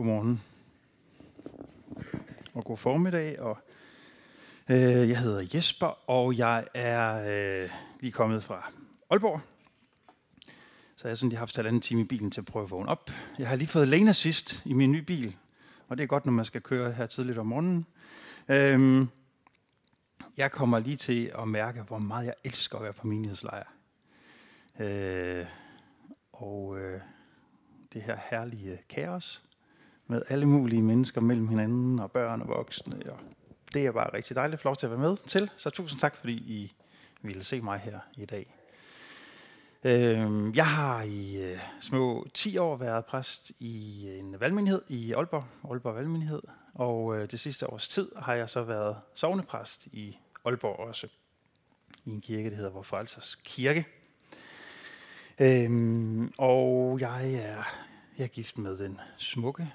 Godmorgen. 0.00 0.42
Og 2.54 2.64
god 2.64 2.76
formiddag. 2.76 3.40
Og, 3.40 3.58
øh, 4.68 5.08
jeg 5.08 5.18
hedder 5.18 5.46
Jesper, 5.54 6.10
og 6.10 6.38
jeg 6.38 6.66
er 6.74 7.24
øh, 7.64 7.70
lige 8.00 8.12
kommet 8.12 8.44
fra 8.44 8.70
Aalborg. 9.10 9.40
Så 10.96 11.08
jeg 11.08 11.10
har 11.10 11.14
sådan 11.14 11.28
lige 11.28 11.38
haft 11.38 11.56
halvanden 11.56 11.82
time 11.82 12.00
i 12.00 12.04
bilen 12.04 12.30
til 12.30 12.40
at 12.40 12.44
prøve 12.44 12.62
at 12.62 12.70
vågne 12.70 12.88
op. 12.88 13.10
Jeg 13.38 13.48
har 13.48 13.56
lige 13.56 13.68
fået 13.68 13.88
Lena 13.88 14.12
sidst 14.12 14.66
i 14.66 14.72
min 14.72 14.92
nye 14.92 15.02
bil, 15.02 15.36
og 15.88 15.96
det 15.98 16.02
er 16.02 16.08
godt, 16.08 16.24
når 16.24 16.32
man 16.32 16.44
skal 16.44 16.60
køre 16.60 16.92
her 16.92 17.06
tidligt 17.06 17.38
om 17.38 17.46
morgenen. 17.46 17.86
Øhm, 18.48 19.08
jeg 20.36 20.52
kommer 20.52 20.78
lige 20.78 20.96
til 20.96 21.32
at 21.38 21.48
mærke, 21.48 21.82
hvor 21.82 21.98
meget 21.98 22.26
jeg 22.26 22.34
elsker 22.44 22.76
at 22.76 22.84
være 22.84 22.92
på 22.92 23.06
menighedslejr. 23.06 23.66
Øh, 24.78 25.46
og 26.32 26.78
øh, 26.78 27.00
det 27.92 28.02
her 28.02 28.18
herlige 28.30 28.78
kaos 28.88 29.49
med 30.10 30.22
alle 30.28 30.46
mulige 30.46 30.82
mennesker 30.82 31.20
mellem 31.20 31.48
hinanden 31.48 32.00
og 32.00 32.10
børn 32.10 32.42
og 32.42 32.48
voksne. 32.48 32.96
Og 33.10 33.18
det 33.74 33.86
er 33.86 33.92
bare 33.92 34.14
rigtig 34.14 34.36
dejligt 34.36 34.54
at 34.54 34.60
få 34.60 34.68
lov 34.68 34.76
til 34.76 34.86
at 34.86 34.90
være 34.90 35.00
med 35.00 35.16
til. 35.26 35.50
Så 35.56 35.70
tusind 35.70 36.00
tak, 36.00 36.16
fordi 36.16 36.32
I 36.32 36.72
ville 37.22 37.44
se 37.44 37.60
mig 37.60 37.78
her 37.78 37.98
i 38.16 38.24
dag. 38.24 38.54
Øhm, 39.84 40.54
jeg 40.54 40.66
har 40.66 41.02
i 41.02 41.42
øh, 41.42 41.58
små 41.80 42.26
10 42.34 42.58
år 42.58 42.76
været 42.76 43.04
præst 43.04 43.52
i 43.58 44.06
en 44.18 44.40
valgmenighed 44.40 44.82
i 44.88 45.12
Aalborg, 45.12 45.44
Aalborg 45.70 45.94
Valgmenighed. 45.94 46.42
Og 46.74 47.18
øh, 47.18 47.30
det 47.30 47.40
sidste 47.40 47.72
års 47.72 47.88
tid 47.88 48.12
har 48.16 48.34
jeg 48.34 48.50
så 48.50 48.62
været 48.62 48.96
sovnepræst 49.14 49.86
i 49.86 50.18
Aalborg 50.44 50.78
også. 50.78 51.06
I 52.04 52.10
en 52.10 52.20
kirke, 52.20 52.50
der 52.50 52.56
hedder 52.56 52.70
Vor 52.70 52.82
Frelsers 52.82 53.38
Kirke. 53.44 53.86
Øhm, 55.38 56.32
og 56.38 57.00
jeg 57.00 57.34
er, 57.34 57.64
jeg 58.18 58.24
er 58.24 58.28
gift 58.28 58.58
med 58.58 58.78
den 58.78 59.00
smukke, 59.16 59.72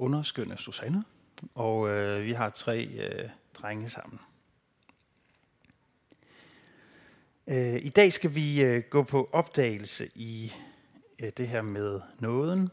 underskønne 0.00 0.56
Susanne. 0.56 1.04
Og 1.54 1.88
øh, 1.88 2.24
vi 2.24 2.32
har 2.32 2.50
tre 2.50 2.84
øh, 2.84 3.28
drenge 3.54 3.88
sammen. 3.88 4.20
Øh, 7.46 7.80
I 7.82 7.88
dag 7.88 8.12
skal 8.12 8.34
vi 8.34 8.62
øh, 8.62 8.82
gå 8.90 9.02
på 9.02 9.28
opdagelse 9.32 10.08
i 10.14 10.52
øh, 11.22 11.32
det 11.36 11.48
her 11.48 11.62
med 11.62 12.00
nåden. 12.18 12.70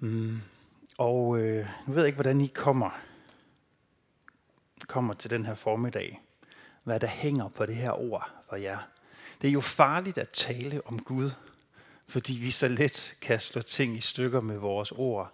Mm. 0.00 0.40
Og 0.98 1.38
øh, 1.38 1.66
nu 1.86 1.92
ved 1.92 2.02
jeg 2.02 2.06
ikke, 2.06 2.16
hvordan 2.16 2.40
I 2.40 2.46
kommer, 2.46 2.90
kommer 4.86 5.14
til 5.14 5.30
den 5.30 5.44
her 5.44 5.54
formiddag. 5.54 6.20
Hvad 6.84 7.00
der 7.00 7.06
hænger 7.06 7.48
på 7.48 7.66
det 7.66 7.76
her 7.76 7.92
ord 7.92 8.30
for 8.48 8.56
jer. 8.56 8.78
Det 9.42 9.48
er 9.48 9.52
jo 9.52 9.60
farligt 9.60 10.18
at 10.18 10.28
tale 10.28 10.86
om 10.86 11.02
Gud, 11.02 11.30
fordi 12.08 12.32
vi 12.32 12.50
så 12.50 12.68
let 12.68 13.16
kan 13.20 13.40
slå 13.40 13.62
ting 13.62 13.96
i 13.96 14.00
stykker 14.00 14.40
med 14.40 14.58
vores 14.58 14.92
ord. 14.92 15.32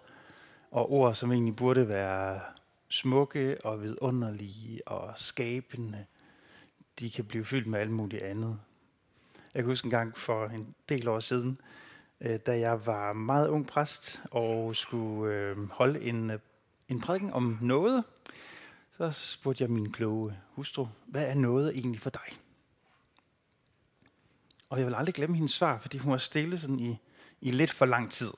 Og 0.71 0.91
ord, 0.91 1.15
som 1.15 1.31
egentlig 1.31 1.55
burde 1.55 1.87
være 1.87 2.41
smukke 2.89 3.57
og 3.63 3.81
vidunderlige 3.81 4.87
og 4.87 5.13
skabende, 5.15 6.05
de 6.99 7.09
kan 7.09 7.25
blive 7.25 7.45
fyldt 7.45 7.67
med 7.67 7.79
alt 7.79 7.91
muligt 7.91 8.23
andet. 8.23 8.59
Jeg 9.53 9.63
kan 9.63 9.71
huske 9.71 9.85
en 9.85 9.91
gang 9.91 10.17
for 10.17 10.45
en 10.47 10.75
del 10.89 11.07
år 11.07 11.19
siden, 11.19 11.59
øh, 12.21 12.39
da 12.45 12.59
jeg 12.59 12.85
var 12.85 13.13
meget 13.13 13.47
ung 13.47 13.67
præst 13.67 14.21
og 14.31 14.75
skulle 14.75 15.33
øh, 15.33 15.69
holde 15.69 16.01
en, 16.01 16.31
øh, 16.31 16.39
en 16.89 17.01
prædiken 17.01 17.33
om 17.33 17.57
noget, 17.61 18.03
så 18.97 19.11
spurgte 19.11 19.63
jeg 19.63 19.71
min 19.71 19.91
kloge 19.91 20.37
hustru, 20.51 20.87
hvad 21.05 21.25
er 21.29 21.35
noget 21.35 21.75
egentlig 21.75 22.01
for 22.01 22.09
dig? 22.09 22.44
Og 24.69 24.79
jeg 24.79 24.87
vil 24.87 24.95
aldrig 24.95 25.15
glemme 25.15 25.35
hendes 25.35 25.51
svar, 25.51 25.79
fordi 25.79 25.97
hun 25.97 26.11
var 26.11 26.17
stille 26.17 26.57
sådan 26.57 26.79
i, 26.79 26.97
i 27.41 27.51
lidt 27.51 27.71
for 27.71 27.85
lang 27.85 28.11
tid. 28.11 28.31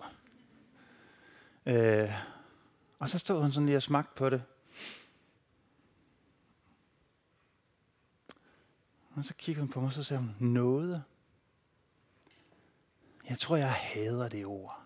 Øh, 1.65 2.11
og 2.99 3.09
så 3.09 3.19
stod 3.19 3.41
hun 3.41 3.51
sådan 3.51 3.65
lige 3.65 3.77
og 3.77 3.81
smagte 3.81 4.11
på 4.15 4.29
det. 4.29 4.43
Og 9.15 9.25
så 9.25 9.33
kiggede 9.33 9.61
hun 9.61 9.71
på 9.71 9.79
mig, 9.79 9.87
og 9.87 9.93
så 9.93 10.03
sagde 10.03 10.21
hun, 10.21 10.35
noget. 10.39 11.03
Jeg 13.29 13.39
tror, 13.39 13.55
jeg 13.55 13.71
hader 13.71 14.29
det 14.29 14.45
ord. 14.45 14.81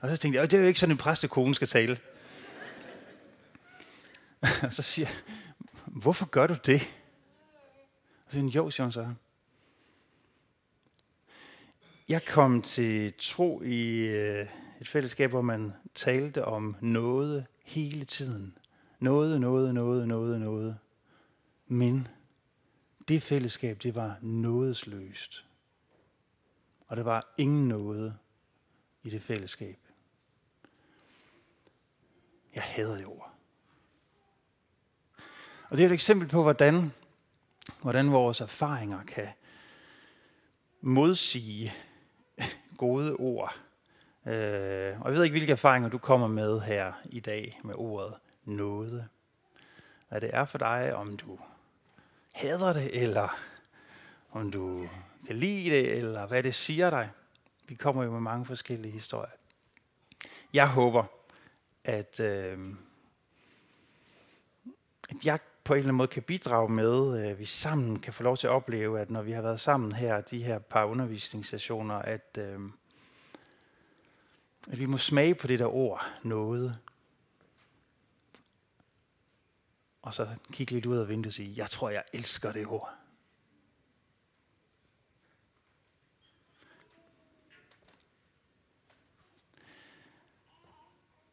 Og 0.00 0.10
så 0.10 0.16
tænkte 0.16 0.40
jeg, 0.40 0.50
det 0.50 0.56
er 0.56 0.60
jo 0.60 0.68
ikke 0.68 0.80
sådan, 0.80 0.94
en 0.94 0.98
præstekone 0.98 1.54
skal 1.54 1.68
tale. 1.68 2.00
og 4.66 4.74
så 4.74 4.82
siger 4.82 5.08
jeg, 5.08 5.16
hvorfor 5.86 6.26
gør 6.26 6.46
du 6.46 6.56
det? 6.66 7.03
Så 8.34 8.40
siger 8.40 8.50
jo, 8.54 8.70
siger 8.70 8.84
hun 8.84 8.92
så. 8.92 9.14
Jeg 12.08 12.24
kom 12.24 12.62
til 12.62 13.14
tro 13.18 13.62
i 13.62 13.98
øh, 13.98 14.46
et 14.80 14.88
fællesskab, 14.88 15.30
hvor 15.30 15.40
man 15.40 15.72
talte 15.94 16.44
om 16.44 16.76
noget 16.80 17.46
hele 17.64 18.04
tiden. 18.04 18.58
Noget, 19.00 19.40
noget, 19.40 19.74
noget, 19.74 20.08
noget, 20.08 20.40
noget. 20.40 20.78
Men 21.66 22.08
det 23.08 23.22
fællesskab, 23.22 23.82
det 23.82 23.94
var 23.94 24.18
nådesløst. 24.22 25.46
Og 26.86 26.96
der 26.96 27.02
var 27.02 27.34
ingen 27.38 27.68
noget 27.68 28.16
i 29.02 29.10
det 29.10 29.22
fællesskab. 29.22 29.78
Jeg 32.54 32.62
hader 32.62 32.96
det 32.96 33.06
ord. 33.06 33.34
Og 35.68 35.76
det 35.76 35.82
er 35.82 35.88
et 35.88 35.92
eksempel 35.92 36.28
på, 36.28 36.42
hvordan, 36.42 36.92
hvordan 37.84 38.12
vores 38.12 38.40
erfaringer 38.40 39.04
kan 39.04 39.28
modsige 40.80 41.72
gode 42.76 43.16
ord. 43.16 43.56
Øh, 44.26 45.00
og 45.00 45.10
jeg 45.10 45.14
ved 45.14 45.24
ikke, 45.24 45.34
hvilke 45.34 45.52
erfaringer 45.52 45.88
du 45.88 45.98
kommer 45.98 46.28
med 46.28 46.60
her 46.60 46.92
i 47.04 47.20
dag 47.20 47.60
med 47.64 47.74
ordet 47.76 48.14
nåde. 48.44 49.08
Hvad 50.08 50.20
det 50.20 50.30
er 50.32 50.44
for 50.44 50.58
dig, 50.58 50.94
om 50.94 51.16
du 51.16 51.38
hader 52.32 52.72
det, 52.72 53.02
eller 53.02 53.38
om 54.30 54.50
du 54.50 54.88
kan 55.26 55.36
lide 55.36 55.70
det, 55.70 55.96
eller 55.98 56.26
hvad 56.26 56.42
det 56.42 56.54
siger 56.54 56.90
dig. 56.90 57.10
Vi 57.66 57.74
kommer 57.74 58.04
jo 58.04 58.10
med 58.10 58.20
mange 58.20 58.46
forskellige 58.46 58.92
historier. 58.92 59.32
Jeg 60.52 60.68
håber, 60.68 61.04
at, 61.84 62.20
øh, 62.20 62.74
at 65.10 65.24
jeg 65.24 65.38
på 65.64 65.72
en 65.72 65.78
eller 65.78 65.88
anden 65.88 65.96
måde 65.96 66.08
kan 66.08 66.22
bidrage 66.22 66.68
med, 66.68 67.18
at 67.18 67.38
vi 67.38 67.44
sammen 67.44 68.00
kan 68.00 68.12
få 68.12 68.22
lov 68.22 68.36
til 68.36 68.46
at 68.46 68.50
opleve, 68.50 69.00
at 69.00 69.10
når 69.10 69.22
vi 69.22 69.32
har 69.32 69.42
været 69.42 69.60
sammen 69.60 69.92
her, 69.92 70.20
de 70.20 70.42
her 70.42 70.58
par 70.58 70.84
undervisningssessioner, 70.84 71.94
at, 71.94 72.38
øh, 72.38 72.60
at 74.70 74.78
vi 74.78 74.86
må 74.86 74.96
smage 74.96 75.34
på 75.34 75.46
det 75.46 75.58
der 75.58 75.74
ord, 75.74 76.06
noget. 76.22 76.78
Og 80.02 80.14
så 80.14 80.28
kigge 80.52 80.72
lidt 80.72 80.86
ud 80.86 80.96
af 80.96 81.08
vinduet 81.08 81.26
og 81.26 81.32
sige, 81.32 81.54
jeg 81.56 81.70
tror, 81.70 81.90
jeg 81.90 82.02
elsker 82.12 82.52
det 82.52 82.66
ord. 82.66 82.94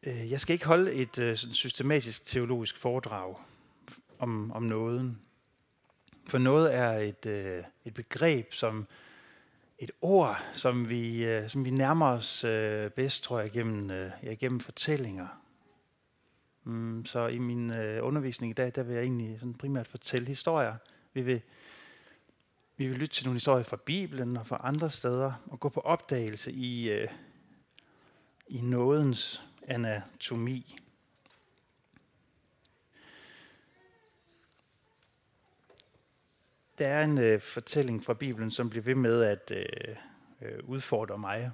Øh, 0.02 0.30
jeg 0.30 0.40
skal 0.40 0.54
ikke 0.54 0.66
holde 0.66 0.92
et 0.92 1.18
øh, 1.18 1.36
sådan 1.36 1.54
systematisk 1.54 2.26
teologisk 2.26 2.76
foredrag 2.76 3.36
om, 4.22 4.52
om 4.52 4.62
nåden. 4.62 5.18
For 6.26 6.38
noget 6.38 6.74
er 6.74 6.92
et, 6.92 7.26
øh, 7.26 7.64
et 7.84 7.94
begreb, 7.94 8.52
som 8.52 8.86
et 9.78 9.90
ord, 10.00 10.44
som 10.54 10.88
vi, 10.88 11.24
øh, 11.24 11.48
som 11.48 11.64
vi 11.64 11.70
nærmer 11.70 12.06
os 12.06 12.44
øh, 12.44 12.90
bedst, 12.90 13.24
tror 13.24 13.40
jeg, 13.40 13.50
gennem, 13.50 13.90
øh, 13.90 14.10
ja, 14.22 14.34
gennem 14.34 14.60
fortællinger. 14.60 15.26
Mm, 16.64 17.04
så 17.04 17.26
i 17.26 17.38
min 17.38 17.70
øh, 17.70 18.06
undervisning 18.06 18.50
i 18.50 18.54
dag, 18.54 18.72
der 18.74 18.82
vil 18.82 18.94
jeg 18.94 19.02
egentlig 19.02 19.38
sådan 19.38 19.54
primært 19.54 19.88
fortælle 19.88 20.26
historier. 20.26 20.76
Vi 21.14 21.22
vil, 21.22 21.40
vi 22.76 22.86
vil 22.86 22.96
lytte 22.96 23.14
til 23.14 23.26
nogle 23.26 23.36
historier 23.36 23.64
fra 23.64 23.76
Bibelen 23.76 24.36
og 24.36 24.46
fra 24.46 24.60
andre 24.64 24.90
steder, 24.90 25.32
og 25.46 25.60
gå 25.60 25.68
på 25.68 25.80
opdagelse 25.80 26.52
i, 26.52 26.90
øh, 26.90 27.08
i 28.48 28.60
nådens 28.60 29.42
anatomi. 29.68 30.76
Der 36.78 36.86
er 36.86 37.04
en 37.04 37.18
øh, 37.18 37.40
fortælling 37.40 38.04
fra 38.04 38.14
Bibelen, 38.14 38.50
som 38.50 38.70
bliver 38.70 38.82
ved 38.82 38.94
med 38.94 39.22
at 39.22 39.52
øh, 39.54 39.96
øh, 40.42 40.58
udfordre 40.64 41.18
mig. 41.18 41.50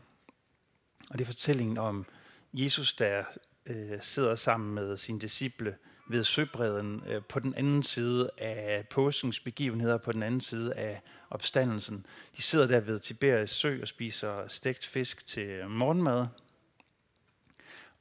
Og 1.11 1.19
det 1.19 1.20
er 1.20 1.26
fortællingen 1.26 1.79
om 1.79 2.06
Jesus, 2.53 2.94
der 2.94 3.25
øh, 3.67 4.00
sidder 4.00 4.35
sammen 4.35 4.75
med 4.75 4.97
sine 4.97 5.20
disciple 5.20 5.76
ved 6.09 6.25
søbredden 6.25 7.03
øh, 7.06 7.23
på 7.29 7.41
den 7.41 7.55
anden 7.55 7.82
side 7.82 8.31
af 8.38 8.88
påskens 8.91 9.41
begivenheder, 9.41 9.99
på 9.99 10.12
den 10.12 10.23
anden 10.23 10.41
side 10.41 10.75
af 10.75 11.03
opstandelsen. 11.31 12.06
De 12.37 12.43
sidder 12.43 12.67
der 12.67 12.81
ved 12.81 13.00
Tiberias 13.00 13.50
sø 13.50 13.81
og 13.82 13.88
spiser 13.88 14.49
stegt 14.49 14.87
fisk 14.87 15.26
til 15.26 15.69
morgenmad. 15.69 16.26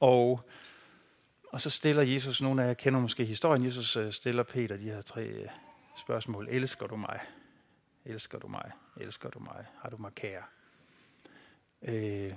Og, 0.00 0.48
og 1.48 1.60
så 1.60 1.70
stiller 1.70 2.02
Jesus, 2.02 2.40
nogle 2.40 2.62
af 2.62 2.66
jer 2.66 2.74
kender 2.74 3.00
måske 3.00 3.24
historien, 3.24 3.64
Jesus 3.64 3.96
øh, 3.96 4.12
stiller 4.12 4.42
Peter 4.42 4.76
de 4.76 4.90
her 4.90 5.02
tre 5.02 5.24
øh, 5.24 5.48
spørgsmål. 6.08 6.48
Elsker 6.50 6.86
du 6.86 6.96
mig? 6.96 7.20
Elsker 8.04 8.38
du 8.38 8.48
mig? 8.48 8.72
Elsker 8.96 9.30
du 9.30 9.38
mig? 9.38 9.66
Har 9.78 9.90
du 9.90 9.96
mig 9.96 10.14
kære? 10.14 10.42
Øh, 11.82 12.32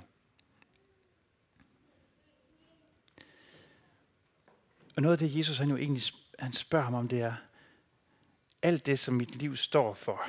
og 4.96 5.02
noget 5.02 5.12
af 5.12 5.18
det, 5.18 5.38
Jesus 5.38 5.58
han 5.58 5.68
jo 5.68 5.76
egentlig 5.76 6.02
han 6.38 6.52
spørger 6.52 6.84
ham 6.84 6.94
om, 6.94 7.08
det 7.08 7.20
er, 7.20 7.34
alt 8.62 8.86
det, 8.86 8.98
som 8.98 9.14
mit 9.14 9.34
liv 9.36 9.56
står 9.56 9.94
for, 9.94 10.22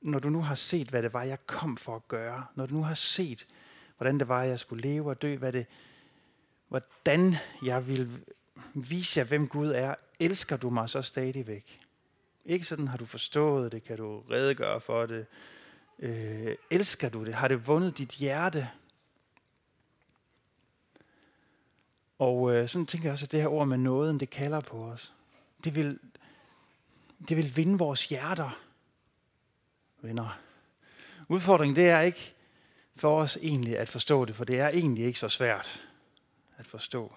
når 0.00 0.18
du 0.18 0.30
nu 0.30 0.42
har 0.42 0.54
set, 0.54 0.88
hvad 0.88 1.02
det 1.02 1.12
var, 1.12 1.22
jeg 1.22 1.46
kom 1.46 1.76
for 1.76 1.96
at 1.96 2.08
gøre, 2.08 2.46
når 2.54 2.66
du 2.66 2.74
nu 2.74 2.82
har 2.82 2.94
set, 2.94 3.48
hvordan 3.96 4.18
det 4.18 4.28
var, 4.28 4.42
jeg 4.42 4.58
skulle 4.58 4.82
leve 4.82 5.10
og 5.10 5.22
dø, 5.22 5.36
hvad 5.36 5.52
det, 5.52 5.66
hvordan 6.68 7.36
jeg 7.62 7.86
vil 7.86 8.24
vise 8.74 9.20
jer, 9.20 9.26
hvem 9.26 9.48
Gud 9.48 9.70
er, 9.70 9.94
elsker 10.20 10.56
du 10.56 10.70
mig 10.70 10.90
så 10.90 11.02
stadigvæk? 11.02 11.80
Ikke 12.44 12.64
sådan, 12.64 12.88
har 12.88 12.96
du 12.98 13.06
forstået 13.06 13.72
det, 13.72 13.84
kan 13.84 13.96
du 13.96 14.20
redegøre 14.30 14.80
for 14.80 15.06
det, 15.06 15.26
øh, 15.98 16.56
elsker 16.70 17.08
du 17.08 17.24
det, 17.24 17.34
har 17.34 17.48
det 17.48 17.66
vundet 17.66 17.98
dit 17.98 18.10
hjerte? 18.10 18.70
Og 22.18 22.52
øh, 22.52 22.68
sådan 22.68 22.86
tænker 22.86 23.08
jeg 23.08 23.12
også, 23.12 23.26
at 23.26 23.32
det 23.32 23.40
her 23.40 23.48
ord 23.48 23.68
med 23.68 23.78
nåden, 23.78 24.20
det 24.20 24.30
kalder 24.30 24.60
på 24.60 24.84
os. 24.84 25.12
Det 25.64 25.74
vil, 25.74 25.98
det 27.28 27.36
vil 27.36 27.56
vinde 27.56 27.78
vores 27.78 28.08
hjerter, 28.08 28.60
venner. 30.02 30.38
Udfordringen 31.28 31.76
det 31.76 31.88
er 31.88 32.00
ikke 32.00 32.34
for 32.96 33.20
os 33.20 33.38
egentlig 33.42 33.78
at 33.78 33.88
forstå 33.88 34.24
det, 34.24 34.36
for 34.36 34.44
det 34.44 34.60
er 34.60 34.68
egentlig 34.68 35.04
ikke 35.04 35.18
så 35.18 35.28
svært 35.28 35.82
at 36.56 36.66
forstå. 36.66 37.14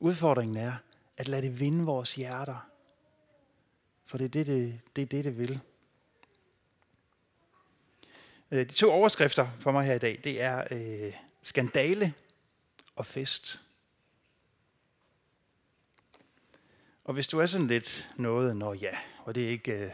Udfordringen 0.00 0.56
er 0.56 0.72
at 1.16 1.28
lade 1.28 1.42
det 1.42 1.60
vinde 1.60 1.84
vores 1.84 2.14
hjerter. 2.14 2.68
For 4.04 4.18
det 4.18 4.24
er 4.24 4.28
det, 4.28 4.46
det, 4.46 4.80
det, 4.96 5.02
er 5.02 5.06
det, 5.06 5.24
det 5.24 5.38
vil. 5.38 5.60
Øh, 8.50 8.58
de 8.58 8.72
to 8.72 8.90
overskrifter 8.90 9.48
for 9.58 9.72
mig 9.72 9.86
her 9.86 9.94
i 9.94 9.98
dag, 9.98 10.20
det 10.24 10.40
er 10.40 10.64
øh, 10.70 11.14
skandale 11.42 12.14
og 12.96 13.06
fest. 13.06 13.60
Og 17.04 17.14
hvis 17.14 17.28
du 17.28 17.38
er 17.38 17.46
sådan 17.46 17.66
lidt 17.66 18.10
noget, 18.16 18.56
når 18.56 18.74
ja, 18.74 18.98
og 19.24 19.34
det 19.34 19.44
er 19.44 19.48
ikke, 19.48 19.72
øh, 19.72 19.90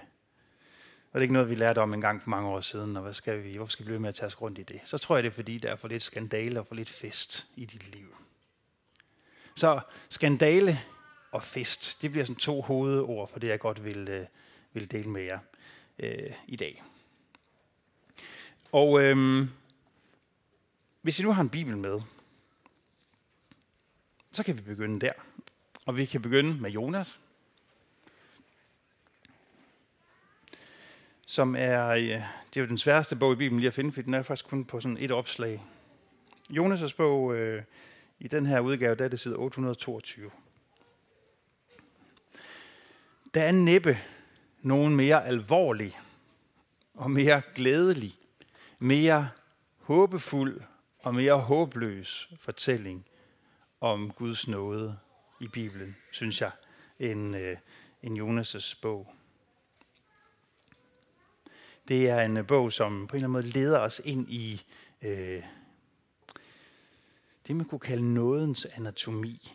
og 1.13 1.15
det 1.15 1.19
er 1.21 1.23
ikke 1.23 1.35
noget, 1.35 1.51
vi 1.51 1.55
lærte 1.55 1.79
om 1.79 1.95
en 1.95 2.01
gang 2.01 2.23
for 2.23 2.31
mange 2.31 2.49
år 2.49 2.61
siden, 2.61 2.97
og 2.97 3.03
hvad 3.03 3.15
skal 3.15 3.45
vi, 3.45 3.57
hvorfor 3.57 3.71
skal 3.71 3.85
vi 3.85 3.89
blive 3.89 4.01
med 4.01 4.09
at 4.09 4.15
tage 4.15 4.27
os 4.27 4.41
rundt 4.41 4.59
i 4.59 4.63
det? 4.63 4.81
Så 4.85 4.99
tror 4.99 5.17
jeg, 5.17 5.23
det 5.23 5.31
er 5.31 5.35
fordi, 5.35 5.59
der 5.59 5.71
er 5.71 5.77
for 5.77 5.89
lidt 5.89 6.03
skandale 6.03 6.61
og 6.61 6.67
for 6.67 6.75
lidt 6.75 6.91
fest 6.91 7.47
i 7.57 7.65
dit 7.65 7.97
liv. 7.97 8.26
Så 9.57 9.81
skandale 10.09 10.81
og 11.33 11.43
fest, 11.43 12.03
det 12.03 12.11
bliver 12.11 12.25
sådan 12.25 12.41
to 12.41 12.61
hovedord 12.61 13.29
for 13.29 13.39
det, 13.39 13.49
jeg 13.49 13.59
godt 13.59 13.85
vil, 13.85 14.09
øh, 14.09 14.27
vil 14.73 14.91
dele 14.91 15.11
med 15.11 15.23
jer 15.23 15.39
øh, 15.99 16.33
i 16.47 16.57
dag. 16.57 16.83
Og 18.73 19.03
øh, 19.03 19.47
hvis 21.03 21.21
I 21.21 21.23
nu 21.23 21.33
har 21.33 21.43
en 21.43 21.51
bibel 21.51 21.77
med, 21.77 22.01
så 24.33 24.43
kan 24.43 24.59
vi 24.59 24.63
begynde 24.63 25.01
der. 25.01 25.13
Og 25.87 25.97
vi 25.97 26.05
kan 26.05 26.23
begynde 26.23 26.61
med 26.61 26.71
Jonas, 26.71 27.21
som 31.27 31.57
er, 31.59 31.87
øh, 31.89 32.03
det 32.05 32.57
er 32.57 32.61
jo 32.61 32.67
den 32.67 32.79
sværeste 32.79 33.17
bog 33.17 33.33
i 33.33 33.37
Bibelen 33.37 33.61
lige 33.61 33.69
at 33.69 33.75
finde, 33.75 33.93
for 33.93 34.03
den 34.03 34.15
er 34.15 34.23
faktisk 34.23 34.49
kun 34.49 34.65
på 34.65 34.81
sådan 34.81 34.99
et 35.01 35.11
opslag. 35.11 35.63
Jonas' 36.51 36.97
bog, 36.97 37.35
øh, 37.35 37.63
i 38.19 38.29
den 38.29 38.47
her 38.47 38.61
udgave, 38.61 38.95
der 38.95 39.05
er 39.05 39.09
det 39.09 39.21
side 39.21 39.37
822. 39.37 40.31
Der 43.35 43.43
er 43.43 43.53
næppe 43.53 43.99
nogen 44.63 44.97
mere 44.97 45.25
alvorlig 45.27 45.99
og 46.95 47.11
mere 47.11 47.43
glædelig, 47.55 48.13
mere 48.81 49.31
håbefuld 49.79 50.61
og 50.99 51.15
mere 51.15 51.39
håbløs 51.39 52.31
fortælling 52.41 53.07
om 53.81 54.11
Guds 54.11 54.49
nåde 54.49 54.99
i 55.41 55.49
Bibelen, 55.49 55.97
synes 56.13 56.41
jeg, 56.41 56.51
end, 56.99 57.37
øh, 57.37 57.57
end 58.03 58.19
Jonas' 58.19 58.79
bog. 58.83 59.13
Det 61.89 62.09
er 62.09 62.21
en 62.21 62.47
bog, 62.47 62.73
som 62.73 63.07
på 63.07 63.17
en 63.17 63.17
eller 63.17 63.29
anden 63.29 63.33
måde 63.33 63.49
leder 63.49 63.79
os 63.79 64.01
ind 64.05 64.31
i 64.31 64.65
øh, 65.03 65.43
det, 67.47 67.57
man 67.57 67.67
kunne 67.67 67.81
kalde 67.81 68.15
nådens 68.15 68.65
anatomi. 68.65 69.53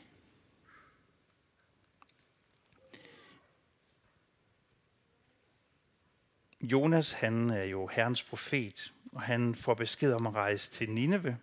Jonas, 6.61 7.11
han 7.11 7.49
er 7.49 7.63
jo 7.63 7.88
Herrens 7.88 8.23
profet, 8.23 8.93
og 9.11 9.21
han 9.21 9.55
får 9.55 9.73
besked 9.73 10.13
om 10.13 10.27
at 10.27 10.33
rejse 10.33 10.71
til 10.71 10.89
Nineve. 10.89 11.38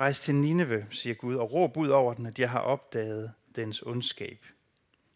Rejs 0.00 0.20
til 0.20 0.34
Nineve, 0.34 0.86
siger 0.90 1.14
Gud, 1.14 1.36
og 1.36 1.52
råb 1.52 1.76
ud 1.76 1.88
over 1.88 2.14
den, 2.14 2.26
at 2.26 2.38
jeg 2.38 2.50
har 2.50 2.60
opdaget 2.60 3.32
dens 3.56 3.82
ondskab. 3.82 4.46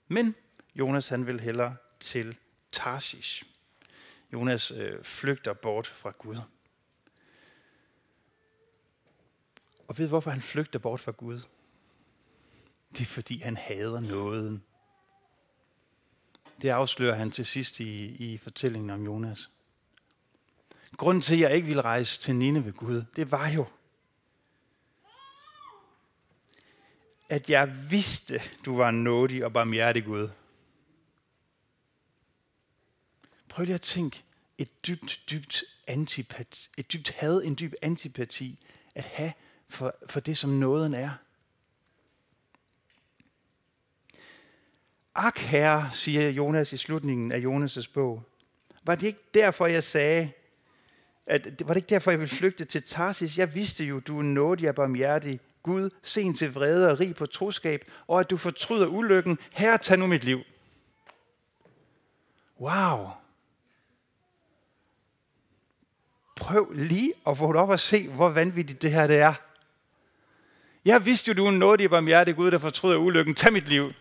Men 0.08 0.34
Jonas, 0.74 1.08
han 1.08 1.26
vil 1.26 1.40
hellere 1.40 1.76
til 2.00 2.36
Tarshish. 2.72 3.44
Jonas 4.32 4.70
øh, 4.70 5.04
flygter 5.04 5.52
bort 5.52 5.86
fra 5.86 6.10
Gud. 6.18 6.36
Og 9.88 9.98
ved 9.98 10.08
hvorfor 10.08 10.30
han 10.30 10.42
flygter 10.42 10.78
bort 10.78 11.00
fra 11.00 11.12
Gud? 11.12 11.40
Det 12.92 13.00
er 13.00 13.04
fordi 13.04 13.38
han 13.38 13.56
hader 13.56 14.00
nåden. 14.00 14.62
Det 16.62 16.68
afslører 16.68 17.14
han 17.14 17.30
til 17.30 17.46
sidst 17.46 17.80
i, 17.80 18.04
i 18.32 18.38
fortællingen 18.38 18.90
om 18.90 19.04
Jonas. 19.04 19.50
Grunden 20.96 21.22
til, 21.22 21.34
at 21.34 21.40
jeg 21.40 21.54
ikke 21.54 21.66
ville 21.66 21.82
rejse 21.82 22.20
til 22.20 22.36
Nine 22.36 22.64
ved 22.64 22.72
Gud, 22.72 23.04
det 23.16 23.30
var 23.30 23.48
jo, 23.48 23.66
at 27.28 27.50
jeg 27.50 27.90
vidste, 27.90 28.40
du 28.64 28.76
var 28.76 28.88
en 28.88 29.04
nådig 29.04 29.44
og 29.44 29.52
barmhjertig 29.52 30.04
Gud. 30.04 30.28
Prøv 33.48 33.64
lige 33.64 33.74
at 33.74 33.82
tænke, 33.82 34.22
et 34.58 34.86
dybt, 34.86 35.20
dybt 35.30 35.64
antipati, 35.86 36.68
et 36.78 36.92
dybt 36.92 37.10
had, 37.10 37.42
en 37.42 37.56
dyb 37.60 37.72
antipati 37.82 38.66
at 38.94 39.04
have 39.04 39.32
for, 39.68 39.94
for 40.06 40.20
det, 40.20 40.38
som 40.38 40.50
nåden 40.50 40.94
er. 40.94 41.10
Ak 45.14 45.38
herre, 45.38 45.90
siger 45.92 46.30
Jonas 46.30 46.72
i 46.72 46.76
slutningen 46.76 47.32
af 47.32 47.40
Jonas' 47.40 47.90
bog. 47.94 48.22
Var 48.82 48.94
det 48.94 49.06
ikke 49.06 49.24
derfor, 49.34 49.66
jeg 49.66 49.84
sagde, 49.84 50.30
at, 51.26 51.62
var 51.66 51.74
det 51.74 51.76
ikke 51.76 51.90
derfor, 51.90 52.10
jeg 52.10 52.20
ville 52.20 52.36
flygte 52.36 52.64
til 52.64 52.82
Tarsis? 52.82 53.38
Jeg 53.38 53.54
vidste 53.54 53.84
jo, 53.84 54.00
du 54.00 54.18
er 54.18 54.22
nådig 54.22 54.68
og 54.68 54.74
barmhjertig, 54.74 55.40
Gud, 55.62 55.90
sen 56.02 56.34
til 56.34 56.54
vrede 56.54 56.90
og 56.90 57.00
rig 57.00 57.16
på 57.16 57.26
troskab, 57.26 57.84
og 58.06 58.20
at 58.20 58.30
du 58.30 58.36
fortryder 58.36 58.86
ulykken. 58.86 59.38
Herre, 59.52 59.78
tag 59.78 59.98
nu 59.98 60.06
mit 60.06 60.24
liv. 60.24 60.40
Wow. 62.60 63.08
Prøv 66.36 66.72
lige 66.72 67.12
at 67.26 67.38
vågne 67.38 67.58
op 67.58 67.68
og 67.68 67.80
se, 67.80 68.08
hvor 68.08 68.28
vanvittigt 68.28 68.82
det 68.82 68.92
her 68.92 69.06
det 69.06 69.18
er. 69.18 69.34
Jeg 70.84 71.06
vidste 71.06 71.28
jo, 71.28 71.34
du 71.34 71.44
er 71.44 71.48
en 71.48 71.58
nådig 71.58 71.90
barmhjertig 71.90 72.36
Gud, 72.36 72.50
der 72.50 72.58
fortryder 72.58 72.96
ulykken. 72.96 73.34
Tag 73.34 73.52
mit 73.52 73.68
liv. 73.68 73.92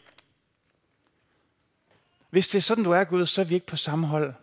Hvis 2.30 2.48
det 2.48 2.58
er 2.58 2.62
sådan, 2.62 2.84
du 2.84 2.92
er 2.92 3.04
Gud, 3.04 3.26
så 3.26 3.42
er 3.42 3.46
vi 3.46 3.54
ikke 3.56 3.66
på 3.66 3.76
samme 3.76 4.08
hold. 4.08 4.34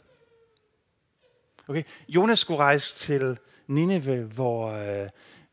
Okay? 1.69 1.83
Jonas 2.09 2.39
skulle 2.39 2.59
rejse 2.59 2.97
til 2.97 3.39
Nineve, 3.67 4.25
hvor 4.25 4.73
øh, 4.73 5.09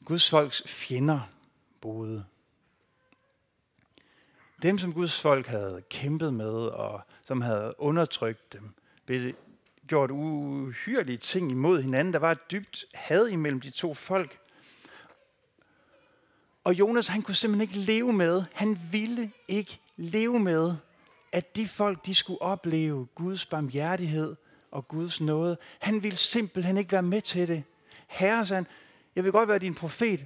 Guds 0.06 0.30
folks 0.30 0.64
fjender 0.66 1.20
boede. 1.82 2.26
Dem, 4.62 4.78
som 4.78 4.94
Guds 4.94 5.20
folk 5.20 5.48
havde 5.48 5.84
kæmpet 5.90 6.34
med, 6.34 6.54
og 6.54 7.02
som 7.24 7.42
havde 7.42 7.76
undertrykt 7.78 8.54
dem, 8.54 8.74
blev 9.06 9.34
gjort 9.88 10.12
uhyrlige 10.12 11.18
ting 11.18 11.52
imod 11.52 11.82
hinanden. 11.82 12.14
Der 12.14 12.20
var 12.20 12.32
et 12.32 12.52
dybt 12.52 12.86
had 12.94 13.28
imellem 13.28 13.62
de 13.62 13.70
to 13.70 13.94
folk. 13.94 14.40
Og 16.68 16.80
Jonas, 16.80 17.08
han 17.08 17.22
kunne 17.22 17.36
simpelthen 17.36 17.70
ikke 17.70 17.80
leve 17.80 18.14
med, 18.14 18.44
han 18.54 18.80
ville 18.92 19.32
ikke 19.48 19.80
leve 19.98 20.40
med, 20.40 20.76
at 21.32 21.56
de 21.56 21.68
folk, 21.68 22.06
de 22.06 22.16
skulle 22.16 22.42
opleve 22.42 23.06
Guds 23.06 23.46
barmhjertighed 23.46 24.36
og 24.72 24.88
Guds 24.88 25.22
nåde. 25.22 25.58
Han 25.80 26.04
ville 26.04 26.18
simpelthen 26.18 26.78
ikke 26.78 26.92
være 26.92 27.04
med 27.04 27.22
til 27.22 27.48
det. 27.48 27.64
Herre, 28.08 28.46
sagde 28.46 28.64
han, 28.64 28.68
jeg 29.16 29.24
vil 29.24 29.32
godt 29.32 29.50
være 29.50 29.60
din 29.60 29.76
profet, 29.76 30.26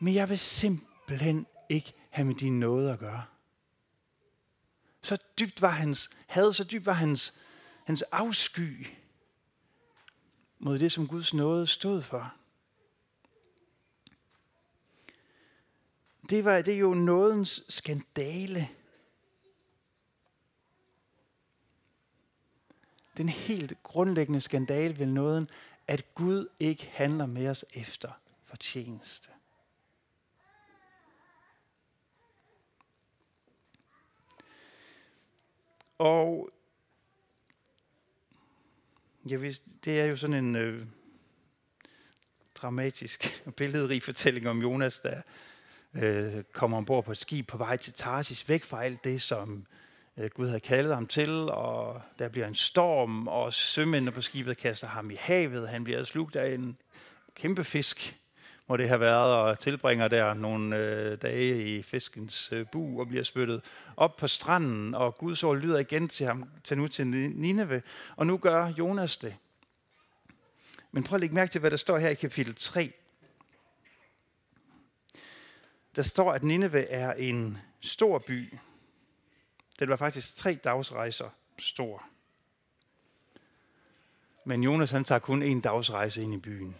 men 0.00 0.14
jeg 0.14 0.28
vil 0.28 0.38
simpelthen 0.38 1.46
ikke 1.68 1.92
have 2.10 2.26
med 2.26 2.34
din 2.34 2.60
nåde 2.60 2.92
at 2.92 2.98
gøre. 2.98 3.22
Så 5.02 5.18
dybt 5.38 5.62
var 5.62 5.70
hans 5.70 6.10
had, 6.26 6.52
så 6.52 6.64
dybt 6.64 6.86
var 6.86 6.92
hans, 6.92 7.34
hans 7.84 8.02
afsky 8.02 8.86
mod 10.58 10.78
det, 10.78 10.92
som 10.92 11.08
Guds 11.08 11.34
nåde 11.34 11.66
stod 11.66 12.02
for. 12.02 12.34
Det, 16.32 16.44
var, 16.44 16.62
det 16.62 16.74
er 16.74 16.78
jo 16.78 16.94
nådens 16.94 17.64
skandale. 17.68 18.68
Den 23.16 23.28
helt 23.28 23.82
grundlæggende 23.82 24.40
skandale 24.40 24.98
ved 24.98 25.06
nåden 25.06 25.48
at 25.86 26.14
Gud 26.14 26.48
ikke 26.60 26.90
handler 26.92 27.26
med 27.26 27.48
os 27.48 27.64
efter 27.74 28.10
fortjeneste. 28.44 29.30
Og 35.98 36.50
ja, 39.28 39.36
hvis, 39.36 39.62
det 39.84 40.00
er 40.00 40.04
jo 40.04 40.16
sådan 40.16 40.44
en 40.44 40.56
øh, 40.56 40.86
dramatisk 42.54 43.42
og 43.46 43.54
billedrig 43.58 44.02
fortælling 44.02 44.48
om 44.48 44.62
Jonas, 44.62 45.00
der 45.00 45.22
øh, 45.94 46.44
kommer 46.52 46.76
ombord 46.76 47.04
på 47.04 47.10
et 47.10 47.18
skib 47.18 47.48
på 47.48 47.56
vej 47.56 47.76
til 47.76 47.92
Tarsis, 47.92 48.48
væk 48.48 48.64
fra 48.64 48.84
alt 48.84 49.04
det, 49.04 49.22
som 49.22 49.66
øh, 50.16 50.30
Gud 50.30 50.46
havde 50.46 50.60
kaldet 50.60 50.94
ham 50.94 51.06
til, 51.06 51.30
og 51.50 52.02
der 52.18 52.28
bliver 52.28 52.46
en 52.46 52.54
storm, 52.54 53.28
og 53.28 53.52
sømændene 53.52 54.12
på 54.12 54.20
skibet 54.20 54.58
kaster 54.58 54.86
ham 54.86 55.10
i 55.10 55.14
havet. 55.14 55.68
Han 55.68 55.84
bliver 55.84 56.04
slugt 56.04 56.36
af 56.36 56.54
en 56.54 56.76
kæmpe 57.34 57.64
fisk, 57.64 58.16
må 58.66 58.76
det 58.76 58.88
have 58.88 59.00
været, 59.00 59.34
og 59.34 59.58
tilbringer 59.58 60.08
der 60.08 60.34
nogle 60.34 60.76
øh, 60.76 61.18
dage 61.22 61.76
i 61.76 61.82
fiskens 61.82 62.52
øh, 62.52 62.66
bu 62.72 63.00
og 63.00 63.08
bliver 63.08 63.24
spyttet 63.24 63.62
op 63.96 64.16
på 64.16 64.26
stranden, 64.26 64.94
og 64.94 65.18
Guds 65.18 65.42
ord 65.42 65.58
lyder 65.58 65.78
igen 65.78 66.08
til 66.08 66.26
ham, 66.26 66.44
til 66.64 66.78
nu 66.78 66.88
til 66.88 67.06
Nineve, 67.06 67.82
og 68.16 68.26
nu 68.26 68.36
gør 68.36 68.66
Jonas 68.66 69.16
det. 69.16 69.34
Men 70.92 71.02
prøv 71.02 71.16
at 71.16 71.20
lægge 71.20 71.34
mærke 71.34 71.50
til, 71.50 71.60
hvad 71.60 71.70
der 71.70 71.76
står 71.76 71.98
her 71.98 72.08
i 72.08 72.14
kapitel 72.14 72.54
3. 72.54 72.92
Der 75.96 76.02
står, 76.02 76.32
at 76.32 76.42
Nineve 76.42 76.86
er 76.86 77.12
en 77.12 77.58
stor 77.80 78.18
by. 78.18 78.58
Den 79.78 79.88
var 79.88 79.96
faktisk 79.96 80.36
tre 80.36 80.54
dagsrejser 80.64 81.30
stor. 81.58 82.08
Men 84.44 84.62
Jonas 84.62 84.90
han 84.90 85.04
tager 85.04 85.18
kun 85.18 85.42
en 85.42 85.60
dagsrejse 85.60 86.22
ind 86.22 86.34
i 86.34 86.38
byen. 86.38 86.76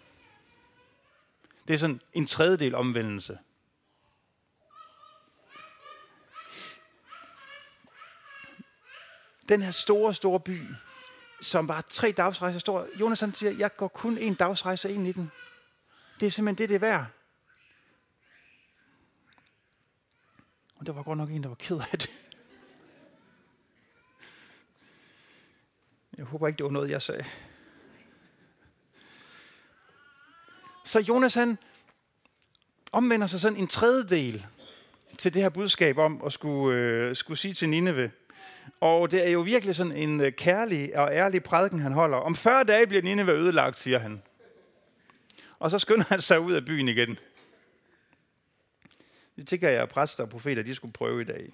Det 1.68 1.74
er 1.74 1.78
sådan 1.78 2.00
en 2.12 2.26
tredjedel 2.26 2.74
omvendelse. 2.74 3.38
Den 9.48 9.62
her 9.62 9.70
store, 9.70 10.14
store 10.14 10.40
by, 10.40 10.62
som 11.40 11.68
var 11.68 11.80
tre 11.80 12.12
dagsrejser 12.12 12.58
stor. 12.58 12.88
Jonas 13.00 13.20
han 13.20 13.34
siger, 13.34 13.52
jeg 13.52 13.76
går 13.76 13.88
kun 13.88 14.18
en 14.18 14.34
dagsrejse 14.34 14.92
ind 14.92 15.08
i 15.08 15.12
den. 15.12 15.30
Det 16.20 16.26
er 16.26 16.30
simpelthen 16.30 16.58
det, 16.58 16.68
det 16.68 16.74
er 16.74 16.78
værd. 16.78 17.06
Og 20.82 20.86
der 20.86 20.92
var 20.92 21.02
godt 21.02 21.18
nok 21.18 21.30
en, 21.30 21.42
der 21.42 21.48
var 21.48 21.54
ked 21.54 21.80
af 21.92 21.98
det. 21.98 22.10
Jeg 26.18 26.26
håber 26.26 26.46
ikke, 26.46 26.58
det 26.58 26.64
var 26.64 26.70
noget, 26.70 26.90
jeg 26.90 27.02
sagde. 27.02 27.24
Så 30.84 31.00
Jonas 31.00 31.34
han 31.34 31.58
omvender 32.92 33.26
sig 33.26 33.40
sådan 33.40 33.58
en 33.58 33.66
tredjedel 33.66 34.46
til 35.18 35.34
det 35.34 35.42
her 35.42 35.48
budskab 35.48 35.98
om 35.98 36.22
at 36.26 36.32
skulle, 36.32 36.80
øh, 36.80 37.16
skulle 37.16 37.38
sige 37.38 37.54
til 37.54 37.68
Nineve. 37.68 38.10
Og 38.80 39.10
det 39.10 39.26
er 39.26 39.30
jo 39.30 39.40
virkelig 39.40 39.74
sådan 39.74 39.96
en 39.96 40.20
øh, 40.20 40.32
kærlig 40.32 40.98
og 40.98 41.12
ærlig 41.12 41.42
prædiken, 41.42 41.80
han 41.80 41.92
holder. 41.92 42.16
Om 42.16 42.36
40 42.36 42.64
dage 42.64 42.86
bliver 42.86 43.02
Nineve 43.02 43.32
ødelagt, 43.32 43.78
siger 43.78 43.98
han. 43.98 44.22
Og 45.58 45.70
så 45.70 45.78
skynder 45.78 46.04
han 46.08 46.20
sig 46.20 46.40
ud 46.40 46.52
af 46.52 46.64
byen 46.64 46.88
igen. 46.88 47.18
Det 49.36 49.46
tænker 49.48 49.68
jeg, 49.68 49.82
at 49.82 49.88
præster 49.88 50.24
og 50.24 50.30
profeter, 50.30 50.62
de 50.62 50.74
skulle 50.74 50.92
prøve 50.92 51.20
i 51.20 51.24
dag. 51.24 51.52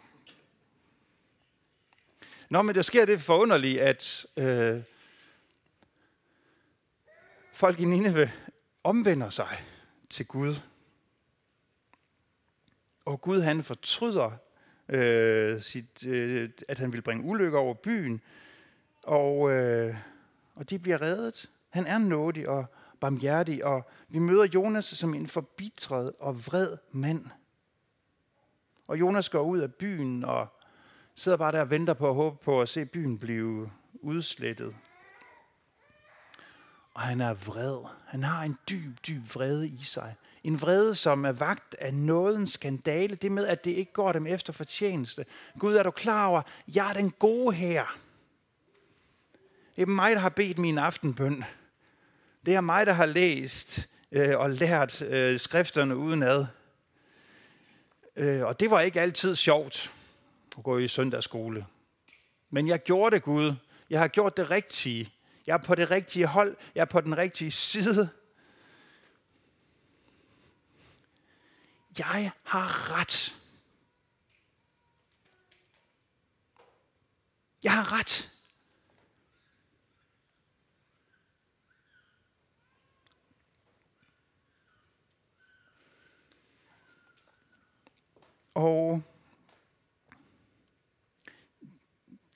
Nå, 2.51 2.63
men 2.63 2.75
der 2.75 2.83
sker 2.83 3.05
det 3.05 3.21
forunderlige, 3.21 3.83
at 3.83 4.27
øh, 4.37 4.83
folk 7.53 7.81
i 7.81 7.85
Nineve 7.85 8.33
omvender 8.85 9.31
sig 9.31 9.65
til 10.11 10.27
Gud. 10.27 10.55
Og 13.05 13.21
Gud 13.21 13.41
han 13.41 13.65
fortryder, 13.65 14.31
øh, 14.89 15.63
sit, 15.63 16.07
øh, 16.07 16.51
at 16.69 16.79
han 16.79 16.93
vil 16.93 17.03
bringe 17.03 17.25
ulykke 17.25 17.59
over 17.59 17.75
byen, 17.75 18.23
og, 19.03 19.51
øh, 19.51 19.97
og 20.55 20.71
de 20.71 20.79
bliver 20.79 21.03
reddet. 21.03 21.51
Han 21.69 21.87
er 21.87 21.99
nådig 21.99 22.49
og 22.49 22.67
barmhjertig, 23.01 23.65
og 23.65 23.89
vi 24.09 24.19
møder 24.19 24.45
Jonas 24.55 24.85
som 24.85 25.15
en 25.15 25.29
forbitret 25.29 26.13
og 26.19 26.47
vred 26.47 26.77
mand. 26.93 27.27
Og 28.89 29.01
Jonas 29.01 29.29
går 29.29 29.43
ud 29.43 29.59
af 29.59 29.75
byen 29.75 30.25
og 30.25 30.49
sidder 31.15 31.39
bare 31.39 31.53
der 31.53 31.61
og 31.61 31.71
venter 31.71 31.95
på 31.95 32.09
at 32.09 32.15
håbe 32.15 32.37
på 32.45 32.63
at 32.63 32.69
se 32.69 32.85
byen 32.85 33.19
blive 33.19 33.71
udslettet. 34.01 34.75
Og 36.95 37.01
han 37.01 37.21
er 37.21 37.35
vred. 37.35 37.79
Han 38.07 38.23
har 38.23 38.43
en 38.43 38.59
dyb, 38.71 38.99
dyb 39.07 39.35
vrede 39.35 39.69
i 39.69 39.83
sig. 39.83 40.15
En 40.45 40.61
vrede, 40.61 40.95
som 40.95 41.25
er 41.25 41.33
vagt 41.33 41.75
af 41.75 41.95
nådens 41.95 42.53
skandale. 42.53 43.17
Det 43.17 43.33
med, 43.33 43.47
at 43.47 43.65
det 43.65 43.71
ikke 43.71 43.93
går 43.93 44.13
dem 44.13 44.27
efter 44.27 44.53
fortjeneste. 44.53 45.25
Gud, 45.59 45.75
er 45.75 45.83
du 45.83 45.91
klar 45.91 46.27
over, 46.27 46.43
jeg 46.75 46.89
er 46.89 46.93
den 46.93 47.11
gode 47.11 47.57
her. 47.57 47.99
Det 49.77 49.83
er 49.83 49.87
mig, 49.87 50.15
der 50.15 50.21
har 50.21 50.29
bedt 50.29 50.59
min 50.59 50.79
aftenbøn. 50.79 51.45
Det 52.47 52.55
er 52.55 52.61
mig, 52.61 52.87
der 52.87 52.93
har 52.93 53.07
læst 53.07 53.89
øh, 54.13 54.39
og 54.39 54.51
lært 54.51 55.03
øh, 55.03 55.41
skrifterne 55.41 55.97
udenad. 55.97 56.47
Øh, 58.19 58.47
og 58.47 58.61
det 58.61 58.71
var 58.71 58.81
ikke 58.81 59.01
altid 59.01 59.37
sjovt 59.37 59.93
at 60.59 60.65
gå 60.65 60.79
i 60.79 60.89
søndagsskole. 60.89 61.67
Men 62.51 62.69
jeg 62.69 62.83
gjorde 62.83 63.15
det, 63.15 63.23
Gud. 63.23 63.55
Jeg 63.91 64.01
har 64.01 64.09
gjort 64.09 64.37
det 64.37 64.51
rigtige. 64.51 65.13
Jeg 65.47 65.55
er 65.55 65.59
på 65.59 65.75
det 65.75 65.91
rigtige 65.91 66.27
hold. 66.27 66.57
Jeg 66.75 66.81
er 66.81 66.85
på 66.85 67.01
den 67.01 67.17
rigtige 67.17 67.51
side. 67.51 68.11
Jeg 71.99 72.31
har 72.45 72.99
ret. 72.99 73.35
Jeg 77.63 77.73
har 77.73 77.99
ret. 77.99 78.38
Og 88.59 89.03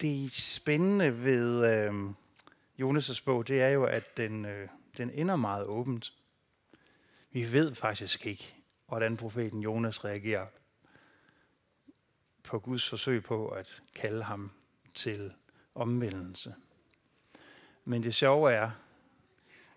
det 0.00 0.32
spændende 0.32 1.24
ved 1.24 1.74
øh, 1.74 2.10
Jonas' 2.80 3.24
bog, 3.24 3.48
det 3.48 3.62
er 3.62 3.68
jo, 3.68 3.84
at 3.84 4.16
den, 4.16 4.44
øh, 4.44 4.68
den 4.96 5.10
ender 5.10 5.36
meget 5.36 5.66
åbent. 5.66 6.12
Vi 7.30 7.52
ved 7.52 7.74
faktisk 7.74 8.26
ikke, 8.26 8.54
hvordan 8.88 9.16
profeten 9.16 9.60
Jonas 9.60 10.04
reagerer 10.04 10.46
på 12.42 12.58
Guds 12.58 12.88
forsøg 12.88 13.22
på 13.22 13.48
at 13.48 13.82
kalde 13.94 14.22
ham 14.22 14.50
til 14.94 15.32
omvendelse. 15.74 16.54
Men 17.84 18.02
det 18.02 18.14
sjove 18.14 18.52
er, 18.52 18.70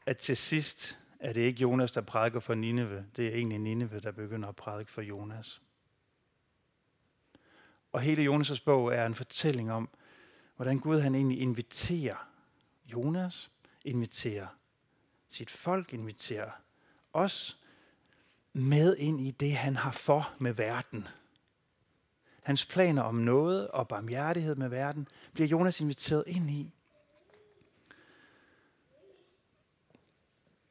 at 0.05 0.17
til 0.17 0.37
sidst 0.37 0.99
er 1.19 1.33
det 1.33 1.41
ikke 1.41 1.61
Jonas, 1.61 1.91
der 1.91 2.01
prædiker 2.01 2.39
for 2.39 2.53
Nineve. 2.53 3.05
Det 3.15 3.27
er 3.27 3.35
egentlig 3.35 3.59
Nineve, 3.59 3.99
der 3.99 4.11
begynder 4.11 4.49
at 4.49 4.55
prædike 4.55 4.91
for 4.91 5.01
Jonas. 5.01 5.61
Og 7.95 8.01
hele 8.01 8.35
Jonas' 8.35 8.63
bog 8.65 8.93
er 8.93 9.05
en 9.05 9.15
fortælling 9.15 9.71
om, 9.71 9.89
hvordan 10.55 10.79
Gud 10.79 10.99
han 10.99 11.15
egentlig 11.15 11.39
inviterer 11.39 12.29
Jonas, 12.85 13.51
inviterer 13.85 14.47
sit 15.27 15.49
folk, 15.49 15.93
inviterer 15.93 16.51
os 17.13 17.61
med 18.53 18.97
ind 18.97 19.21
i 19.21 19.31
det, 19.31 19.55
han 19.55 19.75
har 19.75 19.91
for 19.91 20.33
med 20.39 20.53
verden. 20.53 21.07
Hans 22.43 22.65
planer 22.65 23.01
om 23.01 23.15
noget 23.15 23.67
og 23.67 23.87
barmhjertighed 23.87 24.55
med 24.55 24.69
verden 24.69 25.07
bliver 25.33 25.47
Jonas 25.47 25.81
inviteret 25.81 26.23
ind 26.27 26.49
i. 26.49 26.71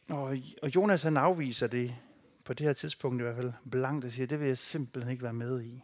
Og, 0.09 0.37
og 0.63 0.75
Jonas 0.75 1.03
han 1.03 1.17
afviser 1.17 1.67
det 1.67 1.97
på 2.45 2.55
det 2.55 2.67
her 2.67 2.73
tidspunkt 2.73 3.21
i 3.21 3.23
hvert 3.23 3.37
fald 3.37 3.53
blankt 3.71 4.05
og 4.05 4.11
siger, 4.11 4.27
det 4.27 4.41
vil 4.41 4.49
jeg 4.49 4.59
simpelthen 4.59 5.13
ikke 5.13 5.25
være 5.25 5.33
med 5.33 5.63
i. 5.63 5.83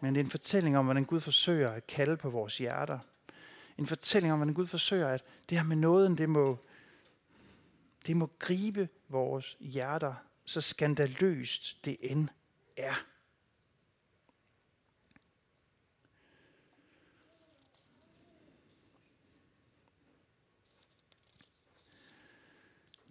Men 0.00 0.14
det 0.14 0.20
er 0.20 0.24
en 0.24 0.30
fortælling 0.30 0.78
om, 0.78 0.84
hvordan 0.84 1.04
Gud 1.04 1.20
forsøger 1.20 1.70
at 1.70 1.86
kalde 1.86 2.16
på 2.16 2.30
vores 2.30 2.58
hjerter. 2.58 2.98
En 3.78 3.86
fortælling 3.86 4.32
om, 4.32 4.38
hvordan 4.38 4.54
Gud 4.54 4.66
forsøger, 4.66 5.08
at 5.08 5.24
det 5.48 5.58
her 5.58 5.64
med 5.64 5.76
nåden, 5.76 6.18
det 6.18 6.28
må, 6.28 6.58
det 8.06 8.16
må 8.16 8.30
gribe 8.38 8.88
vores 9.08 9.56
hjerter, 9.60 10.14
så 10.44 10.60
skandaløst 10.60 11.84
det 11.84 11.96
end 12.00 12.28
er. 12.76 13.04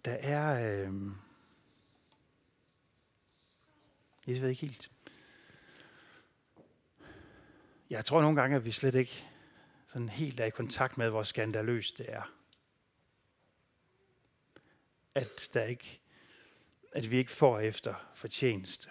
Der 0.04 0.12
er... 0.12 0.86
Øh, 0.86 0.94
jeg 4.26 4.42
ved 4.42 4.48
ikke 4.48 4.60
helt. 4.60 4.90
Jeg 7.90 8.04
tror 8.04 8.20
nogle 8.20 8.40
gange, 8.40 8.56
at 8.56 8.64
vi 8.64 8.70
slet 8.70 8.94
ikke 8.94 9.24
sådan 9.86 10.08
helt 10.08 10.40
er 10.40 10.44
i 10.44 10.50
kontakt 10.50 10.98
med, 10.98 11.10
hvor 11.10 11.22
skandaløst 11.22 11.98
det 11.98 12.06
er. 12.08 12.22
at, 15.14 15.50
der 15.54 15.64
ikke, 15.64 16.00
at 16.92 17.10
vi 17.10 17.18
ikke 17.18 17.30
får 17.32 17.58
efter 17.58 17.94
fortjeneste. 18.14 18.88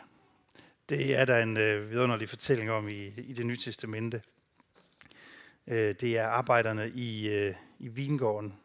Det 0.89 1.15
er 1.15 1.25
der 1.25 1.43
en 1.43 1.57
øh, 1.57 1.89
vidunderlig 1.89 2.29
fortælling 2.29 2.71
om 2.71 2.87
i, 2.87 3.07
i 3.07 3.33
det 3.33 3.45
nye 3.45 3.57
testamente. 3.57 4.21
Øh, 5.67 5.95
det 6.01 6.17
er 6.17 6.27
arbejderne 6.27 6.89
i, 6.89 7.29
øh, 7.29 7.55
i 7.79 7.87
vingården 7.87 8.59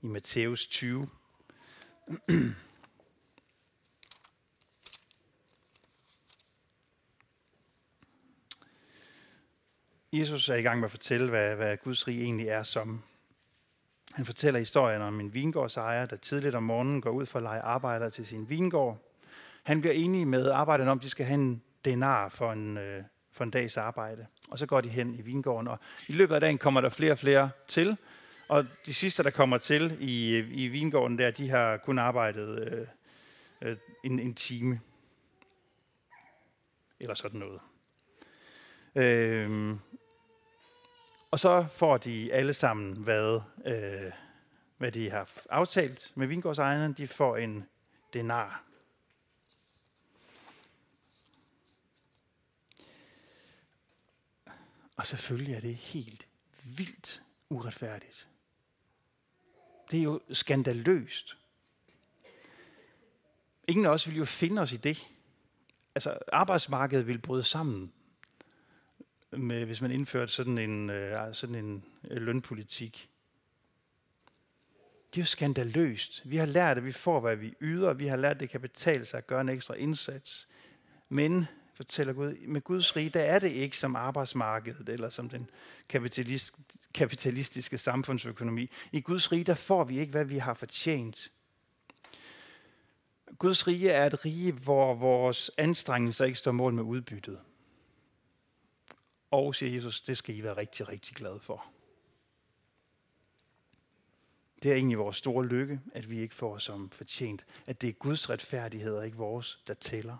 i 0.00 0.06
Matthæus 0.06 0.66
20. 0.66 1.08
Jesus 10.12 10.48
er 10.48 10.54
i 10.54 10.62
gang 10.62 10.80
med 10.80 10.84
at 10.84 10.90
fortælle, 10.90 11.30
hvad, 11.30 11.56
hvad 11.56 11.76
Guds 11.76 12.08
rige 12.08 12.22
egentlig 12.22 12.48
er 12.48 12.62
som. 12.62 13.02
Han 14.12 14.24
fortæller 14.24 14.58
historien 14.58 15.02
om 15.02 15.20
en 15.20 15.34
vingårdsejer, 15.34 16.06
der 16.06 16.16
tidligt 16.16 16.54
om 16.54 16.62
morgenen 16.62 17.00
går 17.00 17.10
ud 17.10 17.26
for 17.26 17.38
at 17.38 17.42
lege 17.42 17.60
arbejder 17.60 18.08
til 18.08 18.26
sin 18.26 18.50
vingård. 18.50 18.98
Han 19.62 19.80
bliver 19.80 19.94
enig 19.94 20.28
med 20.28 20.50
arbejderne 20.50 20.90
om, 20.90 20.98
at 20.98 21.04
de 21.04 21.10
skal 21.10 21.26
have 21.26 21.34
en 21.34 21.62
denar 21.84 22.28
for 22.28 22.52
en, 22.52 22.78
øh, 22.78 23.02
for 23.32 23.44
en 23.44 23.50
dags 23.50 23.76
arbejde. 23.76 24.26
Og 24.48 24.58
så 24.58 24.66
går 24.66 24.80
de 24.80 24.88
hen 24.88 25.14
i 25.14 25.22
vingården, 25.22 25.68
og 25.68 25.78
i 26.08 26.12
løbet 26.12 26.34
af 26.34 26.40
dagen 26.40 26.58
kommer 26.58 26.80
der 26.80 26.88
flere 26.88 27.12
og 27.12 27.18
flere 27.18 27.50
til. 27.68 27.96
Og 28.48 28.66
de 28.86 28.94
sidste, 28.94 29.22
der 29.22 29.30
kommer 29.30 29.58
til 29.58 29.96
i, 30.00 30.38
i 30.38 30.68
vingården 30.68 31.18
der, 31.18 31.30
de 31.30 31.48
har 31.48 31.76
kun 31.76 31.98
arbejdet 31.98 32.68
øh, 32.72 32.86
øh, 33.62 33.76
en, 34.04 34.18
en 34.18 34.34
time. 34.34 34.80
Eller 37.00 37.14
sådan 37.14 37.40
noget. 37.40 37.60
Øh, 38.94 39.76
og 41.30 41.38
så 41.38 41.66
får 41.70 41.96
de 41.96 42.32
alle 42.32 42.54
sammen, 42.54 42.96
hvad, 42.96 43.40
øh, 43.66 44.12
hvad 44.78 44.92
de 44.92 45.10
har 45.10 45.30
aftalt 45.50 46.12
med 46.14 46.26
vingårdsejerne. 46.26 46.94
De 46.94 47.08
får 47.08 47.36
en 47.36 47.64
denar. 48.12 48.64
Og 54.96 55.06
selvfølgelig 55.06 55.54
er 55.54 55.60
det 55.60 55.74
helt 55.74 56.26
vildt 56.64 57.22
uretfærdigt. 57.48 58.28
Det 59.90 59.98
er 59.98 60.02
jo 60.02 60.20
skandaløst. 60.32 61.36
Ingen 63.68 63.86
af 63.86 63.90
os 63.90 64.08
vil 64.08 64.16
jo 64.16 64.24
finde 64.24 64.62
os 64.62 64.72
i 64.72 64.76
det. 64.76 65.06
Altså, 65.94 66.18
arbejdsmarkedet 66.32 67.06
vil 67.06 67.18
bryde 67.18 67.42
sammen, 67.42 67.92
med, 69.30 69.64
hvis 69.64 69.80
man 69.80 69.90
indførte 69.90 70.32
sådan 70.32 70.58
en, 70.58 70.90
øh, 70.90 71.34
sådan 71.34 71.54
en 71.54 71.84
øh, 72.10 72.22
lønpolitik. 72.22 73.10
Det 75.10 75.20
er 75.20 75.22
jo 75.22 75.26
skandaløst. 75.26 76.22
Vi 76.24 76.36
har 76.36 76.46
lært, 76.46 76.76
at 76.76 76.84
vi 76.84 76.92
får, 76.92 77.20
hvad 77.20 77.36
vi 77.36 77.54
yder. 77.60 77.92
Vi 77.92 78.06
har 78.06 78.16
lært, 78.16 78.34
at 78.34 78.40
det 78.40 78.50
kan 78.50 78.60
betale 78.60 79.04
sig 79.04 79.18
at 79.18 79.26
gøre 79.26 79.40
en 79.40 79.48
ekstra 79.48 79.74
indsats. 79.74 80.48
Men 81.08 81.46
fortæller 81.74 82.12
Gud, 82.12 82.46
med 82.46 82.60
Guds 82.60 82.96
rige, 82.96 83.10
der 83.10 83.20
er 83.20 83.38
det 83.38 83.50
ikke 83.50 83.76
som 83.76 83.96
arbejdsmarkedet 83.96 84.88
eller 84.88 85.08
som 85.08 85.28
den 85.28 85.50
kapitalist, 85.88 86.54
kapitalistiske 86.94 87.78
samfundsøkonomi. 87.78 88.70
I 88.92 89.00
Guds 89.00 89.32
rige, 89.32 89.44
der 89.44 89.54
får 89.54 89.84
vi 89.84 89.98
ikke, 89.98 90.10
hvad 90.10 90.24
vi 90.24 90.38
har 90.38 90.54
fortjent. 90.54 91.28
Guds 93.38 93.66
rige 93.66 93.90
er 93.90 94.06
et 94.06 94.24
rige, 94.24 94.52
hvor 94.52 94.94
vores 94.94 95.50
anstrengelser 95.58 96.24
ikke 96.24 96.38
står 96.38 96.52
mål 96.52 96.74
med 96.74 96.82
udbyttet. 96.82 97.38
Og, 99.30 99.54
siger 99.54 99.74
Jesus, 99.74 100.00
det 100.00 100.18
skal 100.18 100.36
I 100.36 100.42
være 100.42 100.56
rigtig, 100.56 100.88
rigtig 100.88 101.16
glade 101.16 101.40
for. 101.40 101.64
Det 104.62 104.70
er 104.70 104.74
egentlig 104.74 104.98
vores 104.98 105.16
store 105.16 105.46
lykke, 105.46 105.80
at 105.92 106.10
vi 106.10 106.20
ikke 106.20 106.34
får 106.34 106.58
som 106.58 106.90
fortjent, 106.90 107.46
at 107.66 107.80
det 107.80 107.88
er 107.88 107.92
Guds 107.92 108.30
retfærdighed 108.30 108.94
og 108.94 109.06
ikke 109.06 109.16
vores, 109.16 109.60
der 109.66 109.74
tæller. 109.74 110.16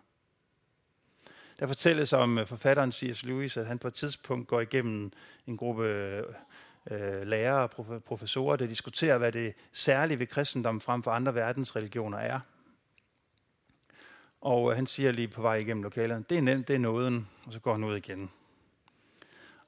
Der 1.59 1.66
fortælles 1.66 2.12
om 2.12 2.38
øh, 2.38 2.47
forfatteren 2.47 2.92
C.S. 2.92 3.23
Lewis, 3.23 3.57
at 3.57 3.66
han 3.66 3.79
på 3.79 3.88
et 3.88 3.94
tidspunkt 3.94 4.49
går 4.49 4.61
igennem 4.61 5.12
en 5.47 5.57
gruppe 5.57 5.85
øh, 6.90 7.23
lærere 7.27 7.62
og 7.62 8.03
professorer, 8.03 8.57
der 8.57 8.66
diskuterer, 8.66 9.18
hvad 9.18 9.33
det 9.33 9.55
særlige 9.73 10.18
ved 10.18 10.27
kristendom 10.27 10.81
frem 10.81 11.03
for 11.03 11.11
andre 11.11 11.35
verdensreligioner 11.35 12.18
er. 12.18 12.40
Og 14.40 14.71
øh, 14.71 14.77
han 14.77 14.87
siger 14.87 15.12
lige 15.12 15.29
på 15.29 15.42
vej 15.42 15.55
igennem 15.55 15.83
lokalerne, 15.83 16.25
det 16.31 16.38
er 16.38 16.42
nemt, 16.42 16.68
det 16.68 16.75
er 16.75 16.81
nåden, 16.81 17.29
og 17.47 17.53
så 17.53 17.61
går 17.61 17.73
han 17.73 17.85
ud 17.85 17.97
igen. 17.97 18.31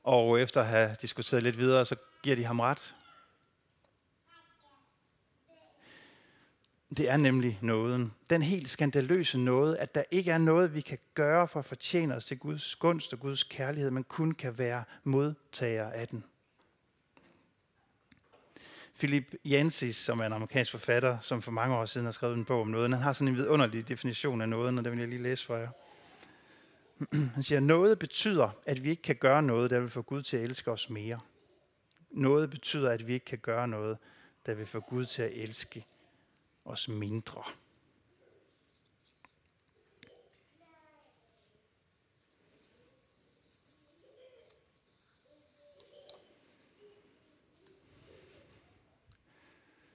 Og 0.04 0.40
efter 0.40 0.60
at 0.60 0.66
have 0.66 0.96
diskuteret 1.02 1.42
lidt 1.42 1.58
videre, 1.58 1.84
så 1.84 1.96
giver 2.22 2.36
de 2.36 2.44
ham 2.44 2.60
ret. 2.60 2.94
Det 6.96 7.08
er 7.10 7.16
nemlig 7.16 7.58
nåden. 7.62 8.12
Den 8.30 8.42
helt 8.42 8.70
skandaløse 8.70 9.38
nåde, 9.38 9.78
at 9.78 9.94
der 9.94 10.02
ikke 10.10 10.30
er 10.30 10.38
noget, 10.38 10.74
vi 10.74 10.80
kan 10.80 10.98
gøre 11.14 11.48
for 11.48 11.58
at 11.60 11.64
fortjene 11.64 12.14
os 12.16 12.26
til 12.26 12.38
Guds 12.38 12.76
gunst 12.76 13.12
og 13.12 13.20
Guds 13.20 13.42
kærlighed, 13.42 13.90
men 13.90 14.04
kun 14.04 14.32
kan 14.32 14.58
være 14.58 14.84
modtager 15.04 15.90
af 15.90 16.08
den. 16.08 16.24
Philip 18.98 19.34
Yancey, 19.46 19.90
som 19.90 20.20
er 20.20 20.26
en 20.26 20.32
amerikansk 20.32 20.70
forfatter, 20.70 21.20
som 21.20 21.42
for 21.42 21.50
mange 21.50 21.76
år 21.76 21.84
siden 21.84 22.04
har 22.04 22.12
skrevet 22.12 22.36
en 22.36 22.44
bog 22.44 22.60
om 22.60 22.68
nåden, 22.68 22.92
han 22.92 23.02
har 23.02 23.12
sådan 23.12 23.28
en 23.28 23.36
vidunderlig 23.36 23.88
definition 23.88 24.40
af 24.40 24.48
nåden, 24.48 24.78
og 24.78 24.84
det 24.84 24.92
vil 24.92 24.98
jeg 24.98 25.08
lige 25.08 25.22
læse 25.22 25.46
for 25.46 25.56
jer. 25.56 25.68
Han 27.34 27.42
siger, 27.42 27.60
noget 27.60 27.98
betyder, 27.98 28.50
at 28.66 28.84
vi 28.84 28.90
ikke 28.90 29.02
kan 29.02 29.16
gøre 29.16 29.42
noget, 29.42 29.70
der 29.70 29.80
vil 29.80 29.90
få 29.90 30.02
Gud 30.02 30.22
til 30.22 30.36
at 30.36 30.42
elske 30.42 30.70
os 30.70 30.90
mere. 30.90 31.20
Noget 32.10 32.50
betyder, 32.50 32.90
at 32.90 33.06
vi 33.06 33.12
ikke 33.12 33.26
kan 33.26 33.38
gøre 33.38 33.68
noget, 33.68 33.98
der 34.46 34.54
vil 34.54 34.66
få 34.66 34.80
Gud 34.80 35.04
til 35.04 35.22
at 35.22 35.32
elske 35.32 35.86
os 36.64 36.88
mindre. 36.88 37.42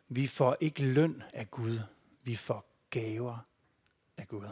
Vi 0.10 0.28
får 0.28 0.58
ikke 0.60 0.84
løn 0.84 1.24
af 1.34 1.52
Gud, 1.52 1.80
vi 2.24 2.36
får 2.36 2.66
gaver 2.90 3.38
af 4.18 4.28
Gud. 4.28 4.48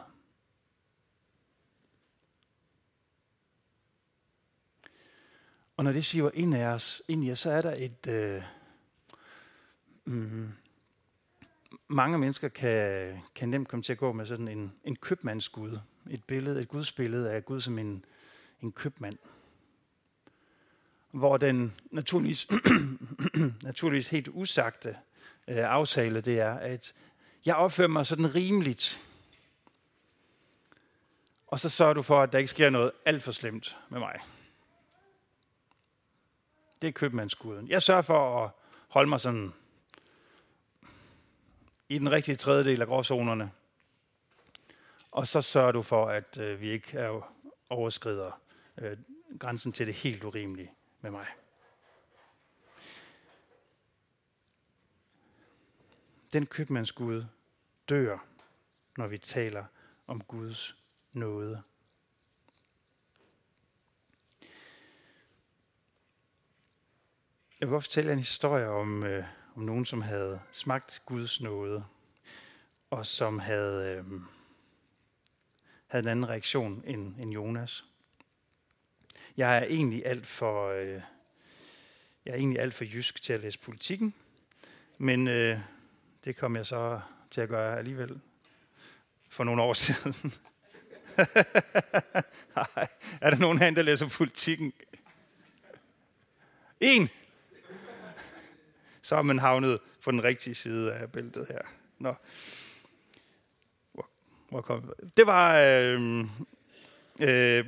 Og 5.78 5.84
når 5.84 5.92
det 5.92 6.06
siver 6.06 6.32
ind, 6.34 6.56
af 6.56 6.66
os, 6.66 7.02
ind 7.08 7.24
i 7.24 7.32
os, 7.32 7.40
så 7.40 7.52
er 7.52 7.62
der 7.62 7.76
et... 7.78 8.08
Øh, 8.08 8.44
mm, 10.06 10.52
mange 11.88 12.18
mennesker 12.18 12.48
kan, 12.48 13.20
kan 13.36 13.50
nemt 13.50 13.68
komme 13.68 13.84
til 13.84 13.92
at 13.92 13.98
gå 13.98 14.12
med 14.12 14.26
sådan 14.26 14.48
en, 14.48 14.74
en 14.84 14.96
købmandsgud. 14.96 15.80
Et 16.10 16.24
billede, 16.24 16.62
et 16.62 16.68
gudsbillede 16.68 17.32
af 17.32 17.46
Gud 17.46 17.62
som 17.62 17.80
en, 17.80 18.06
en 18.62 18.72
købmand. 18.72 19.18
Hvor 21.12 21.38
den 21.38 21.74
naturligvis, 21.92 22.48
naturligvis 23.64 24.08
helt 24.08 24.28
usagte 24.32 24.90
øh, 25.48 25.58
aftale, 25.58 26.22
det 26.22 26.40
er, 26.40 26.54
at 26.54 26.94
jeg 27.46 27.56
opfører 27.56 27.88
mig 27.88 28.06
sådan 28.06 28.36
rimeligt. 28.36 29.00
Og 31.48 31.60
så 31.60 31.70
sørger 31.70 31.94
du 31.94 32.02
for, 32.02 32.22
at 32.22 32.32
der 32.32 32.38
ikke 32.38 32.50
sker 32.50 32.70
noget 32.70 32.92
alt 33.06 33.24
for 33.24 33.32
slemt 33.32 33.78
med 33.90 34.00
mig. 34.00 34.20
Det 36.84 36.90
er 36.90 36.94
købmandsguden. 36.94 37.68
Jeg 37.68 37.82
sørger 37.82 38.02
for 38.02 38.44
at 38.44 38.52
holde 38.88 39.10
mig 39.10 39.22
sådan 39.22 39.54
i 41.90 42.00
den 42.00 42.12
rigtige 42.12 42.36
tredjedel 42.36 42.82
af 42.82 42.88
gråzonerne. 42.88 43.52
Og 45.12 45.28
så 45.28 45.42
sørger 45.42 45.72
du 45.72 45.82
for, 45.82 46.08
at 46.08 46.38
øh, 46.38 46.62
vi 46.62 46.70
ikke 46.70 46.98
er 46.98 47.34
overskrider 47.70 48.42
øh, 48.78 48.98
grænsen 49.40 49.72
til 49.72 49.88
det 49.88 49.96
helt 49.96 50.24
urimelige 50.24 50.72
med 51.02 51.12
mig. 51.12 51.28
Den 56.34 56.46
købmandsgud 56.46 57.26
dør, 57.90 58.18
når 58.98 59.08
vi 59.08 59.18
taler 59.18 59.66
om 60.08 60.22
Guds 60.22 60.78
nåde. 61.14 61.64
Jeg 67.64 67.68
vil 67.68 67.74
godt 67.74 67.84
fortælle 67.84 68.14
en 68.14 68.20
historie 68.20 68.68
om, 68.68 69.04
øh, 69.04 69.24
om 69.56 69.64
nogen, 69.64 69.86
som 69.86 70.02
havde 70.02 70.42
smagt 70.52 71.02
Guds 71.06 71.42
nåde, 71.42 71.84
og 72.90 73.06
som 73.06 73.40
havde, 73.40 73.98
øh, 73.98 74.22
havde 75.88 76.04
en 76.04 76.10
anden 76.10 76.30
reaktion 76.30 76.84
end, 76.88 77.16
end 77.20 77.32
Jonas. 77.32 77.86
Jeg 79.38 79.58
er 79.58 79.64
egentlig 79.64 80.06
alt 80.06 80.28
for, 80.28 80.70
øh, 80.70 81.02
jeg 82.26 82.32
er 82.32 82.36
egentlig 82.36 82.60
alt 82.60 82.74
for 82.74 82.84
jysk 82.84 83.22
til 83.22 83.34
at 83.34 83.40
læse 83.40 83.60
politikken, 83.60 84.14
men 84.98 85.28
øh, 85.28 85.60
det 86.26 86.36
kom 86.38 86.56
jeg 86.56 86.66
så 86.66 87.00
til 87.32 87.42
at 87.42 87.50
gøre 87.50 87.78
alligevel 87.78 88.20
for 89.30 89.44
nogle 89.44 89.62
år 89.62 89.74
siden. 89.84 90.34
er 93.22 93.30
der 93.30 93.38
nogen 93.38 93.60
herinde, 93.60 93.78
der 93.78 93.84
læser 93.84 94.10
politikken? 94.10 94.74
En! 96.80 97.10
Så 99.04 99.16
er 99.16 99.22
man 99.22 99.40
havnet 99.40 99.80
på 100.04 100.12
den 100.12 100.24
rigtige 100.24 100.56
side 100.56 100.94
af 100.94 101.12
bæltet 101.12 101.48
her. 101.48 101.62
Nå. 102.00 102.14
Hvor, 103.94 104.10
hvor 104.50 104.62
kom 104.62 104.94
Det 105.18 105.28
var 105.28 105.60
øh, 105.60 106.20
øh, 107.20 107.66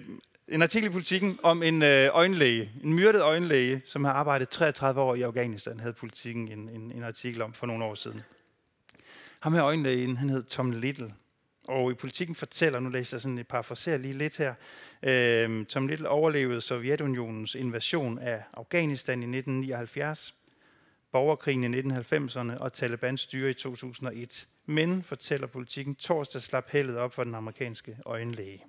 en 0.48 0.62
artikel 0.62 0.90
i 0.90 0.92
politikken 0.92 1.40
om 1.44 1.64
en 1.64 1.84
øh, 1.84 2.10
øjenlæge, 2.12 2.72
en 2.84 2.94
myrdet 2.94 3.22
øjenlæge, 3.22 3.82
som 3.86 4.04
har 4.04 4.14
arbejdet 4.14 4.50
33 4.50 5.02
år 5.02 5.16
i 5.16 5.22
Afghanistan, 5.22 5.80
havde 5.80 5.94
politikken 5.94 6.48
en, 6.48 6.70
en, 6.70 6.92
en 6.92 7.04
artikel 7.04 7.42
om 7.42 7.54
for 7.54 7.66
nogle 7.66 7.86
år 7.86 7.96
siden. 7.96 8.22
Ham 9.40 9.54
her 9.54 9.66
øjenlægen, 9.66 10.18
han 10.18 10.30
hed 10.30 10.44
Tom 10.44 10.72
Little. 10.72 11.14
Og 11.68 11.92
i 11.92 11.94
politikken 11.94 12.36
fortæller, 12.36 12.80
nu 12.80 12.90
læser 12.90 13.18
jeg 13.18 13.22
sådan 13.22 13.38
et 13.38 13.48
par 13.48 13.62
forser 13.62 13.98
lige 13.98 14.14
lidt 14.14 14.38
her, 14.38 14.54
øh, 15.04 15.66
Tom 15.66 15.88
Little 15.88 16.10
overlevede 16.10 16.62
Sovjetunionens 16.62 17.56
invasion 17.56 18.20
af 18.20 18.44
Afghanistan 18.54 19.20
i 19.20 19.38
1979, 19.38 20.34
borgerkrigen 21.16 21.74
i 21.74 21.80
1990'erne 21.80 22.58
og 22.58 22.74
Talibans 22.74 23.22
styre 23.22 23.50
i 23.50 23.54
2001. 23.54 24.48
Men, 24.66 25.04
fortæller 25.04 25.48
politikken, 25.48 25.96
torsdag 25.96 26.42
slap 26.42 26.70
heldet 26.70 26.98
op 26.98 27.14
for 27.14 27.24
den 27.24 27.36
amerikanske 27.36 27.98
øjenlæge. 28.06 28.64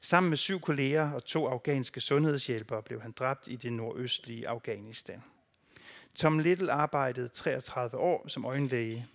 Sammen 0.00 0.28
med 0.28 0.36
syv 0.36 0.60
kolleger 0.60 1.10
og 1.10 1.24
to 1.24 1.46
afghanske 1.46 2.00
sundhedshjælpere 2.00 2.82
blev 2.82 3.02
han 3.02 3.12
dræbt 3.12 3.48
i 3.48 3.56
det 3.56 3.72
nordøstlige 3.72 4.48
Afghanistan. 4.48 5.22
Tom 6.14 6.38
Little 6.38 6.72
arbejdede 6.72 7.28
33 7.28 7.98
år 7.98 8.28
som 8.28 8.44
øjenlæge 8.44 9.06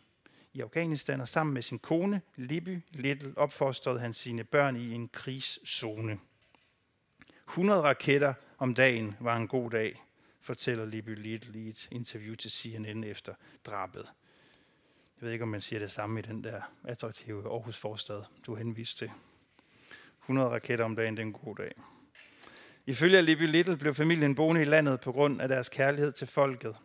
i 0.53 0.61
Afghanistan, 0.61 1.21
og 1.21 1.27
sammen 1.27 1.53
med 1.53 1.61
sin 1.61 1.79
kone, 1.79 2.21
Libby 2.35 2.81
Little, 2.91 3.33
opfostrede 3.35 3.99
han 3.99 4.13
sine 4.13 4.43
børn 4.43 4.75
i 4.75 4.93
en 4.93 5.09
krigszone. 5.13 6.19
100 7.49 7.81
raketter 7.81 8.33
om 8.57 8.73
dagen 8.73 9.15
var 9.19 9.37
en 9.37 9.47
god 9.47 9.71
dag, 9.71 10.03
fortæller 10.47 10.85
Libby 10.85 11.15
Little 11.15 11.59
i 11.59 11.69
et 11.69 11.87
interview 11.91 12.35
til 12.35 12.51
CNN 12.51 13.03
efter 13.03 13.33
drabet. 13.65 14.13
Jeg 15.21 15.25
ved 15.25 15.31
ikke, 15.31 15.43
om 15.43 15.49
man 15.49 15.61
siger 15.61 15.79
det 15.79 15.91
samme 15.91 16.19
i 16.19 16.21
den 16.21 16.43
der 16.43 16.61
attraktive 16.83 17.51
Aarhus 17.51 17.77
forstad, 17.77 18.21
du 18.45 18.55
henviste 18.55 18.97
til. 18.97 19.11
100 20.21 20.49
raketter 20.49 20.85
om 20.85 20.95
dagen, 20.95 21.17
det 21.17 21.21
er 21.23 21.25
en 21.25 21.33
god 21.33 21.55
dag. 21.55 21.71
Ifølge 22.85 23.21
Libby 23.21 23.41
Little 23.41 23.77
blev 23.77 23.93
familien 23.93 24.35
boende 24.35 24.61
i 24.61 24.65
landet 24.65 24.99
på 24.99 25.11
grund 25.11 25.41
af 25.41 25.47
deres 25.47 25.69
kærlighed 25.69 26.11
til 26.11 26.27
folket, 26.27 26.75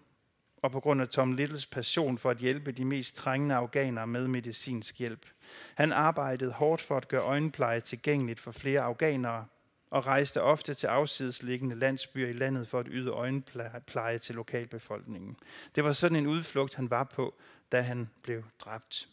og 0.63 0.73
på 0.73 0.81
grund 0.81 1.03
af 1.03 1.09
Tom 1.09 1.33
Littles 1.33 1.67
passion 1.67 2.19
for 2.19 2.31
at 2.31 2.39
hjælpe 2.39 2.73
de 2.73 2.85
mest 2.85 3.17
trængende 3.17 3.55
afghanere 3.55 4.07
med 4.07 4.29
medicinsk 4.29 4.99
hjælp. 4.99 5.27
Han 5.75 5.93
arbejdede 5.93 6.53
hårdt 6.53 6.83
for 6.83 6.97
at 6.97 7.09
gøre 7.09 7.23
øjenpleje 7.23 7.81
tilgængeligt 7.81 8.41
for 8.41 8.53
flere 8.53 8.81
afghanere, 8.81 9.47
og 9.93 10.07
rejste 10.07 10.43
ofte 10.43 10.75
til 10.75 10.87
afsidesliggende 10.87 11.77
landsbyer 11.77 12.29
i 12.29 12.33
landet 12.33 12.69
for 12.69 12.81
at 12.81 12.87
yde 12.91 13.11
øjenpleje 13.11 14.19
til 14.19 14.35
lokalbefolkningen. 14.35 15.37
Det 15.75 15.85
var 15.85 15.93
sådan 15.93 16.17
en 16.17 16.27
udflugt, 16.27 16.75
han 16.75 16.91
var 16.91 17.05
på, 17.05 17.35
da 17.73 17.81
han 17.81 18.11
blev 18.23 18.45
dræbt. 18.61 19.09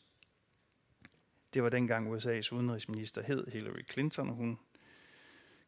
Det 1.53 1.63
var 1.63 1.69
dengang 1.69 2.15
USA's 2.15 2.53
udenrigsminister 2.53 3.23
hed 3.23 3.47
Hillary 3.51 3.85
Clinton, 3.91 4.29
og 4.29 4.35
hun 4.35 4.59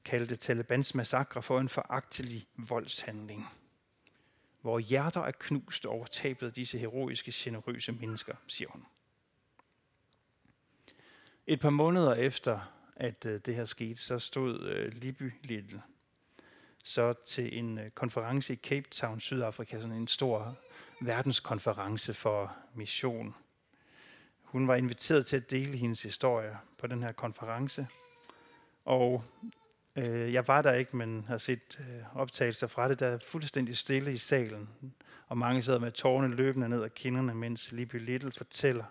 kaldte 0.05 0.35
Talibans 0.35 0.95
massakre 0.95 1.41
for 1.41 1.59
en 1.59 1.69
foragtelig 1.69 2.47
voldshandling 2.57 3.47
hvor 4.61 4.79
hjerter 4.79 5.21
er 5.21 5.31
knust 5.31 5.85
over 5.85 6.05
tabet 6.05 6.47
af 6.47 6.53
disse 6.53 6.77
heroiske, 6.77 7.31
generøse 7.35 7.91
mennesker, 7.91 8.35
siger 8.47 8.69
hun. 8.69 8.85
Et 11.47 11.59
par 11.59 11.69
måneder 11.69 12.13
efter, 12.13 12.59
at 13.01 13.25
øh, 13.25 13.39
det 13.45 13.55
her 13.55 13.65
skete, 13.65 13.95
så 13.95 14.19
stod 14.19 14.59
øh, 14.59 14.93
Libby 14.93 15.33
Little 15.43 15.81
så 16.83 17.13
til 17.25 17.57
en 17.57 17.77
øh, 17.77 17.89
konference 17.89 18.53
i 18.53 18.55
Cape 18.55 18.87
Town, 18.91 19.19
Sydafrika, 19.19 19.79
sådan 19.79 19.95
en 19.95 20.07
stor 20.07 20.57
verdenskonference 21.01 22.13
for 22.13 22.55
mission. 22.75 23.35
Hun 24.41 24.67
var 24.67 24.75
inviteret 24.75 25.25
til 25.25 25.37
at 25.37 25.51
dele 25.51 25.77
hendes 25.77 26.03
historie 26.03 26.57
på 26.77 26.87
den 26.87 27.03
her 27.03 27.11
konference, 27.11 27.87
og 28.85 29.23
Øh, 29.95 30.33
jeg 30.33 30.47
var 30.47 30.61
der 30.61 30.73
ikke, 30.73 30.97
men 30.97 31.25
har 31.27 31.37
set 31.37 31.79
øh, 31.79 32.19
optagelser 32.21 32.67
fra 32.67 32.89
det. 32.89 32.99
Der 32.99 33.07
er 33.07 33.17
fuldstændig 33.17 33.77
stille 33.77 34.13
i 34.13 34.17
salen, 34.17 34.69
og 35.27 35.37
mange 35.37 35.61
sidder 35.61 35.79
med 35.79 35.91
tårne 35.91 36.35
løbende 36.35 36.69
ned 36.69 36.83
ad 36.83 36.89
kinderne, 36.89 37.35
mens 37.35 37.71
Libby 37.71 37.95
Little 38.05 38.31
fortæller 38.31 38.85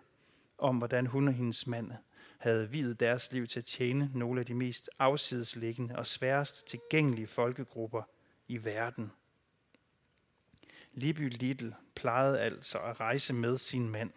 om, 0.59 0.79
hvordan 0.79 1.07
hun 1.07 1.29
og 1.29 1.35
hendes 1.35 1.67
mand 1.67 1.93
havde 2.41 2.71
videt 2.71 3.01
deres 3.01 3.33
liv 3.33 3.47
til 3.47 3.59
at 3.59 3.65
tjene 3.65 4.11
nogle 4.15 4.41
af 4.41 4.47
de 4.47 4.55
mest 4.55 4.91
afsidesliggende 4.99 5.97
og 5.97 6.07
sværest 6.07 6.69
tilgængelige 6.69 7.27
folkegrupper 7.27 8.03
i 8.49 8.65
verden. 8.65 9.13
Libby 10.93 11.29
Little 11.29 11.77
plejede 11.95 12.41
altså 12.41 12.79
at 12.79 13.01
rejse 13.01 13.33
med 13.33 13.59
sin 13.59 13.89
mand. 13.89 14.11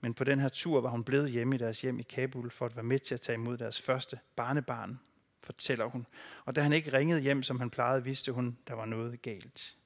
Men 0.00 0.14
på 0.14 0.24
den 0.24 0.38
her 0.38 0.48
tur 0.48 0.80
var 0.80 0.90
hun 0.90 1.04
blevet 1.04 1.30
hjemme 1.30 1.54
i 1.54 1.58
deres 1.58 1.80
hjem 1.80 1.98
i 1.98 2.02
Kabul 2.02 2.50
for 2.50 2.66
at 2.66 2.76
være 2.76 2.84
med 2.84 2.98
til 2.98 3.14
at 3.14 3.20
tage 3.20 3.34
imod 3.34 3.58
deres 3.58 3.80
første 3.80 4.18
barnebarn, 4.36 5.00
fortæller 5.42 5.84
hun. 5.84 6.06
Og 6.44 6.56
da 6.56 6.62
han 6.62 6.72
ikke 6.72 6.92
ringede 6.92 7.20
hjem, 7.20 7.42
som 7.42 7.58
han 7.60 7.70
plejede, 7.70 8.04
vidste 8.04 8.32
hun, 8.32 8.58
der 8.68 8.74
var 8.74 8.86
noget 8.86 9.22
galt. 9.22 9.76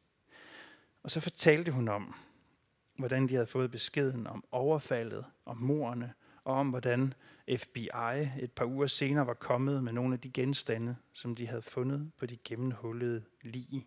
Og 1.03 1.11
så 1.11 1.21
fortalte 1.21 1.73
hun 1.73 1.89
om, 1.89 2.15
hvordan 2.97 3.29
de 3.29 3.35
havde 3.35 3.47
fået 3.47 3.71
beskeden 3.71 4.27
om 4.27 4.45
overfaldet, 4.51 5.25
om 5.47 5.57
morerne, 5.57 6.15
og 6.45 6.55
om 6.55 6.71
hvordan 6.71 7.15
FBI 7.59 7.89
et 8.41 8.53
par 8.57 8.65
uger 8.65 8.87
senere 8.87 9.27
var 9.27 9.35
kommet 9.35 9.85
med 9.85 9.93
nogle 9.93 10.15
af 10.15 10.21
de 10.21 10.31
genstande, 10.31 10.97
som 11.13 11.35
de 11.37 11.47
havde 11.47 11.63
fundet 11.63 12.13
på 12.19 12.27
de 12.27 12.39
gennemhullede 12.45 13.25
lige. 13.43 13.87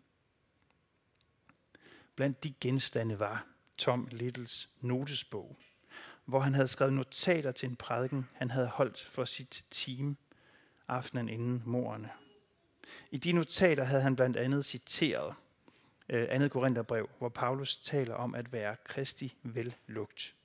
Blandt 2.16 2.44
de 2.44 2.54
genstande 2.62 3.20
var 3.20 3.48
Tom 3.78 4.08
Littles 4.12 4.70
notesbog, 4.82 5.58
hvor 6.26 6.40
han 6.40 6.54
havde 6.54 6.68
skrevet 6.68 6.94
notater 6.94 7.52
til 7.52 7.70
en 7.70 7.76
prædiken, 7.76 8.30
han 8.34 8.52
havde 8.52 8.68
holdt 8.68 9.04
for 9.12 9.26
sit 9.26 9.66
team 9.72 10.18
aftenen 10.88 11.30
inden 11.30 11.64
morerne. 11.66 12.10
I 13.12 13.18
de 13.18 13.32
notater 13.32 13.84
havde 13.84 14.02
han 14.02 14.16
blandt 14.16 14.38
andet 14.38 14.66
citeret 14.66 15.36
øh, 16.10 16.28
andet 16.30 16.52
Korintherbrev, 16.52 17.10
hvor 17.18 17.30
Paulus 17.30 17.78
taler 17.78 18.16
om 18.16 18.36
at 18.36 18.54
være 18.54 18.76
kristi 18.84 19.36
vellugt. 19.44 20.37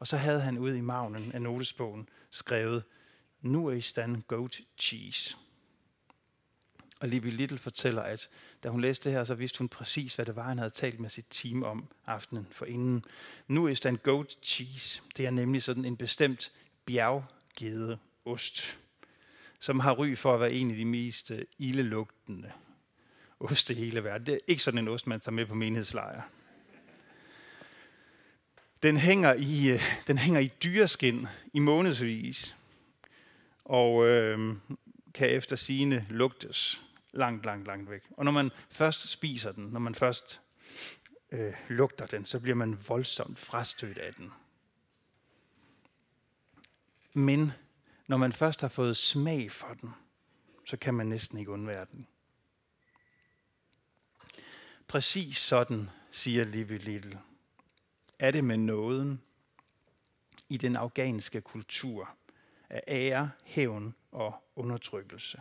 Og 0.00 0.06
så 0.06 0.16
havde 0.16 0.40
han 0.40 0.58
ude 0.58 0.78
i 0.78 0.80
magnen 0.80 1.32
af 1.32 1.42
notesbogen 1.42 2.08
skrevet, 2.30 2.82
nu 3.40 3.66
er 3.66 3.72
I 3.72 3.80
stand 3.80 4.22
goat 4.22 4.60
cheese. 4.78 5.36
Og 7.00 7.08
Libby 7.08 7.26
Little 7.26 7.58
fortæller, 7.58 8.02
at 8.02 8.28
da 8.62 8.68
hun 8.68 8.80
læste 8.80 9.04
det 9.04 9.16
her, 9.16 9.24
så 9.24 9.34
vidste 9.34 9.58
hun 9.58 9.68
præcis, 9.68 10.14
hvad 10.14 10.26
det 10.26 10.36
var, 10.36 10.42
han 10.42 10.58
havde 10.58 10.70
talt 10.70 11.00
med 11.00 11.10
sit 11.10 11.26
team 11.30 11.62
om 11.62 11.88
aftenen 12.06 12.46
for 12.50 12.66
inden. 12.66 13.04
Nu 13.48 13.66
er 13.66 13.74
stand 13.74 13.98
goat 13.98 14.38
cheese. 14.42 15.02
Det 15.16 15.26
er 15.26 15.30
nemlig 15.30 15.62
sådan 15.62 15.84
en 15.84 15.96
bestemt 15.96 16.52
bjerggede 16.86 17.98
ost 18.24 18.80
som 19.60 19.80
har 19.80 19.92
ry 19.92 20.16
for 20.16 20.34
at 20.34 20.40
være 20.40 20.52
en 20.52 20.70
af 20.70 20.76
de 20.76 20.84
mest 20.84 21.30
øh, 21.30 21.42
ildelugtende 21.58 22.52
oste 23.40 23.72
i 23.72 23.76
hele 23.76 24.04
verden. 24.04 24.26
Det 24.26 24.34
er 24.34 24.38
ikke 24.46 24.62
sådan 24.62 24.78
en 24.78 24.88
ost, 24.88 25.06
man 25.06 25.20
tager 25.20 25.34
med 25.34 25.46
på 25.46 25.54
menighedslejre. 25.54 26.22
Den 28.82 28.96
hænger 28.96 29.34
i, 29.34 29.70
øh, 29.70 29.82
den 30.06 30.18
hænger 30.18 30.40
i 30.40 30.52
dyreskin 30.62 31.26
i 31.52 31.58
månedsvis, 31.58 32.56
og 33.64 34.06
øh, 34.06 34.56
kan 35.14 35.30
efter 35.30 35.56
sine 35.56 36.06
lugtes 36.10 36.80
langt, 37.12 37.44
langt, 37.44 37.66
langt 37.66 37.90
væk. 37.90 38.02
Og 38.10 38.24
når 38.24 38.32
man 38.32 38.50
først 38.70 39.08
spiser 39.08 39.52
den, 39.52 39.64
når 39.64 39.80
man 39.80 39.94
først 39.94 40.40
øh, 41.32 41.54
lugter 41.68 42.06
den, 42.06 42.26
så 42.26 42.40
bliver 42.40 42.54
man 42.54 42.78
voldsomt 42.88 43.38
frastødt 43.38 43.98
af 43.98 44.14
den. 44.14 44.32
Men 47.14 47.52
når 48.06 48.16
man 48.16 48.32
først 48.32 48.60
har 48.60 48.68
fået 48.68 48.96
smag 48.96 49.52
for 49.52 49.74
den, 49.80 49.90
så 50.64 50.76
kan 50.76 50.94
man 50.94 51.06
næsten 51.06 51.38
ikke 51.38 51.50
undvære 51.50 51.86
den. 51.92 52.06
Præcis 54.88 55.36
sådan, 55.36 55.90
siger 56.10 56.44
Livy 56.44 56.78
Little, 56.78 57.20
er 58.20 58.30
det 58.30 58.44
med 58.44 58.56
nåden 58.56 59.20
i 60.48 60.56
den 60.56 60.76
afghanske 60.76 61.40
kultur 61.40 62.16
af 62.70 62.82
ære, 62.88 63.30
hævn 63.44 63.94
og 64.12 64.34
undertrykkelse. 64.56 65.40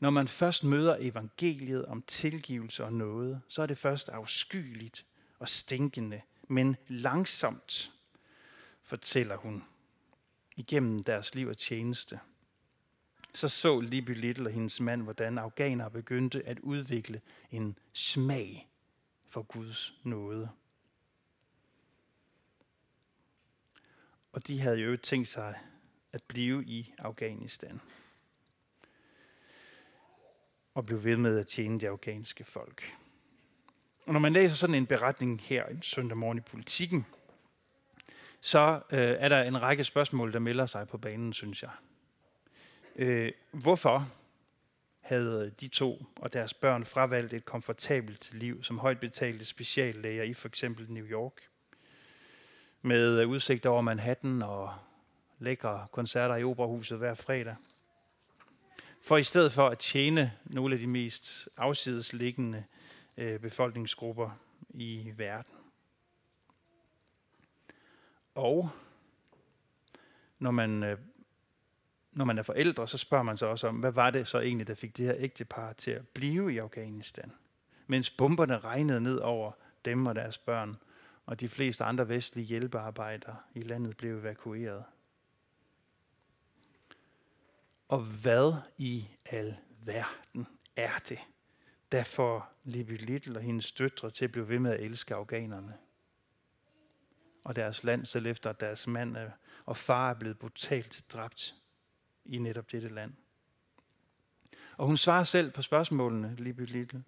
Når 0.00 0.10
man 0.10 0.28
først 0.28 0.64
møder 0.64 0.96
evangeliet 1.00 1.86
om 1.86 2.02
tilgivelse 2.02 2.84
og 2.84 2.92
noget, 2.92 3.40
så 3.48 3.62
er 3.62 3.66
det 3.66 3.78
først 3.78 4.08
afskyeligt 4.08 5.06
og 5.38 5.48
stinkende, 5.48 6.20
men 6.48 6.76
langsomt, 6.88 7.92
fortæller 8.82 9.36
hun 9.36 9.64
igennem 10.56 11.04
deres 11.04 11.34
liv 11.34 11.48
og 11.48 11.58
tjeneste, 11.58 12.20
så 13.34 13.48
så 13.48 13.80
Libby 13.80 14.20
Little 14.20 14.46
og 14.48 14.52
hendes 14.52 14.80
mand, 14.80 15.02
hvordan 15.02 15.38
afghanere 15.38 15.90
begyndte 15.90 16.46
at 16.46 16.58
udvikle 16.58 17.20
en 17.50 17.78
smag 17.92 18.70
for 19.26 19.42
Guds 19.42 19.94
nåde. 20.04 20.50
Og 24.32 24.46
de 24.46 24.60
havde 24.60 24.78
jo 24.78 24.96
tænkt 24.96 25.28
sig 25.28 25.58
at 26.12 26.22
blive 26.22 26.64
i 26.64 26.94
Afghanistan. 26.98 27.80
Og 30.74 30.86
blive 30.86 31.04
ved 31.04 31.16
med 31.16 31.38
at 31.38 31.46
tjene 31.46 31.80
det 31.80 31.86
afghanske 31.86 32.44
folk. 32.44 32.96
Og 34.06 34.12
når 34.12 34.20
man 34.20 34.32
læser 34.32 34.56
sådan 34.56 34.74
en 34.74 34.86
beretning 34.86 35.40
her 35.40 35.66
en 35.66 35.82
søndag 35.82 36.16
morgen 36.16 36.38
i 36.38 36.40
politikken, 36.40 37.06
så 38.40 38.80
øh, 38.90 38.98
er 38.98 39.28
der 39.28 39.42
en 39.42 39.62
række 39.62 39.84
spørgsmål, 39.84 40.32
der 40.32 40.38
melder 40.38 40.66
sig 40.66 40.88
på 40.88 40.98
banen, 40.98 41.32
synes 41.32 41.62
jeg. 41.62 41.70
Øh, 42.96 43.32
hvorfor 43.50 44.10
havde 45.00 45.50
de 45.60 45.68
to 45.68 46.06
og 46.16 46.32
deres 46.32 46.54
børn 46.54 46.84
fravalgt 46.84 47.32
et 47.32 47.44
komfortabelt 47.44 48.34
liv 48.34 48.62
som 48.62 48.78
højt 48.78 49.00
betalte 49.00 49.44
speciallæger 49.44 50.22
i 50.22 50.34
for 50.34 50.48
eksempel 50.48 50.92
New 50.92 51.06
York? 51.06 51.32
Med 52.82 53.20
øh, 53.20 53.28
udsigt 53.28 53.66
over 53.66 53.80
Manhattan 53.80 54.42
og 54.42 54.74
lækre 55.38 55.86
koncerter 55.92 56.36
i 56.36 56.44
Operahuset 56.44 56.98
hver 56.98 57.14
fredag. 57.14 57.56
For 59.02 59.16
i 59.16 59.22
stedet 59.22 59.52
for 59.52 59.68
at 59.68 59.78
tjene 59.78 60.32
nogle 60.44 60.74
af 60.74 60.78
de 60.78 60.86
mest 60.86 61.48
afsidesliggende 61.56 62.64
øh, 63.16 63.40
befolkningsgrupper 63.40 64.30
i 64.70 65.12
verden. 65.16 65.54
Og 68.34 68.70
når 70.38 70.50
man, 70.50 70.82
øh, 70.82 70.98
når 72.12 72.24
man 72.24 72.38
er 72.38 72.42
forældre, 72.42 72.88
så 72.88 72.98
spørger 72.98 73.24
man 73.24 73.38
sig 73.38 73.48
også 73.48 73.68
om, 73.68 73.76
hvad 73.76 73.92
var 73.92 74.10
det 74.10 74.26
så 74.26 74.40
egentlig, 74.40 74.66
der 74.66 74.74
fik 74.74 74.96
det 74.96 75.06
her 75.06 75.14
ægtepar 75.18 75.72
til 75.72 75.90
at 75.90 76.08
blive 76.08 76.52
i 76.52 76.58
Afghanistan? 76.58 77.32
Mens 77.86 78.10
bomberne 78.10 78.58
regnede 78.58 79.00
ned 79.00 79.18
over 79.18 79.52
dem 79.84 80.06
og 80.06 80.14
deres 80.14 80.38
børn, 80.38 80.76
og 81.30 81.40
de 81.40 81.48
fleste 81.48 81.84
andre 81.84 82.08
vestlige 82.08 82.46
hjælpearbejdere 82.46 83.36
i 83.54 83.60
landet 83.60 83.96
blev 83.96 84.18
evakueret. 84.18 84.84
Og 87.88 88.00
hvad 88.00 88.54
i 88.78 89.08
al 89.24 89.56
verden 89.84 90.46
er 90.76 90.98
det, 91.08 91.18
der 91.92 92.04
får 92.04 92.52
Libby 92.64 93.06
Little 93.06 93.38
og 93.38 93.42
hendes 93.42 93.72
døtre 93.72 94.10
til 94.10 94.24
at 94.24 94.32
blive 94.32 94.48
ved 94.48 94.58
med 94.58 94.72
at 94.72 94.80
elske 94.80 95.14
afghanerne? 95.14 95.78
Og 97.44 97.56
deres 97.56 97.84
land, 97.84 98.06
selv 98.06 98.26
efter 98.26 98.50
at 98.50 98.60
deres 98.60 98.86
mand 98.86 99.16
og 99.66 99.76
far 99.76 100.10
er 100.10 100.14
blevet 100.14 100.38
brutalt 100.38 101.04
dræbt 101.12 101.54
i 102.24 102.38
netop 102.38 102.72
dette 102.72 102.88
land. 102.88 103.12
Og 104.76 104.86
hun 104.86 104.96
svarer 104.96 105.24
selv 105.24 105.50
på 105.50 105.62
spørgsmålene, 105.62 106.34
Libby 106.38 106.66
Little. 106.66 107.04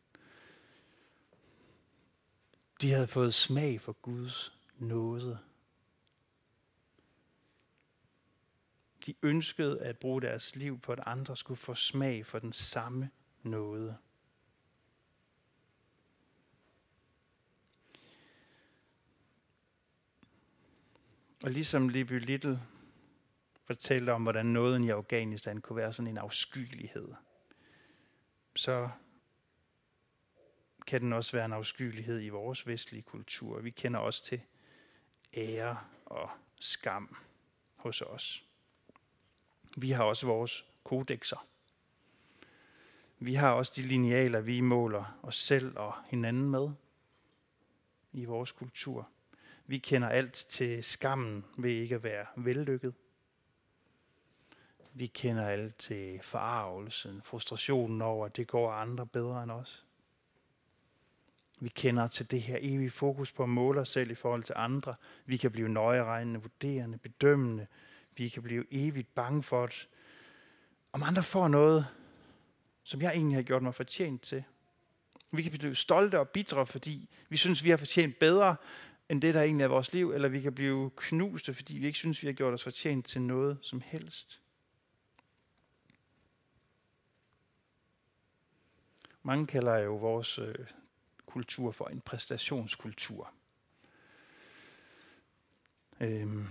De 2.82 2.92
havde 2.92 3.06
fået 3.06 3.34
smag 3.34 3.80
for 3.80 3.92
Guds 3.92 4.58
nåde. 4.78 5.38
De 9.06 9.14
ønskede 9.22 9.82
at 9.82 9.98
bruge 9.98 10.22
deres 10.22 10.56
liv 10.56 10.80
på, 10.80 10.92
at 10.92 11.00
andre 11.06 11.36
skulle 11.36 11.58
få 11.58 11.74
smag 11.74 12.26
for 12.26 12.38
den 12.38 12.52
samme 12.52 13.10
nåde. 13.42 13.98
Og 21.42 21.50
ligesom 21.50 21.88
Libby 21.88 22.20
Little 22.20 22.62
fortalte 23.64 24.10
om, 24.10 24.22
hvordan 24.22 24.46
nåden 24.46 24.84
i 24.84 24.90
Afghanistan 24.90 25.60
kunne 25.60 25.76
være 25.76 25.92
sådan 25.92 26.10
en 26.10 26.18
afskyelighed, 26.18 27.08
så 28.56 28.90
kan 30.86 31.00
den 31.00 31.12
også 31.12 31.32
være 31.32 31.44
en 31.44 31.52
afskyelighed 31.52 32.22
i 32.22 32.28
vores 32.28 32.66
vestlige 32.66 33.02
kultur. 33.02 33.60
Vi 33.60 33.70
kender 33.70 34.00
også 34.00 34.24
til 34.24 34.40
ære 35.36 35.78
og 36.06 36.30
skam 36.60 37.16
hos 37.76 38.00
os. 38.00 38.44
Vi 39.76 39.90
har 39.90 40.04
også 40.04 40.26
vores 40.26 40.64
kodexer. 40.84 41.46
Vi 43.18 43.34
har 43.34 43.50
også 43.50 43.72
de 43.76 43.82
linealer, 43.82 44.40
vi 44.40 44.60
måler 44.60 45.18
os 45.22 45.36
selv 45.36 45.78
og 45.78 45.94
hinanden 46.06 46.50
med 46.50 46.70
i 48.12 48.24
vores 48.24 48.52
kultur. 48.52 49.08
Vi 49.66 49.78
kender 49.78 50.08
alt 50.08 50.32
til 50.32 50.84
skammen 50.84 51.44
ved 51.56 51.70
ikke 51.70 51.94
at 51.94 52.02
være 52.02 52.26
vellykket. 52.36 52.94
Vi 54.94 55.06
kender 55.06 55.46
alt 55.46 55.76
til 55.76 56.20
forarvelsen, 56.22 57.22
frustrationen 57.22 58.02
over, 58.02 58.26
at 58.26 58.36
det 58.36 58.48
går 58.48 58.72
andre 58.72 59.06
bedre 59.06 59.42
end 59.42 59.50
os. 59.50 59.86
Vi 61.62 61.68
kender 61.68 62.08
til 62.08 62.30
det 62.30 62.42
her 62.42 62.58
evige 62.60 62.90
fokus 62.90 63.32
på 63.32 63.42
at 63.42 63.48
måle 63.48 63.80
os 63.80 63.88
selv 63.88 64.10
i 64.10 64.14
forhold 64.14 64.42
til 64.42 64.54
andre. 64.58 64.94
Vi 65.26 65.36
kan 65.36 65.50
blive 65.50 65.68
nøjeregnende, 65.68 66.40
vurderende, 66.40 66.98
bedømmende. 66.98 67.66
Vi 68.16 68.28
kan 68.28 68.42
blive 68.42 68.64
evigt 68.70 69.14
bange 69.14 69.42
for, 69.42 69.64
at 69.64 69.88
om 70.92 71.02
andre 71.02 71.22
får 71.22 71.48
noget, 71.48 71.86
som 72.82 73.02
jeg 73.02 73.12
egentlig 73.12 73.36
har 73.36 73.42
gjort 73.42 73.62
mig 73.62 73.74
fortjent 73.74 74.22
til. 74.22 74.44
Vi 75.30 75.42
kan 75.42 75.52
blive 75.52 75.74
stolte 75.74 76.18
og 76.18 76.28
bitre, 76.28 76.66
fordi 76.66 77.08
vi 77.28 77.36
synes, 77.36 77.64
vi 77.64 77.70
har 77.70 77.76
fortjent 77.76 78.18
bedre 78.18 78.56
end 79.08 79.22
det, 79.22 79.34
der 79.34 79.42
egentlig 79.42 79.64
er 79.64 79.68
vores 79.68 79.92
liv, 79.92 80.12
eller 80.12 80.28
vi 80.28 80.40
kan 80.40 80.54
blive 80.54 80.90
knuste, 80.96 81.54
fordi 81.54 81.78
vi 81.78 81.86
ikke 81.86 81.98
synes, 81.98 82.22
vi 82.22 82.26
har 82.28 82.32
gjort 82.32 82.54
os 82.54 82.62
fortjent 82.62 83.06
til 83.06 83.22
noget 83.22 83.58
som 83.62 83.80
helst. 83.80 84.40
Mange 89.22 89.46
kalder 89.46 89.76
jo 89.76 89.96
vores 89.96 90.38
øh, 90.38 90.54
kultur 91.32 91.72
for 91.72 91.88
en 91.88 92.00
præstationskultur. 92.00 93.32
Øhm. 96.00 96.46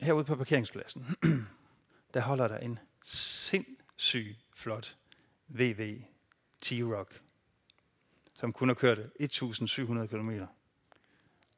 Herude 0.00 0.24
på 0.24 0.36
parkeringspladsen, 0.36 1.06
der 2.14 2.20
holder 2.20 2.48
der 2.48 2.58
en 2.58 2.78
sindssyg 3.02 4.36
flot 4.54 4.96
VW 5.48 5.82
T-Roc, 6.64 7.08
som 8.34 8.52
kun 8.52 8.68
har 8.68 8.74
kørt 8.74 8.98
1700 9.20 10.08
km. 10.08 10.30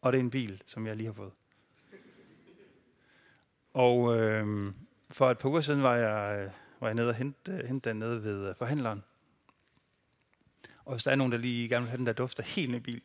Og 0.00 0.12
det 0.12 0.18
er 0.18 0.22
en 0.22 0.30
bil, 0.30 0.62
som 0.66 0.86
jeg 0.86 0.96
lige 0.96 1.06
har 1.06 1.12
fået. 1.12 1.32
Og 3.72 4.20
øhm, 4.20 4.74
for 5.10 5.30
et 5.30 5.38
par 5.38 5.48
uger 5.48 5.60
siden 5.60 5.82
var 5.82 5.96
jeg, 5.96 6.44
øh, 6.44 6.52
var 6.80 6.88
jeg 6.88 6.94
nede 6.94 7.08
og 7.08 7.14
hente, 7.14 7.52
øh, 7.52 7.64
hente 7.64 7.88
den 7.88 7.98
nede 7.98 8.22
ved 8.22 8.48
øh, 8.48 8.56
forhandleren. 8.56 9.02
Og 10.84 10.94
hvis 10.94 11.04
der 11.04 11.10
er 11.10 11.16
nogen, 11.16 11.32
der 11.32 11.38
lige 11.38 11.68
gerne 11.68 11.82
vil 11.82 11.90
have 11.90 11.98
den 11.98 12.06
der 12.06 12.12
duft 12.12 12.38
af 12.38 12.44
helt 12.44 12.70
ny 12.70 12.76
bil, 12.76 13.02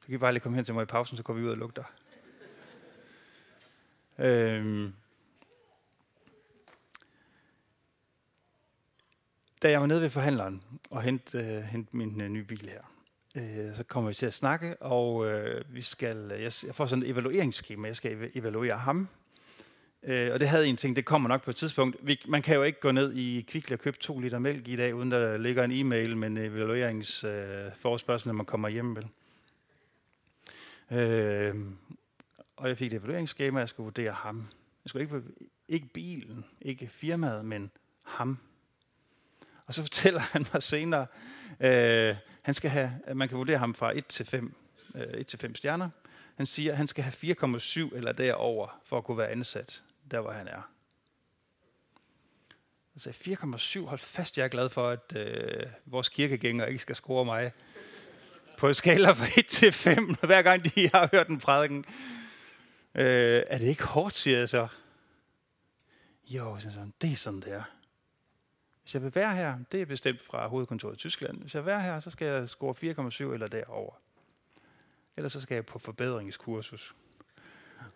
så 0.00 0.06
kan 0.06 0.14
I 0.14 0.18
bare 0.18 0.32
lige 0.32 0.40
komme 0.40 0.56
hen 0.56 0.64
til 0.64 0.74
mig 0.74 0.82
i 0.82 0.86
pausen, 0.86 1.16
så 1.16 1.22
går 1.22 1.34
vi 1.34 1.42
ud 1.42 1.48
og 1.48 1.56
lugter. 1.56 1.84
Øhm. 4.18 4.94
Da 9.62 9.70
jeg 9.70 9.80
var 9.80 9.86
nede 9.86 10.00
ved 10.02 10.10
forhandleren 10.10 10.62
og 10.90 11.02
hente, 11.02 11.38
uh, 11.38 11.62
hente 11.62 11.96
min 11.96 12.20
uh, 12.20 12.26
nye 12.28 12.44
bil 12.44 12.68
her, 12.68 12.82
uh, 13.36 13.76
så 13.76 13.84
kommer 13.84 14.10
vi 14.10 14.14
til 14.14 14.26
at 14.26 14.34
snakke, 14.34 14.82
og 14.82 15.14
uh, 15.14 15.74
vi 15.74 15.82
skal, 15.82 16.16
jeg, 16.16 16.52
jeg 16.66 16.74
får 16.74 16.86
sådan 16.86 17.02
et 17.02 17.10
evalueringsskema, 17.10 17.88
jeg 17.88 17.96
skal 17.96 18.30
evaluere 18.34 18.78
ham, 18.78 19.08
Øh, 20.02 20.32
og 20.32 20.40
det 20.40 20.48
havde 20.48 20.66
en 20.66 20.76
ting, 20.76 20.96
det 20.96 21.04
kommer 21.04 21.28
nok 21.28 21.44
på 21.44 21.50
et 21.50 21.56
tidspunkt. 21.56 21.96
Vi, 22.02 22.20
man 22.28 22.42
kan 22.42 22.56
jo 22.56 22.62
ikke 22.62 22.80
gå 22.80 22.92
ned 22.92 23.12
i 23.12 23.40
Kvickly 23.48 23.72
og 23.72 23.78
købe 23.78 23.98
to 23.98 24.18
liter 24.18 24.38
mælk 24.38 24.68
i 24.68 24.76
dag, 24.76 24.94
uden 24.94 25.10
der 25.10 25.38
ligger 25.38 25.64
en 25.64 25.72
e-mail 25.72 26.16
med 26.16 26.28
en 26.28 26.36
evalueringsforspørgsel, 26.36 28.28
øh, 28.28 28.32
når 28.32 28.36
man 28.36 28.46
kommer 28.46 28.68
hjem. 28.68 28.96
Vel? 28.96 29.08
Øh, 30.90 31.54
og 32.56 32.68
jeg 32.68 32.78
fik 32.78 32.92
et 32.92 32.96
evalueringsskema, 32.96 33.60
jeg 33.60 33.68
skulle 33.68 33.84
vurdere 33.84 34.12
ham. 34.12 34.46
Jeg 34.84 34.88
skulle 34.88 35.02
ikke, 35.02 35.22
ikke 35.68 35.86
bilen, 35.86 36.44
ikke 36.60 36.88
firmaet, 36.88 37.44
men 37.44 37.70
ham. 38.02 38.38
Og 39.66 39.74
så 39.74 39.82
fortæller 39.88 40.20
han 40.20 40.46
mig 40.52 40.62
senere, 40.62 41.06
øh, 41.60 42.16
han 42.42 42.54
skal 42.54 42.70
have, 42.70 42.92
man 43.14 43.28
kan 43.28 43.38
vurdere 43.38 43.58
ham 43.58 43.74
fra 43.74 43.98
1 43.98 44.06
til 44.06 44.26
5, 44.26 44.54
øh, 44.94 45.02
1 45.14 45.26
til 45.26 45.38
5 45.38 45.54
stjerner. 45.54 45.90
Han 46.36 46.46
siger, 46.46 46.72
at 46.72 46.76
han 46.78 46.86
skal 46.86 47.04
have 47.04 47.12
4,7 47.12 47.96
eller 47.96 48.12
derover 48.12 48.80
for 48.84 48.98
at 48.98 49.04
kunne 49.04 49.18
være 49.18 49.28
ansat 49.28 49.82
der 50.10 50.20
hvor 50.20 50.30
han 50.30 50.48
er. 50.48 50.70
Altså 52.94 53.10
4,7, 53.10 53.86
hold 53.86 53.98
fast, 53.98 54.38
jeg 54.38 54.44
er 54.44 54.48
glad 54.48 54.68
for, 54.68 54.88
at 54.88 55.16
øh, 55.16 55.66
vores 55.86 56.08
kirkegængere 56.08 56.68
ikke 56.68 56.82
skal 56.82 56.96
score 56.96 57.24
mig 57.24 57.52
på 58.58 58.68
en 58.68 58.74
skala 58.74 59.10
fra 59.10 59.26
1 59.38 59.46
til 59.46 59.72
5, 59.72 60.14
hver 60.22 60.42
gang 60.42 60.64
de 60.64 60.88
har 60.88 61.08
hørt 61.12 61.28
en 61.28 61.38
prædiken. 61.38 61.84
Øh, 62.94 63.42
er 63.46 63.58
det 63.58 63.66
ikke 63.66 63.84
hårdt, 63.84 64.14
siger 64.14 64.38
jeg 64.38 64.48
så. 64.48 64.68
Jo, 66.26 66.58
sådan, 66.58 66.94
det 67.00 67.12
er 67.12 67.16
sådan, 67.16 67.40
det 67.40 67.52
er. 67.52 67.62
Hvis 68.82 68.94
jeg 68.94 69.02
vil 69.02 69.14
være 69.14 69.36
her, 69.36 69.58
det 69.72 69.82
er 69.82 69.86
bestemt 69.86 70.22
fra 70.22 70.48
hovedkontoret 70.48 70.94
i 70.94 70.98
Tyskland. 70.98 71.40
Hvis 71.40 71.54
jeg 71.54 71.62
vil 71.64 71.70
være 71.70 71.82
her, 71.82 72.00
så 72.00 72.10
skal 72.10 72.26
jeg 72.26 72.48
score 72.48 72.74
4,7 73.28 73.32
eller 73.32 73.48
derover. 73.48 73.94
Ellers 75.16 75.32
så 75.32 75.40
skal 75.40 75.54
jeg 75.54 75.66
på 75.66 75.78
forbedringskursus. 75.78 76.94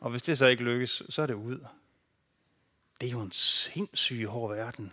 Og 0.01 0.11
hvis 0.11 0.23
det 0.23 0.39
så 0.39 0.47
ikke 0.47 0.65
lykkes, 0.65 1.03
så 1.09 1.23
er 1.23 1.27
det 1.27 1.35
ud 1.35 1.59
det 3.01 3.07
er 3.07 3.11
jo 3.11 3.21
en 3.21 3.33
sindssyg 3.33 4.27
hård 4.27 4.55
verden. 4.55 4.93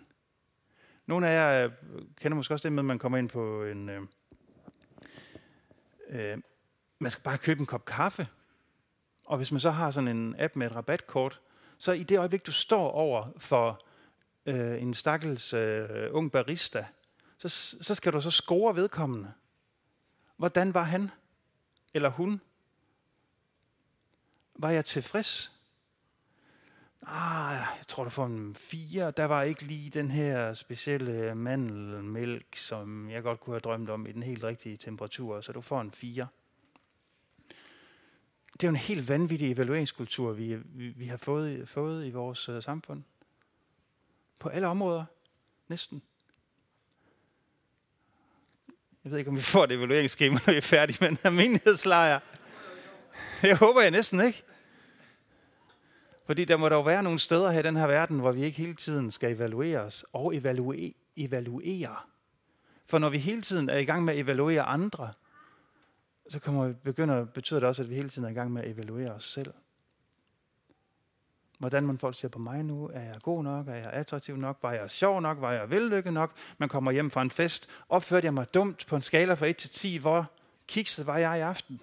Nogle 1.05 1.27
af 1.29 1.33
jer 1.33 1.65
øh, 1.65 2.01
kender 2.15 2.35
måske 2.35 2.53
også 2.53 2.67
det 2.67 2.73
med, 2.73 2.81
at 2.81 2.85
man 2.85 2.99
kommer 2.99 3.17
ind 3.17 3.29
på 3.29 3.63
en... 3.63 3.89
Øh, 3.89 4.01
øh, 6.09 6.37
man 6.99 7.11
skal 7.11 7.23
bare 7.23 7.37
købe 7.37 7.59
en 7.59 7.65
kop 7.65 7.85
kaffe. 7.85 8.27
Og 9.25 9.37
hvis 9.37 9.51
man 9.51 9.61
så 9.61 9.71
har 9.71 9.91
sådan 9.91 10.07
en 10.07 10.35
app 10.39 10.55
med 10.55 10.67
et 10.67 10.75
rabatkort, 10.75 11.41
så 11.77 11.91
i 11.91 12.03
det 12.03 12.17
øjeblik, 12.17 12.45
du 12.45 12.51
står 12.51 12.91
over 12.91 13.27
for 13.37 13.85
øh, 14.45 14.81
en 14.81 14.93
stakkels 14.93 15.53
øh, 15.53 16.09
ung 16.11 16.31
barista, 16.31 16.85
så, 17.37 17.49
så 17.81 17.95
skal 17.95 18.13
du 18.13 18.21
så 18.21 18.31
score 18.31 18.75
vedkommende. 18.75 19.33
Hvordan 20.37 20.73
var 20.73 20.83
han 20.83 21.11
eller 21.93 22.09
hun? 22.09 22.41
Var 24.55 24.69
jeg 24.69 24.85
tilfreds? 24.85 25.60
Ah, 27.07 27.55
jeg 27.77 27.87
tror, 27.87 28.03
du 28.03 28.09
får 28.09 28.25
en 28.25 28.55
fire. 28.55 29.11
Der 29.11 29.25
var 29.25 29.43
ikke 29.43 29.63
lige 29.63 29.89
den 29.89 30.11
her 30.11 30.53
specielle 30.53 31.35
mandelmælk, 31.35 32.55
som 32.55 33.09
jeg 33.09 33.23
godt 33.23 33.39
kunne 33.39 33.53
have 33.53 33.59
drømt 33.59 33.89
om 33.89 34.07
i 34.07 34.11
den 34.11 34.23
helt 34.23 34.43
rigtige 34.43 34.77
temperatur, 34.77 35.41
så 35.41 35.51
du 35.51 35.61
får 35.61 35.81
en 35.81 35.91
fire. 35.91 36.27
Det 38.53 38.63
er 38.63 38.67
jo 38.67 38.69
en 38.69 38.75
helt 38.75 39.09
vanvittig 39.09 39.51
evalueringskultur, 39.51 40.31
vi, 40.31 40.55
vi, 40.55 40.87
vi 40.87 41.05
har 41.05 41.17
fået, 41.17 41.69
fået 41.69 42.05
i 42.05 42.11
vores 42.11 42.49
uh, 42.49 42.63
samfund. 42.63 43.03
På 44.39 44.49
alle 44.49 44.67
områder. 44.67 45.05
Næsten. 45.67 46.01
Jeg 49.03 49.11
ved 49.11 49.17
ikke, 49.17 49.29
om 49.29 49.35
vi 49.35 49.41
får 49.41 49.63
et 49.63 49.71
evalueringsskema, 49.71 50.39
når 50.45 50.51
vi 50.51 50.57
er 50.57 50.61
færdige 50.61 50.97
med 51.01 51.09
den 51.09 51.17
her 51.23 51.29
menighedslejr. 51.29 52.19
Jeg 53.43 53.57
håber 53.57 53.81
jeg 53.81 53.91
næsten 53.91 54.21
ikke. 54.21 54.43
Fordi 56.25 56.45
der 56.45 56.57
må 56.57 56.69
dog 56.69 56.85
være 56.85 57.03
nogle 57.03 57.19
steder 57.19 57.51
her 57.51 57.59
i 57.59 57.63
den 57.63 57.75
her 57.75 57.87
verden, 57.87 58.19
hvor 58.19 58.31
vi 58.31 58.43
ikke 58.43 58.57
hele 58.57 58.75
tiden 58.75 59.11
skal 59.11 59.35
evalueres 59.35 60.05
og 60.13 60.35
evaluere. 60.35 60.93
evaluere. 61.15 61.95
For 62.85 62.99
når 62.99 63.09
vi 63.09 63.17
hele 63.17 63.41
tiden 63.41 63.69
er 63.69 63.77
i 63.77 63.85
gang 63.85 64.05
med 64.05 64.13
at 64.13 64.19
evaluere 64.19 64.61
andre, 64.61 65.13
så 66.29 66.39
kommer 66.39 66.67
vi 66.67 66.73
begynder, 66.73 67.25
betyder 67.25 67.59
det 67.59 67.69
også, 67.69 67.83
at 67.83 67.89
vi 67.89 67.95
hele 67.95 68.09
tiden 68.09 68.25
er 68.25 68.29
i 68.29 68.33
gang 68.33 68.51
med 68.51 68.63
at 68.63 68.71
evaluere 68.71 69.11
os 69.11 69.23
selv. 69.23 69.53
Hvordan 71.59 71.87
man 71.87 71.97
folk 71.97 72.15
ser 72.15 72.27
på 72.27 72.39
mig 72.39 72.63
nu. 72.63 72.89
Er 72.93 73.01
jeg 73.01 73.19
god 73.23 73.43
nok? 73.43 73.67
Er 73.67 73.75
jeg 73.75 73.89
attraktiv 73.93 74.37
nok? 74.37 74.57
Var 74.61 74.71
jeg 74.71 74.91
sjov 74.91 75.21
nok? 75.21 75.41
Var 75.41 75.51
jeg 75.51 75.69
vellykket 75.69 76.13
nok? 76.13 76.31
Man 76.57 76.69
kommer 76.69 76.91
hjem 76.91 77.11
fra 77.11 77.21
en 77.21 77.31
fest. 77.31 77.69
Opførte 77.89 78.25
jeg 78.25 78.33
mig 78.33 78.53
dumt 78.53 78.85
på 78.87 78.95
en 78.95 79.01
skala 79.01 79.33
fra 79.33 79.45
1 79.45 79.57
til 79.57 79.69
10? 79.69 79.97
Hvor 79.97 80.31
kikset 80.67 81.07
var 81.07 81.17
jeg 81.17 81.37
i 81.37 81.41
aften? 81.41 81.81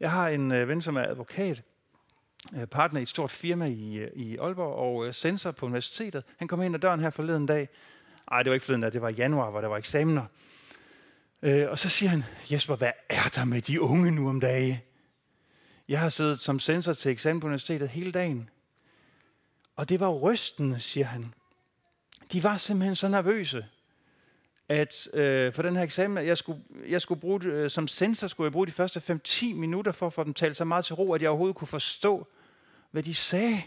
Jeg 0.00 0.10
har 0.10 0.28
en 0.28 0.52
øh, 0.52 0.68
ven, 0.68 0.82
som 0.82 0.96
er 0.96 1.02
advokat, 1.02 1.62
Øh, 2.56 2.66
partner 2.66 3.00
i 3.00 3.02
et 3.02 3.08
stort 3.08 3.30
firma 3.30 3.66
i, 3.66 3.96
øh, 3.98 4.10
i 4.14 4.36
Aalborg 4.36 4.74
og 4.74 5.06
øh, 5.06 5.14
sensor 5.14 5.50
på 5.50 5.66
universitetet. 5.66 6.24
Han 6.36 6.48
kom 6.48 6.62
ind 6.62 6.74
ad 6.74 6.80
døren 6.80 7.00
her 7.00 7.10
forleden 7.10 7.46
dag. 7.46 7.68
Nej, 8.30 8.42
det 8.42 8.50
var 8.50 8.54
ikke 8.54 8.66
forleden 8.66 8.82
dag, 8.82 8.92
det 8.92 9.02
var 9.02 9.08
i 9.08 9.14
januar, 9.14 9.50
hvor 9.50 9.60
der 9.60 9.68
var 9.68 9.76
eksamener. 9.76 10.24
Øh, 11.42 11.70
og 11.70 11.78
så 11.78 11.88
siger 11.88 12.10
han, 12.10 12.24
Jesper, 12.50 12.76
hvad 12.76 12.92
er 13.08 13.30
der 13.34 13.44
med 13.44 13.62
de 13.62 13.80
unge 13.80 14.10
nu 14.10 14.28
om 14.28 14.40
dagen? 14.40 14.76
Jeg 15.88 16.00
har 16.00 16.08
siddet 16.08 16.40
som 16.40 16.60
sensor 16.60 16.92
til 16.92 17.10
eksamen 17.10 17.40
på 17.40 17.46
universitetet 17.46 17.88
hele 17.88 18.12
dagen. 18.12 18.50
Og 19.76 19.88
det 19.88 20.00
var 20.00 20.08
rystende, 20.08 20.80
siger 20.80 21.06
han. 21.06 21.34
De 22.32 22.42
var 22.42 22.56
simpelthen 22.56 22.96
så 22.96 23.08
nervøse, 23.08 23.66
at 24.68 25.08
øh, 25.14 25.52
for 25.52 25.62
den 25.62 25.76
her 25.76 25.82
eksamen, 25.82 26.26
jeg 26.26 26.38
skulle, 26.38 26.62
jeg 26.88 27.00
skulle 27.00 27.20
bruge, 27.20 27.44
øh, 27.44 27.70
som 27.70 27.88
sensor 27.88 28.26
skulle 28.26 28.46
jeg 28.46 28.52
bruge 28.52 28.66
de 28.66 28.72
første 28.72 29.20
5-10 29.28 29.54
minutter 29.54 29.92
for 29.92 30.06
at 30.06 30.12
få 30.12 30.24
dem 30.24 30.34
talt 30.34 30.56
så 30.56 30.64
meget 30.64 30.84
til 30.84 30.94
ro, 30.94 31.12
at 31.12 31.22
jeg 31.22 31.30
overhovedet 31.30 31.56
kunne 31.56 31.68
forstå, 31.68 32.26
hvad 32.90 33.02
de 33.02 33.14
sagde. 33.14 33.62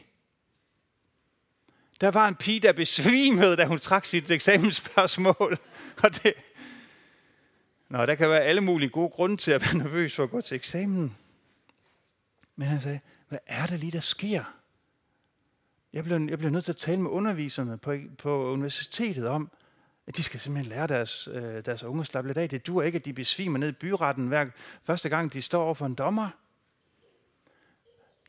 Der 2.01 2.11
var 2.11 2.27
en 2.27 2.35
pige, 2.35 2.59
der 2.59 2.73
besvimede, 2.73 3.55
da 3.55 3.65
hun 3.65 3.79
trak 3.79 4.05
sit 4.05 4.31
eksamensspørgsmål. 4.31 5.57
Og 6.03 6.23
det, 6.23 6.33
Nå, 7.89 8.05
der 8.05 8.15
kan 8.15 8.29
være 8.29 8.41
alle 8.41 8.61
mulige 8.61 8.89
gode 8.89 9.09
grunde 9.09 9.37
til 9.37 9.51
at 9.51 9.61
være 9.61 9.77
nervøs 9.77 10.15
for 10.15 10.23
at 10.23 10.29
gå 10.29 10.41
til 10.41 10.55
eksamen. 10.55 11.17
Men 12.55 12.67
han 12.67 12.81
sagde, 12.81 12.99
hvad 13.29 13.39
er 13.47 13.65
det 13.65 13.79
lige, 13.79 13.91
der 13.91 13.99
sker? 13.99 14.43
Jeg 15.93 16.03
blev, 16.03 16.27
jeg 16.29 16.37
blev 16.37 16.51
nødt 16.51 16.65
til 16.65 16.71
at 16.71 16.77
tale 16.77 17.01
med 17.01 17.11
underviserne 17.11 17.77
på, 17.77 17.97
på 18.17 18.51
universitetet 18.51 19.27
om, 19.27 19.51
at 20.07 20.17
de 20.17 20.23
skal 20.23 20.39
simpelthen 20.39 20.69
lære 20.69 20.87
deres, 20.87 21.27
øh, 21.31 21.65
deres 21.65 21.83
unge 21.83 22.01
at 22.01 22.07
slappe 22.07 22.29
lidt 22.29 22.37
af. 22.37 22.49
Det 22.49 22.67
dur 22.67 22.83
ikke, 22.83 22.95
at 22.95 23.05
de 23.05 23.13
besvimer 23.13 23.57
ned 23.57 23.69
i 23.69 23.71
byretten 23.71 24.27
hver 24.27 24.49
første 24.83 25.09
gang, 25.09 25.33
de 25.33 25.41
står 25.41 25.63
over 25.63 25.73
for 25.73 25.85
en 25.85 25.95
dommer. 25.95 26.29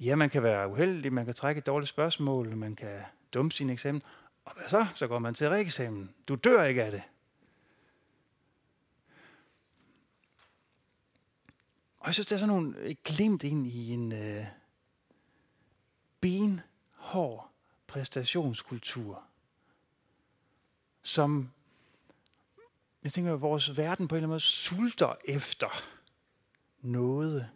Ja, 0.01 0.17
man 0.17 0.31
kan 0.31 0.43
være 0.43 0.69
uheldig, 0.69 1.13
man 1.13 1.25
kan 1.25 1.35
trække 1.35 1.59
et 1.59 1.67
dårligt 1.67 1.89
spørgsmål, 1.89 2.57
man 2.57 2.77
kan 2.77 3.01
dumme 3.35 3.53
sin 3.53 3.71
eksamen. 3.71 4.03
Og 4.45 4.53
hvad 4.55 4.69
så? 4.69 4.87
Så 4.95 5.07
går 5.07 5.19
man 5.19 5.35
til 5.35 5.49
reeksamen. 5.49 6.15
Du 6.29 6.35
dør 6.35 6.65
ikke 6.65 6.85
af 6.85 6.91
det. 6.91 7.03
Og 11.99 12.07
jeg 12.07 12.15
synes, 12.15 12.27
der 12.27 12.37
er 12.37 12.39
sådan 12.39 12.55
nogle 12.55 12.97
glimt 13.05 13.45
ind 13.45 13.67
i 13.67 13.93
en 13.93 14.13
øh, 14.13 14.45
benhård 16.21 17.51
præstationskultur, 17.87 19.23
som 21.03 21.51
jeg 23.07 23.13
tænker, 23.13 23.35
at 23.35 23.41
vores 23.41 23.77
verden 23.77 24.09
på 24.09 24.15
en 24.15 24.17
eller 24.17 24.27
anden 24.27 24.31
måde 24.31 24.41
sulter 24.41 25.15
efter 25.25 25.69
noget. 26.81 27.51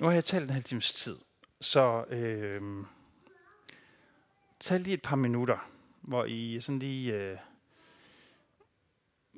Nu 0.00 0.06
har 0.06 0.12
jeg 0.12 0.24
talt 0.24 0.44
en 0.44 0.50
halv 0.50 0.64
times 0.64 0.92
tid, 0.92 1.18
så 1.60 2.04
øh, 2.04 2.84
tag 4.60 4.80
lige 4.80 4.94
et 4.94 5.02
par 5.02 5.16
minutter, 5.16 5.73
hvor 6.04 6.24
I 6.24 6.60
sådan 6.60 6.78
lige... 6.78 7.14
Øh, 7.14 7.36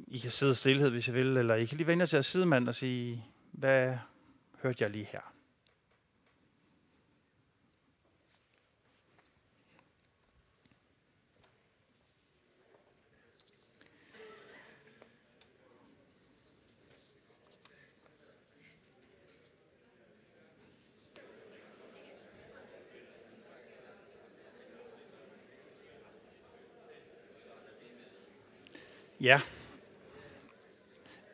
I 0.08 0.18
kan 0.18 0.30
sidde 0.30 0.52
i 0.52 0.54
stillhed, 0.54 0.90
hvis 0.90 1.08
I 1.08 1.12
vil, 1.12 1.36
eller 1.36 1.54
I 1.54 1.64
kan 1.64 1.76
lige 1.76 1.86
vende 1.86 2.02
jer 2.02 2.06
til 2.06 2.16
at 2.16 2.24
sidemand 2.24 2.68
og 2.68 2.74
sige, 2.74 3.24
hvad 3.52 3.98
hørte 4.62 4.84
jeg 4.84 4.90
lige 4.90 5.04
her? 5.12 5.35
Ja. 29.20 29.40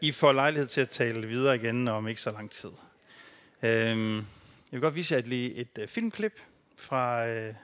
I 0.01 0.13
får 0.13 0.33
lejlighed 0.33 0.67
til 0.69 0.81
at 0.81 0.89
tale 0.89 1.27
videre 1.27 1.57
igen 1.57 1.89
om 1.89 2.09
ikke 2.09 2.21
så 2.21 2.31
lang 2.31 2.51
tid. 2.51 2.71
Øhm, 3.63 4.17
jeg 4.17 4.25
vil 4.71 4.81
godt 4.81 4.95
vise 4.95 5.15
jer 5.15 5.19
et, 5.19 5.29
lige 5.29 5.55
et 5.55 5.79
øh, 5.79 5.89
filmklip 5.89 6.41
fra 6.77 7.27
øh, 7.27 7.55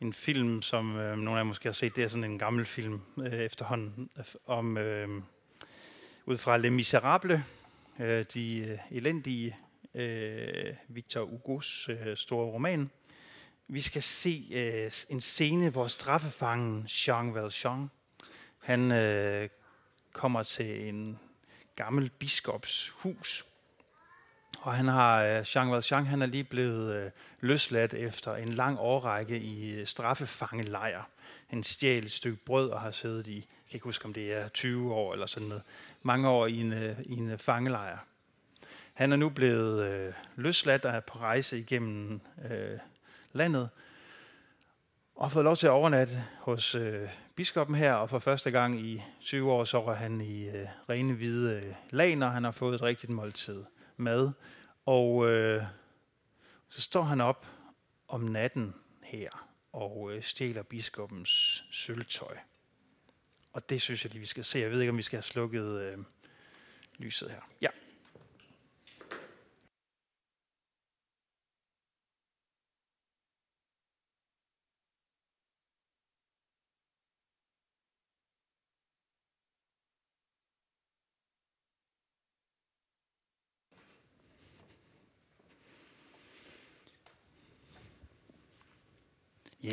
en 0.00 0.12
film, 0.12 0.62
som 0.62 0.96
øh, 0.96 1.16
nogle 1.16 1.30
af 1.30 1.36
jer 1.36 1.42
måske 1.44 1.64
har 1.64 1.72
set. 1.72 1.96
Det 1.96 2.04
er 2.04 2.08
sådan 2.08 2.30
en 2.30 2.38
gammel 2.38 2.66
film 2.66 3.00
efterhånden 3.32 4.10
om 4.46 4.76
uh, 4.76 5.22
ud 6.26 6.38
fra 6.38 6.56
Les 6.56 6.72
Miserables, 6.72 7.40
uh, 7.98 8.06
de 8.06 8.78
elendige 8.90 9.56
uh, 9.94 10.00
Victor 10.88 11.24
Hugos 11.24 11.90
store 12.14 12.46
roman. 12.46 12.90
Vi 13.68 13.80
skal 13.80 14.02
se 14.02 14.46
en 15.10 15.20
scene, 15.20 15.70
hvor 15.70 15.86
straffefangen 15.86 16.88
Jean 17.06 17.34
Valjean 17.34 17.88
han 18.64 18.92
øh, 18.92 19.48
kommer 20.12 20.42
til 20.42 20.88
en 20.88 21.18
gammel 21.76 22.10
biskops 22.10 22.88
hus, 22.88 23.46
og 24.60 24.74
han 24.74 24.88
har, 24.88 25.22
øh, 25.22 25.44
Jean 25.54 25.70
Valjean, 25.70 26.06
han 26.06 26.22
er 26.22 26.26
lige 26.26 26.44
blevet 26.44 26.94
øh, 26.94 27.10
løsladt 27.40 27.94
efter 27.94 28.34
en 28.34 28.52
lang 28.52 28.78
årrække 28.78 29.38
i 29.38 29.74
øh, 29.74 29.86
straffefangelejr. 29.86 31.02
Han 31.46 31.62
stjal 31.62 32.04
et 32.04 32.10
stykke 32.10 32.44
brød 32.44 32.70
og 32.70 32.80
har 32.80 32.90
siddet 32.90 33.26
i, 33.26 33.34
jeg 33.34 33.70
kan 33.70 33.76
ikke 33.76 33.84
huske 33.84 34.04
om 34.04 34.12
det 34.14 34.34
er 34.34 34.48
20 34.48 34.94
år 34.94 35.12
eller 35.12 35.26
sådan 35.26 35.48
noget, 35.48 35.62
mange 36.02 36.28
år 36.28 36.46
i 36.46 36.60
en, 36.60 36.72
øh, 36.72 37.00
i 37.00 37.16
en 37.16 37.30
øh, 37.30 37.38
fangelejr. 37.38 37.98
Han 38.94 39.12
er 39.12 39.16
nu 39.16 39.28
blevet 39.28 39.84
øh, 39.84 40.12
løsladt 40.36 40.84
og 40.84 40.92
er 40.92 41.00
på 41.00 41.18
rejse 41.18 41.58
igennem 41.58 42.20
øh, 42.50 42.78
landet, 43.32 43.68
og 45.14 45.24
har 45.24 45.30
fået 45.30 45.44
lov 45.44 45.56
til 45.56 45.66
at 45.66 45.70
overnatte 45.70 46.24
hos 46.38 46.74
øh, 46.74 47.08
biskoppen 47.34 47.76
her, 47.76 47.94
og 47.94 48.10
for 48.10 48.18
første 48.18 48.50
gang 48.50 48.80
i 48.80 49.02
20 49.20 49.52
år 49.52 49.64
sover 49.64 49.94
han 49.94 50.20
i 50.20 50.48
øh, 50.48 50.66
rene 50.88 51.14
hvide 51.14 51.62
øh, 51.62 51.74
lag, 51.90 52.16
når 52.16 52.28
Han 52.28 52.44
har 52.44 52.50
fået 52.50 52.74
et 52.74 52.82
rigtigt 52.82 53.12
måltid 53.12 53.64
mad, 53.96 54.32
og 54.86 55.30
øh, 55.30 55.62
så 56.68 56.80
står 56.80 57.02
han 57.02 57.20
op 57.20 57.46
om 58.08 58.20
natten 58.20 58.74
her 59.02 59.28
og 59.72 60.10
øh, 60.12 60.22
stjæler 60.22 60.62
biskoppens 60.62 61.64
sølvtøj. 61.70 62.36
Og 63.52 63.70
det 63.70 63.82
synes 63.82 64.04
jeg 64.04 64.12
lige, 64.12 64.20
vi 64.20 64.26
skal 64.26 64.44
se. 64.44 64.58
Jeg 64.58 64.70
ved 64.70 64.80
ikke, 64.80 64.90
om 64.90 64.96
vi 64.96 65.02
skal 65.02 65.16
have 65.16 65.22
slukket 65.22 65.80
øh, 65.80 65.98
lyset 66.98 67.30
her. 67.30 67.40
Ja. 67.62 67.68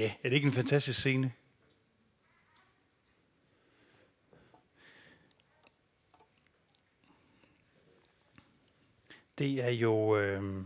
Ja, 0.02 0.06
yeah, 0.06 0.16
er 0.24 0.30
det 0.30 0.36
ikke 0.36 0.47
en 0.47 0.54
fantastisk 0.54 0.99
scene? 0.99 1.34
Det 9.38 9.64
er 9.64 9.70
jo, 9.70 10.18
øh, 10.18 10.64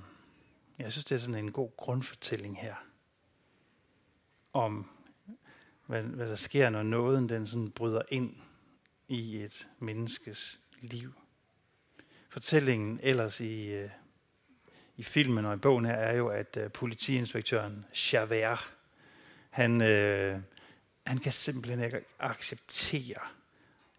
jeg 0.80 0.92
synes, 0.92 1.06
det 1.06 1.16
er 1.16 1.20
sådan 1.20 1.44
en 1.44 1.52
god 1.52 1.70
grundfortælling 1.78 2.60
her, 2.60 2.76
om 4.54 4.90
hvad, 5.86 6.04
hvad 6.04 6.30
der 6.30 6.36
sker, 6.36 6.70
når 6.70 6.84
nåden 6.84 7.30
den 7.30 7.48
sådan 7.48 7.72
bryder 7.72 8.02
ind 8.10 8.36
i 9.08 9.38
et 9.38 9.68
menneskes 9.80 10.60
liv. 10.82 11.14
Fortællingen 12.30 13.00
ellers 13.04 13.42
i, 13.42 13.68
øh, 13.68 13.90
i 14.98 15.04
filmen 15.04 15.46
og 15.46 15.54
i 15.54 15.58
bogen 15.58 15.86
her 15.86 15.94
er 15.94 16.18
jo, 16.18 16.28
at 16.28 16.58
øh, 16.58 16.72
politiinspektøren 16.72 17.86
Javert, 18.14 18.75
han, 19.56 19.82
øh, 19.82 20.40
han 21.06 21.18
kan 21.18 21.32
simpelthen 21.32 21.84
ikke 21.84 22.02
acceptere, 22.20 23.22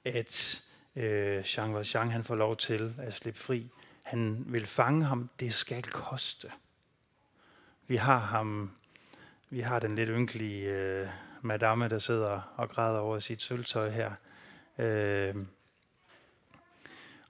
at 0.04 0.62
øh, 0.96 1.44
Jean 1.56 1.74
Valjean 1.74 2.10
han 2.10 2.24
får 2.24 2.34
lov 2.34 2.56
til 2.56 2.94
at 2.98 3.14
slippe 3.14 3.40
fri. 3.40 3.70
Han 4.02 4.44
vil 4.46 4.66
fange 4.66 5.04
ham, 5.04 5.30
det 5.40 5.54
skal 5.54 5.82
koste. 5.82 6.52
Vi 7.86 7.96
har 7.96 8.18
ham, 8.18 8.70
vi 9.50 9.60
har 9.60 9.78
den 9.78 9.94
lidt 9.94 10.10
ynkelige 10.12 10.70
øh, 10.70 11.08
madame, 11.42 11.88
der 11.88 11.98
sidder 11.98 12.40
og 12.56 12.70
græder 12.70 12.98
over 12.98 13.20
sit 13.20 13.42
sølvtøj 13.42 13.90
her. 13.90 14.12
Øh, 14.78 15.34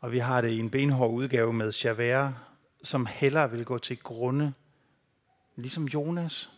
og 0.00 0.12
vi 0.12 0.18
har 0.18 0.40
det 0.40 0.50
i 0.50 0.58
en 0.58 0.70
benhård 0.70 1.10
udgave 1.10 1.52
med 1.52 1.72
Javert, 1.84 2.32
som 2.82 3.06
hellere 3.06 3.50
vil 3.50 3.64
gå 3.64 3.78
til 3.78 3.98
grunde, 3.98 4.52
ligesom 5.56 5.84
Jonas, 5.84 6.50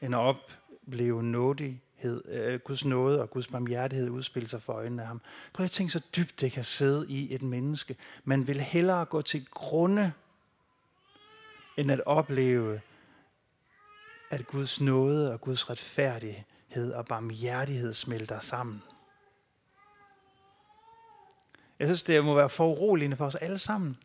end 0.00 0.14
op 0.14 0.52
opleve 0.86 1.22
nådighed, 1.22 2.22
øh, 2.28 2.60
Guds 2.60 2.84
nåde 2.84 3.22
og 3.22 3.30
Guds 3.30 3.48
barmhjertighed 3.48 4.10
udspille 4.10 4.48
sig 4.48 4.62
for 4.62 4.72
øjnene 4.72 5.02
af 5.02 5.08
ham. 5.08 5.20
Prøv 5.52 5.64
at 5.64 5.70
tænke 5.70 5.92
så 5.92 6.02
dybt 6.16 6.40
det 6.40 6.52
kan 6.52 6.64
sidde 6.64 7.06
i 7.08 7.34
et 7.34 7.42
menneske. 7.42 7.96
Man 8.24 8.46
vil 8.46 8.60
hellere 8.60 9.04
gå 9.04 9.22
til 9.22 9.46
grunde, 9.50 10.12
end 11.76 11.92
at 11.92 12.00
opleve, 12.06 12.80
at 14.30 14.46
Guds 14.46 14.80
nåde 14.80 15.32
og 15.32 15.40
Guds 15.40 15.70
retfærdighed 15.70 16.92
og 16.92 17.06
barmhjertighed 17.06 17.94
smelter 17.94 18.40
sammen. 18.40 18.82
Jeg 21.78 21.88
synes, 21.88 22.02
det 22.02 22.24
må 22.24 22.34
være 22.34 22.48
foruroligende 22.48 23.16
for 23.16 23.26
os 23.26 23.34
alle 23.34 23.58
sammen. 23.58 23.98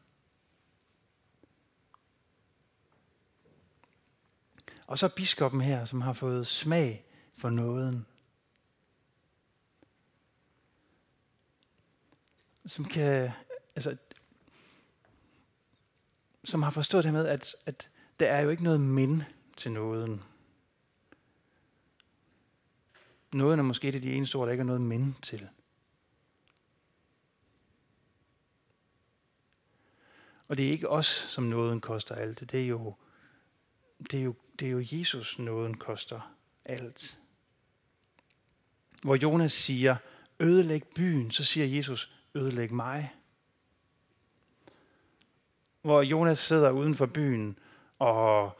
Og 4.87 4.97
så 4.97 5.15
biskoppen 5.15 5.61
her, 5.61 5.85
som 5.85 6.01
har 6.01 6.13
fået 6.13 6.47
smag 6.47 7.05
for 7.35 7.49
nåden. 7.49 8.05
Som 12.65 12.85
kan, 12.85 13.31
altså, 13.75 13.97
som 16.43 16.63
har 16.63 16.71
forstået 16.71 17.03
det 17.03 17.13
med, 17.13 17.27
at, 17.27 17.55
at 17.65 17.89
der 18.19 18.27
er 18.27 18.41
jo 18.41 18.49
ikke 18.49 18.63
noget 18.63 18.81
men 18.81 19.23
til 19.57 19.71
nåden. 19.71 20.23
Nåden 23.33 23.59
er 23.59 23.63
måske 23.63 23.87
det 23.87 23.95
af 23.95 24.01
de 24.01 24.13
eneste 24.13 24.35
ord, 24.35 24.47
der 24.47 24.51
ikke 24.51 24.61
er 24.61 24.65
noget 24.65 24.81
men 24.81 25.15
til. 25.21 25.49
Og 30.47 30.57
det 30.57 30.67
er 30.67 30.71
ikke 30.71 30.89
os, 30.89 31.05
som 31.05 31.43
nåden 31.43 31.81
koster 31.81 32.15
alt. 32.15 32.39
Det 32.39 32.63
er 32.63 32.67
jo, 32.67 32.95
det 33.99 34.19
er 34.19 34.23
jo, 34.23 34.35
det 34.59 34.67
er 34.67 34.71
jo 34.71 34.83
Jesus, 34.91 35.39
nåden 35.39 35.77
koster 35.77 36.33
alt. 36.65 37.17
Hvor 39.03 39.15
Jonas 39.15 39.53
siger, 39.53 39.95
ødelæg 40.39 40.83
byen, 40.95 41.31
så 41.31 41.43
siger 41.43 41.65
Jesus, 41.65 42.11
ødelæg 42.35 42.73
mig. 42.73 43.13
Hvor 45.81 46.01
Jonas 46.01 46.39
sidder 46.39 46.71
uden 46.71 46.95
for 46.95 47.05
byen 47.05 47.59
og 47.99 48.57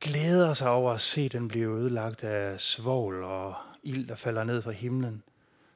glæder 0.00 0.54
sig 0.54 0.70
over 0.70 0.92
at 0.92 1.00
se 1.00 1.28
den 1.28 1.48
blive 1.48 1.78
ødelagt 1.78 2.24
af 2.24 2.60
svovl 2.60 3.22
og 3.22 3.54
ild, 3.82 4.08
der 4.08 4.14
falder 4.14 4.44
ned 4.44 4.62
fra 4.62 4.70
himlen, 4.70 5.22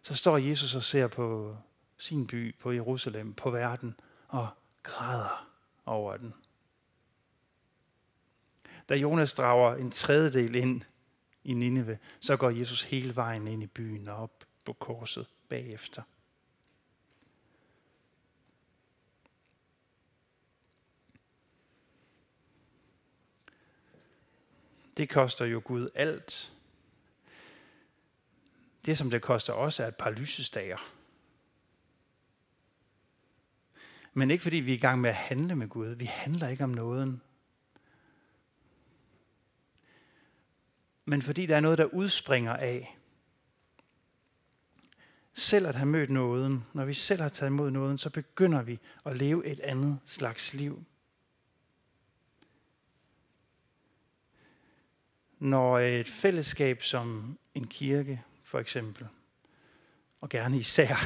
så 0.03 0.15
står 0.15 0.39
Jesus 0.39 0.75
og 0.75 0.83
ser 0.83 1.09
på 1.09 1.57
sin 1.99 2.27
by, 2.27 2.59
på 2.59 2.73
Jerusalem, 2.73 3.35
på 3.35 3.51
verden, 3.51 3.95
og 4.29 4.49
græder 4.83 5.49
over 5.87 6.17
den. 6.17 6.35
Da 8.89 8.95
Jonas 8.95 9.35
drager 9.35 9.75
en 9.75 9.91
tredjedel 9.91 10.55
ind 10.55 10.83
i 11.45 11.55
Nineve, 11.55 11.99
så 12.21 12.37
går 12.37 12.51
Jesus 12.51 12.83
hele 12.83 13.17
vejen 13.17 13.47
ind 13.47 13.63
i 13.63 13.67
byen 13.67 14.09
og 14.09 14.17
op 14.17 14.45
på 14.65 14.73
korset 14.73 15.27
bagefter. 15.49 16.03
Det 24.97 25.09
koster 25.09 25.45
jo 25.45 25.63
Gud 25.65 25.89
alt. 25.95 26.53
Det, 28.87 28.99
som 28.99 29.11
det 29.11 29.23
koster 29.23 29.53
også, 29.53 29.83
er 29.83 29.89
et 29.89 29.97
par 29.97 30.11
lysestager. 30.11 30.79
Men 34.13 34.31
ikke 34.31 34.43
fordi 34.43 34.57
vi 34.57 34.71
er 34.71 34.77
i 34.77 34.81
gang 34.81 35.01
med 35.01 35.11
at 35.11 35.17
handle 35.17 35.57
med 35.57 35.69
Gud. 35.69 35.89
Vi 35.89 36.05
handler 36.05 36.49
ikke 36.49 36.65
om 36.65 36.71
nåden. 36.71 37.23
Men 41.05 41.23
fordi 41.23 41.47
der 41.47 41.57
er 41.57 41.61
noget, 41.61 41.79
der 41.79 41.85
udspringer 41.85 42.57
af. 42.57 42.99
Selv 45.33 45.67
at 45.67 45.75
have 45.75 45.87
mødt 45.87 46.11
nåden, 46.11 46.65
når 46.73 46.85
vi 46.85 46.95
selv 46.95 47.23
har 47.23 47.29
taget 47.29 47.51
imod 47.51 47.71
nåden, 47.71 47.99
så 47.99 48.11
begynder 48.11 48.63
vi 48.63 48.79
at 49.05 49.17
leve 49.17 49.47
et 49.47 49.61
andet 49.61 49.99
slags 50.05 50.55
liv. 50.55 50.85
Når 55.39 55.79
et 55.79 56.09
fællesskab 56.09 56.83
som 56.83 57.39
en 57.55 57.67
kirke, 57.67 58.23
for 58.43 58.59
eksempel, 58.59 59.07
og 60.21 60.29
gerne 60.29 60.59
især 60.59 60.97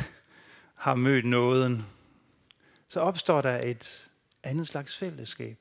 har 0.75 0.95
mødt 0.95 1.25
nåden, 1.25 1.87
så 2.89 3.01
opstår 3.01 3.43
der 3.43 3.63
et 3.63 4.11
andet 4.43 4.69
slags 4.69 4.99
fællesskab. 4.99 5.59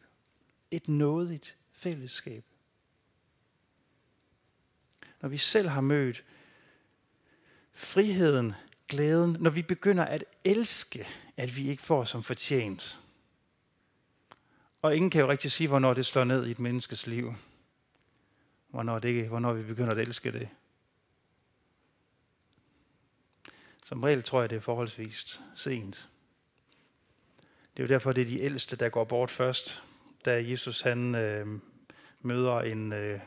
Et 0.71 0.87
nådigt 0.87 1.57
fællesskab. 1.71 2.43
Når 5.25 5.29
vi 5.29 5.37
selv 5.37 5.67
har 5.67 5.81
mødt 5.81 6.23
friheden, 7.73 8.53
glæden, 8.87 9.37
når 9.39 9.49
vi 9.49 9.61
begynder 9.61 10.05
at 10.05 10.25
elske, 10.43 11.07
at 11.37 11.55
vi 11.55 11.69
ikke 11.69 11.83
får 11.83 12.03
som 12.03 12.23
fortjent. 12.23 12.99
Og 14.81 14.95
ingen 14.95 15.09
kan 15.09 15.21
jo 15.21 15.27
rigtig 15.27 15.51
sige, 15.51 15.67
hvornår 15.67 15.93
det 15.93 16.05
slår 16.05 16.23
ned 16.23 16.45
i 16.45 16.51
et 16.51 16.59
menneskes 16.59 17.07
liv. 17.07 17.33
Hvornår, 18.67 18.99
det, 18.99 19.27
hvornår 19.27 19.53
vi 19.53 19.63
begynder 19.63 19.91
at 19.91 19.99
elske 19.99 20.31
det. 20.31 20.49
Som 23.85 24.03
regel 24.03 24.23
tror 24.23 24.41
jeg, 24.41 24.49
det 24.49 24.55
er 24.55 24.61
forholdsvis 24.61 25.41
sent. 25.55 26.09
Det 27.77 27.83
er 27.83 27.87
jo 27.87 27.93
derfor, 27.93 28.11
det 28.11 28.21
er 28.21 28.25
de 28.25 28.41
ældste, 28.41 28.75
der 28.75 28.89
går 28.89 29.03
bort 29.03 29.31
først. 29.31 29.83
Da 30.25 30.49
Jesus 30.49 30.81
han 30.81 31.15
øh, 31.15 31.59
møder 32.21 32.59
en 32.59 32.93
øh, 32.93 33.19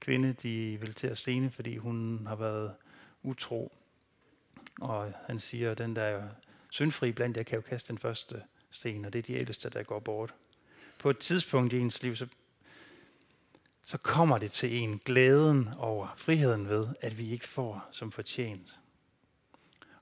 kvinde, 0.00 0.32
de 0.32 0.78
vil 0.80 0.94
til 0.94 1.06
at 1.06 1.18
stene, 1.18 1.50
fordi 1.50 1.76
hun 1.76 2.26
har 2.26 2.36
været 2.36 2.74
utro. 3.22 3.72
Og 4.80 5.12
han 5.26 5.38
siger, 5.38 5.70
at 5.70 5.78
den 5.78 5.96
der 5.96 6.02
er 6.02 6.28
syndfri 6.70 7.12
blandt 7.12 7.36
jer 7.36 7.42
kan 7.42 7.56
jo 7.56 7.62
kaste 7.62 7.88
den 7.88 7.98
første 7.98 8.42
sten, 8.70 9.04
og 9.04 9.12
det 9.12 9.18
er 9.18 9.22
de 9.22 9.32
ældste, 9.32 9.70
der 9.70 9.82
går 9.82 10.00
bort. 10.00 10.34
På 10.98 11.10
et 11.10 11.18
tidspunkt 11.18 11.72
i 11.72 11.78
ens 11.78 12.02
liv, 12.02 12.16
så, 12.16 12.26
så 13.86 13.98
kommer 13.98 14.38
det 14.38 14.52
til 14.52 14.76
en 14.76 14.98
glæden 14.98 15.68
over 15.78 16.14
friheden 16.16 16.68
ved, 16.68 16.88
at 17.00 17.18
vi 17.18 17.30
ikke 17.30 17.48
får 17.48 17.88
som 17.92 18.12
fortjent. 18.12 18.80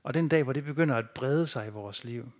Og 0.02 0.14
den 0.14 0.28
dag, 0.28 0.42
hvor 0.42 0.52
det 0.52 0.64
begynder 0.64 0.96
at 0.96 1.10
brede 1.10 1.46
sig 1.46 1.66
i 1.66 1.70
vores 1.70 2.04
liv, 2.04 2.32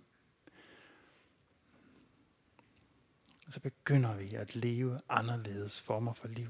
så 3.49 3.59
begynder 3.59 4.15
vi 4.15 4.33
at 4.33 4.55
leve 4.55 5.01
anderledes 5.09 5.81
former 5.81 6.13
for 6.13 6.27
liv. 6.27 6.49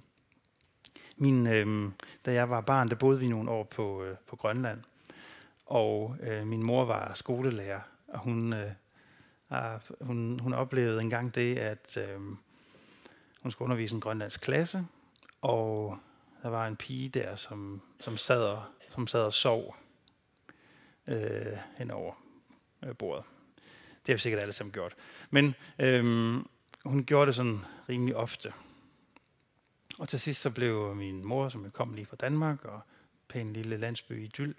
Min, 1.18 1.48
øh, 1.48 1.92
da 2.26 2.34
jeg 2.34 2.50
var 2.50 2.62
barn, 2.62 2.90
der 2.90 2.96
boede 2.96 3.20
vi 3.20 3.28
nogle 3.28 3.52
år 3.52 3.64
på, 3.64 4.04
øh, 4.04 4.18
på 4.28 4.36
Grønland. 4.36 4.82
Og 5.66 6.18
øh, 6.24 6.48
min 6.48 6.64
mor 6.64 6.86
var 6.86 7.14
skolelærer, 7.14 7.80
og 8.08 8.20
hun, 8.20 8.54
øh, 8.54 8.72
hun, 10.02 10.40
hun 10.40 10.54
oplevede 10.54 11.02
engang 11.02 11.36
det, 11.36 11.58
at 11.58 11.98
øh, 11.98 12.20
hun 13.42 13.52
skulle 13.52 13.66
undervise 13.66 13.96
en 13.96 14.02
grønlandsk 14.02 14.42
klasse, 14.42 14.86
og 15.42 15.98
der 16.44 16.50
var 16.50 16.68
en 16.68 16.76
pige 16.76 17.10
der, 17.10 17.36
som, 17.36 17.82
som, 18.00 18.18
sad, 18.18 18.44
og, 18.44 18.64
som 18.90 19.08
sad 19.08 19.22
og 19.22 19.34
sov 19.34 19.76
øh, 21.08 21.58
hen 21.78 21.92
over 21.92 22.14
øh, 22.86 22.96
bordet. 22.96 23.26
Det 24.06 24.08
har 24.08 24.14
vi 24.14 24.20
sikkert 24.20 24.42
alle 24.42 24.54
sammen 24.54 24.74
gjort. 24.74 24.96
Men 25.30 25.56
øh, 25.80 26.04
hun 26.86 27.06
gjorde 27.06 27.28
det 27.28 27.36
sådan 27.36 27.60
rimelig 27.90 28.16
ofte. 28.16 28.54
Og 30.00 30.10
til 30.10 30.20
sidst 30.20 30.42
så 30.42 30.50
blev 30.50 30.88
øh, 30.92 30.98
min 30.98 31.26
mor, 31.26 31.50
som 31.50 31.70
kom 31.70 31.94
lige 31.94 32.06
fra 32.06 32.16
Danmark, 32.16 32.66
og 32.66 32.82
pæn 33.28 33.54
lille 33.54 33.78
landsby 33.78 34.24
i 34.24 34.28
Dyl, 34.28 34.54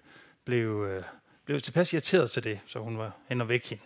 blev, 0.45 0.85
øh, 0.89 1.03
blev 1.45 1.61
tilpas 1.61 1.93
irriteret 1.93 2.31
til 2.31 2.43
det, 2.43 2.59
så 2.67 2.79
hun 2.79 2.97
var 2.97 3.17
hen 3.27 3.41
og 3.41 3.47
væk 3.47 3.65
hende. 3.65 3.83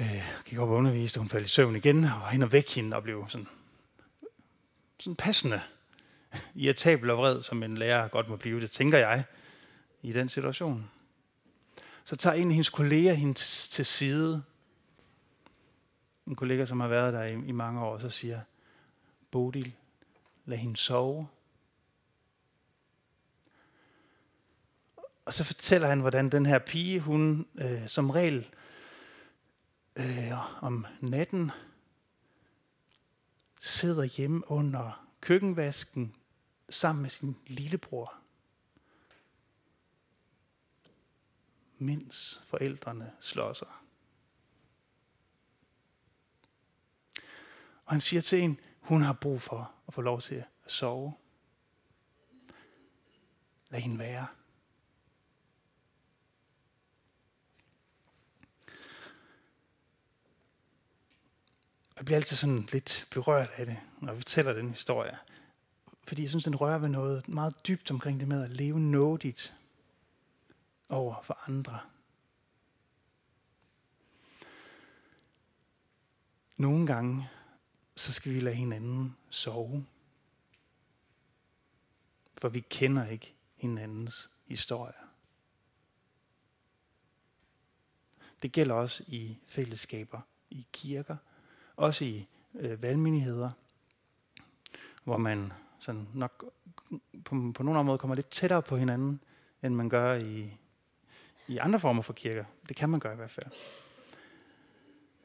Øh, 0.00 0.24
gik 0.44 0.58
op 0.58 0.68
og 0.68 0.74
underviste, 0.74 1.18
og 1.18 1.20
hun 1.20 1.28
faldt 1.28 1.46
i 1.46 1.50
søvn 1.50 1.76
igen, 1.76 2.04
og 2.04 2.30
hen 2.30 2.42
og 2.42 2.52
væk 2.52 2.70
hende, 2.70 2.96
og 2.96 3.02
blev 3.02 3.24
sådan, 3.28 3.48
sådan 4.98 5.16
passende 5.16 5.60
irritabel 6.54 7.10
og 7.10 7.18
vred, 7.18 7.42
som 7.42 7.62
en 7.62 7.78
lærer 7.78 8.08
godt 8.08 8.28
må 8.28 8.36
blive, 8.36 8.60
det 8.60 8.70
tænker 8.70 8.98
jeg, 8.98 9.24
i 10.02 10.12
den 10.12 10.28
situation. 10.28 10.90
Så 12.04 12.16
tager 12.16 12.34
en 12.34 12.48
af 12.48 12.54
hendes 12.54 12.70
kolleger 12.70 13.14
hende 13.14 13.34
til 13.70 13.86
side, 13.86 14.42
en 16.26 16.34
kollega, 16.34 16.64
som 16.64 16.80
har 16.80 16.88
været 16.88 17.12
der 17.12 17.22
i, 17.22 17.32
i 17.32 17.52
mange 17.52 17.80
år, 17.80 17.98
så 17.98 18.08
siger, 18.08 18.40
Bodil, 19.32 19.76
lad 20.44 20.58
hende 20.58 20.76
sove. 20.76 21.28
Og 25.24 25.34
så 25.34 25.44
fortæller 25.44 25.88
han, 25.88 26.00
hvordan 26.00 26.32
den 26.32 26.46
her 26.46 26.58
pige, 26.58 27.00
hun 27.00 27.46
øh, 27.54 27.88
som 27.88 28.10
regel 28.10 28.54
øh, 29.96 30.64
om 30.64 30.86
natten 31.00 31.50
sidder 33.60 34.04
hjemme 34.04 34.50
under 34.50 35.08
køkkenvasken 35.20 36.16
sammen 36.70 37.02
med 37.02 37.10
sin 37.10 37.36
lillebror. 37.46 38.14
Mens 41.78 42.42
forældrene 42.46 43.12
slår 43.20 43.52
sig. 43.52 43.68
Og 47.84 47.92
han 47.94 48.00
siger 48.00 48.20
til 48.20 48.42
en, 48.42 48.58
hun 48.82 49.02
har 49.02 49.12
brug 49.12 49.42
for 49.42 49.72
at 49.88 49.94
få 49.94 50.00
lov 50.00 50.20
til 50.20 50.44
at 50.64 50.72
sove. 50.72 51.14
Lad 53.70 53.80
hende 53.80 53.98
være. 53.98 54.26
Jeg 61.96 62.04
bliver 62.04 62.16
altid 62.16 62.36
sådan 62.36 62.68
lidt 62.72 63.08
berørt 63.10 63.50
af 63.56 63.66
det, 63.66 63.80
når 64.00 64.12
vi 64.12 64.20
fortæller 64.20 64.52
den 64.52 64.68
historie. 64.68 65.18
Fordi 66.06 66.22
jeg 66.22 66.30
synes, 66.30 66.44
den 66.44 66.56
rører 66.56 66.78
ved 66.78 66.88
noget 66.88 67.28
meget 67.28 67.66
dybt 67.66 67.90
omkring 67.90 68.20
det 68.20 68.28
med 68.28 68.42
at 68.42 68.50
leve 68.50 68.80
nådigt 68.80 69.54
over 70.88 71.22
for 71.22 71.38
andre. 71.48 71.80
Nogle 76.56 76.86
gange, 76.86 77.28
så 77.94 78.12
skal 78.12 78.34
vi 78.34 78.40
lade 78.40 78.54
hinanden 78.54 79.16
sove. 79.30 79.86
For 82.38 82.48
vi 82.48 82.60
kender 82.60 83.06
ikke 83.06 83.34
hinandens 83.56 84.30
historie. 84.46 84.92
Det 88.42 88.52
gælder 88.52 88.74
også 88.74 89.04
i 89.06 89.38
fællesskaber, 89.46 90.20
i 90.50 90.66
kirker, 90.72 91.16
også 91.76 92.04
i 92.04 92.28
øh, 92.54 92.82
valgmenigheder, 92.82 93.50
hvor 95.04 95.16
man 95.16 95.52
sådan 95.78 96.08
nok 96.14 96.44
på, 97.24 97.52
på 97.54 97.62
nogle 97.62 97.80
områder 97.80 97.98
kommer 97.98 98.14
lidt 98.14 98.30
tættere 98.30 98.62
på 98.62 98.76
hinanden, 98.76 99.20
end 99.62 99.74
man 99.74 99.88
gør 99.88 100.14
i, 100.14 100.56
i 101.48 101.58
andre 101.58 101.80
former 101.80 102.02
for 102.02 102.12
kirker. 102.12 102.44
Det 102.68 102.76
kan 102.76 102.88
man 102.88 103.00
gøre 103.00 103.12
i 103.12 103.16
hvert 103.16 103.30
fald. 103.30 103.46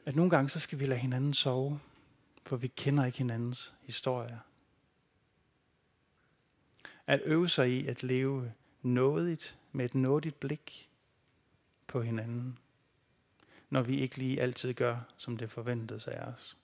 At 0.04 0.16
nogle 0.16 0.30
gange, 0.30 0.50
så 0.50 0.60
skal 0.60 0.78
vi 0.78 0.86
lade 0.86 1.00
hinanden 1.00 1.34
sove, 1.34 1.80
for 2.48 2.56
vi 2.56 2.68
kender 2.68 3.04
ikke 3.04 3.18
hinandens 3.18 3.74
historie. 3.80 4.40
At 7.06 7.20
øve 7.24 7.48
sig 7.48 7.70
i 7.70 7.86
at 7.86 8.02
leve 8.02 8.52
nådigt, 8.82 9.60
med 9.72 9.84
et 9.84 9.94
nådigt 9.94 10.40
blik 10.40 10.90
på 11.86 12.02
hinanden, 12.02 12.58
når 13.70 13.82
vi 13.82 14.00
ikke 14.00 14.16
lige 14.16 14.40
altid 14.40 14.74
gør, 14.74 15.00
som 15.16 15.36
det 15.36 15.50
forventes 15.50 16.06
af 16.08 16.20
os. 16.20 16.56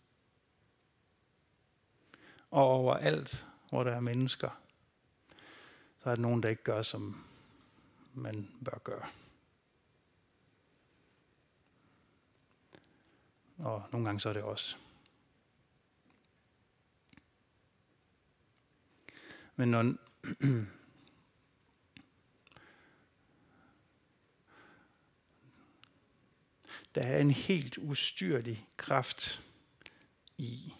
Og 2.51 2.63
overalt, 2.63 3.47
hvor 3.69 3.85
der 3.85 3.93
er 3.93 4.01
mennesker, 4.01 4.61
så 5.99 6.11
er 6.11 6.15
der 6.15 6.23
nogen, 6.23 6.43
der 6.43 6.49
ikke 6.49 6.63
gør, 6.63 6.83
som 6.83 7.25
man 8.15 8.49
bør 8.65 8.79
gøre. 8.85 9.07
Og 13.59 13.83
nogle 13.93 14.07
gange 14.07 14.21
så 14.21 14.29
er 14.29 14.33
det 14.33 14.43
også. 14.43 14.77
Men 19.57 19.69
når, 19.69 19.83
der 26.95 27.03
er 27.03 27.19
en 27.19 27.31
helt 27.31 27.79
ustyrlig 27.79 28.69
kraft 28.77 29.43
i, 30.39 30.73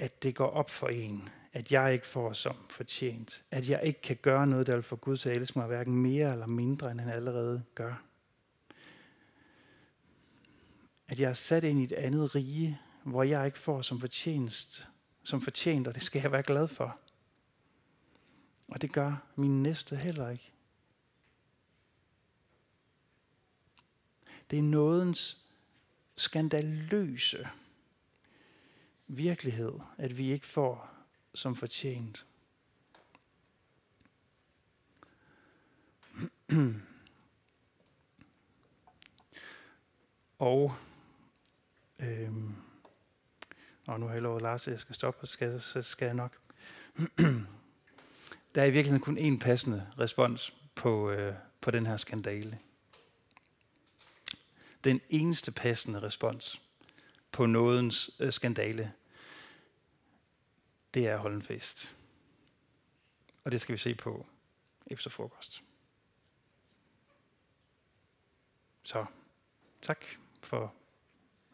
at 0.00 0.22
det 0.22 0.34
går 0.34 0.50
op 0.50 0.70
for 0.70 0.88
en, 0.88 1.28
at 1.52 1.72
jeg 1.72 1.92
ikke 1.92 2.06
får 2.06 2.32
som 2.32 2.56
fortjent, 2.70 3.44
at 3.50 3.68
jeg 3.68 3.80
ikke 3.84 4.00
kan 4.00 4.16
gøre 4.16 4.46
noget, 4.46 4.66
der 4.66 4.74
vil 4.74 4.82
få 4.82 4.96
Gud 4.96 5.16
til 5.16 5.28
at 5.28 5.36
elske 5.36 5.58
mig, 5.58 5.66
hverken 5.66 5.94
mere 5.94 6.32
eller 6.32 6.46
mindre, 6.46 6.90
end 6.90 7.00
han 7.00 7.12
allerede 7.12 7.64
gør. 7.74 8.02
At 11.08 11.20
jeg 11.20 11.30
er 11.30 11.34
sat 11.34 11.64
ind 11.64 11.80
i 11.80 11.84
et 11.84 11.92
andet 11.92 12.34
rige, 12.34 12.80
hvor 13.10 13.22
jeg 13.22 13.46
ikke 13.46 13.58
får 13.58 13.82
som 13.82 14.00
fortjenest, 14.00 14.88
som 15.22 15.40
fortjent, 15.40 15.88
og 15.88 15.94
det 15.94 16.02
skal 16.02 16.22
jeg 16.22 16.32
være 16.32 16.42
glad 16.42 16.68
for. 16.68 16.98
Og 18.68 18.82
det 18.82 18.92
gør 18.92 19.16
min 19.36 19.62
næste 19.62 19.96
heller 19.96 20.28
ikke. 20.28 20.52
Det 24.50 24.58
er 24.58 24.62
nådens 24.62 25.44
skandaløse 26.16 27.48
virkelighed, 29.06 29.72
at 29.98 30.18
vi 30.18 30.32
ikke 30.32 30.46
får 30.46 30.90
som 31.34 31.56
fortjent. 31.56 32.26
og 40.38 40.74
øhm, 41.98 42.67
og 43.88 44.00
nu 44.00 44.06
har 44.06 44.12
jeg 44.12 44.22
lovet 44.22 44.42
Lars, 44.42 44.68
at 44.68 44.72
jeg 44.72 44.80
skal 44.80 44.94
stoppe, 44.94 45.26
så 45.26 45.32
skal, 45.32 45.60
så 45.60 45.82
skal 45.82 46.06
jeg 46.06 46.14
nok. 46.14 46.40
der 48.54 48.62
er 48.62 48.64
i 48.64 48.70
virkeligheden 48.70 49.00
kun 49.00 49.18
én 49.18 49.38
passende 49.38 49.92
respons 49.98 50.54
på, 50.74 51.10
øh, 51.10 51.34
på 51.60 51.70
den 51.70 51.86
her 51.86 51.96
skandale. 51.96 52.58
Den 54.84 55.00
eneste 55.10 55.52
passende 55.52 56.02
respons 56.02 56.62
på 57.32 57.46
nådens 57.46 58.10
øh, 58.20 58.32
skandale, 58.32 58.92
det 60.94 61.08
er 61.08 61.14
at 61.14 61.20
holde 61.20 61.36
en 61.36 61.42
fest. 61.42 61.96
Og 63.44 63.52
det 63.52 63.60
skal 63.60 63.72
vi 63.72 63.78
se 63.78 63.94
på 63.94 64.26
efter 64.86 65.10
frokost. 65.10 65.62
Så 68.82 69.06
tak 69.82 70.04
for 70.42 70.74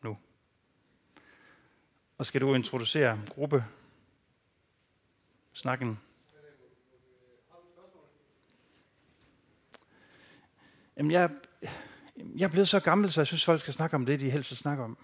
nu. 0.02 0.18
Og 2.24 2.28
skal 2.28 2.40
du 2.40 2.54
introducere 2.54 3.20
gruppe 3.28 3.64
snakken? 5.52 5.98
Jamen, 10.96 11.10
jeg, 11.10 11.30
jeg 12.16 12.44
er 12.44 12.48
blevet 12.48 12.68
så 12.68 12.80
gammel, 12.80 13.12
så 13.12 13.20
jeg 13.20 13.26
synes, 13.26 13.44
folk 13.44 13.60
skal 13.60 13.74
snakke 13.74 13.96
om 13.96 14.06
det, 14.06 14.20
de 14.20 14.30
helst 14.30 14.50
vil 14.50 14.56
snakke 14.56 14.82
om. 14.82 14.98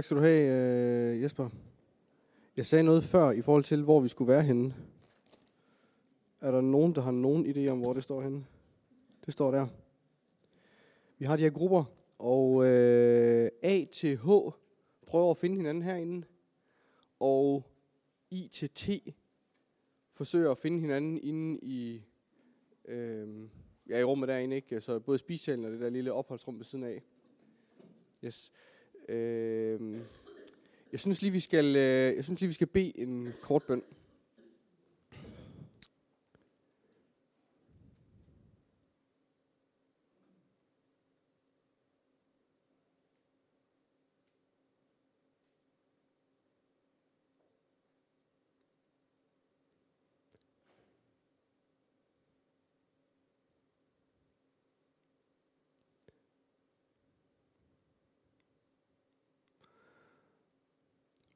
Tak 0.00 0.04
skal 0.04 0.16
du 0.16 0.22
have, 0.22 1.14
øh, 1.14 1.22
Jesper. 1.22 1.48
Jeg 2.56 2.66
sagde 2.66 2.84
noget 2.84 3.04
før 3.04 3.30
i 3.30 3.42
forhold 3.42 3.64
til, 3.64 3.82
hvor 3.82 4.00
vi 4.00 4.08
skulle 4.08 4.32
være 4.32 4.42
henne. 4.42 4.74
Er 6.40 6.50
der 6.50 6.60
nogen, 6.60 6.94
der 6.94 7.00
har 7.00 7.10
nogen 7.10 7.46
idé 7.46 7.68
om, 7.68 7.80
hvor 7.80 7.92
det 7.92 8.02
står 8.02 8.22
henne? 8.22 8.46
Det 9.26 9.32
står 9.32 9.50
der. 9.50 9.66
Vi 11.18 11.24
har 11.24 11.36
de 11.36 11.42
her 11.42 11.50
grupper, 11.50 11.84
og 12.18 12.66
øh, 12.66 13.50
A 13.62 13.84
til 13.92 14.16
H 14.16 14.28
prøver 15.06 15.30
at 15.30 15.36
finde 15.36 15.56
hinanden 15.56 15.82
herinde, 15.82 16.26
og 17.18 17.70
I 18.30 18.48
til 18.52 18.70
T 18.70 18.88
forsøger 20.12 20.50
at 20.50 20.58
finde 20.58 20.80
hinanden 20.80 21.18
inde 21.18 21.58
i, 21.62 22.02
øh, 22.84 23.48
ja, 23.88 23.98
i 23.98 24.04
rummet 24.04 24.28
derinde, 24.28 24.56
ikke? 24.56 24.80
Så 24.80 24.98
både 24.98 25.18
spisesalen 25.18 25.64
og 25.64 25.70
det 25.70 25.80
der 25.80 25.90
lille 25.90 26.12
opholdsrum 26.12 26.56
ved 26.56 26.64
siden 26.64 26.84
af. 26.84 27.02
Yes. 28.24 28.52
Øh, 29.10 29.96
jeg 30.92 31.00
synes 31.00 31.22
lige, 31.22 31.32
vi 31.32 31.40
skal, 31.40 31.76
øh, 31.76 32.16
jeg 32.16 32.24
synes 32.24 32.40
lige, 32.40 32.48
vi 32.48 32.54
skal 32.54 32.66
bede 32.66 33.00
en 33.00 33.32
kort 33.42 33.62
bøn. 33.62 33.82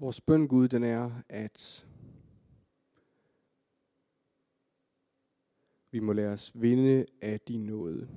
Vores 0.05 0.21
bøn, 0.21 0.49
Gud, 0.49 0.69
den 0.69 0.83
er, 0.83 1.23
at 1.29 1.87
vi 5.91 6.01
må 6.01 6.13
lade 6.13 6.33
os 6.33 6.53
vinde 6.61 7.07
af 7.23 7.41
din 7.41 7.67
nåde. 7.67 8.09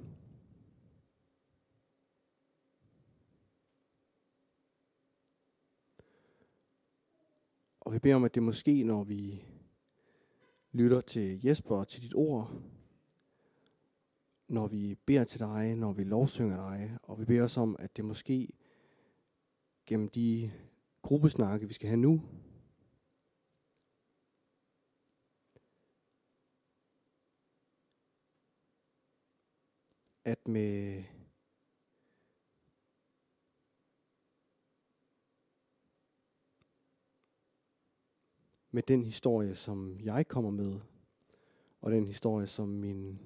Og 7.80 7.94
vi 7.94 8.00
beder 8.00 8.16
om, 8.16 8.24
at 8.24 8.36
det 8.36 8.44
måske, 8.44 8.84
når 8.84 9.04
vi 9.04 9.46
lytter 10.72 11.02
til 11.02 11.46
Jesper 11.46 11.76
og 11.76 11.88
til 11.88 12.02
dit 12.02 12.16
ord, 12.16 12.62
når 14.48 14.68
vi 14.68 14.96
beder 14.96 15.24
til 15.24 15.40
dig, 15.40 15.76
når 15.76 15.94
vi 15.94 16.04
lovsynger 16.04 16.70
dig, 16.70 16.98
og 17.04 17.20
vi 17.20 17.26
beder 17.26 17.44
os 17.44 17.58
om, 17.58 17.76
at 17.80 17.98
det 17.98 18.06
måske 18.06 18.50
gennem 19.86 20.10
de 20.10 20.52
gruppesnakke, 21.08 21.68
vi 21.68 21.74
skal 21.74 21.88
have 21.88 21.98
nu. 21.98 22.22
At 30.26 30.48
med 30.48 31.04
med 38.72 38.84
den 38.84 39.04
historie, 39.04 39.56
som 39.56 40.00
jeg 40.00 40.28
kommer 40.28 40.52
med, 40.52 40.80
og 41.82 41.92
den 41.92 42.08
historie, 42.08 42.48
som 42.48 42.70
min 42.70 43.20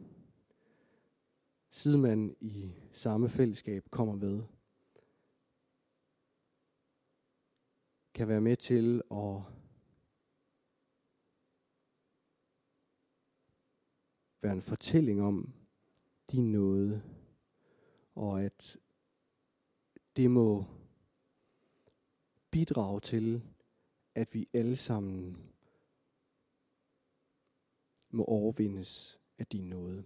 sidemand 1.72 2.36
i 2.40 2.74
samme 2.94 3.30
fællesskab 3.30 3.90
kommer 3.90 4.16
med, 4.16 4.44
kan 8.14 8.28
være 8.28 8.42
med 8.42 8.58
til 8.58 9.02
at 9.12 9.42
være 14.42 14.54
en 14.54 14.62
fortælling 14.62 15.22
om 15.22 15.54
din 16.32 16.52
nåde, 16.52 17.04
og 18.16 18.44
at 18.44 18.78
det 20.16 20.32
må 20.32 20.66
bidrage 22.52 23.00
til, 23.00 23.44
at 24.16 24.34
vi 24.34 24.48
alle 24.54 24.76
sammen 24.76 25.52
må 28.10 28.26
overvindes 28.26 29.20
af 29.38 29.48
din 29.48 29.70
nåde. 29.70 30.04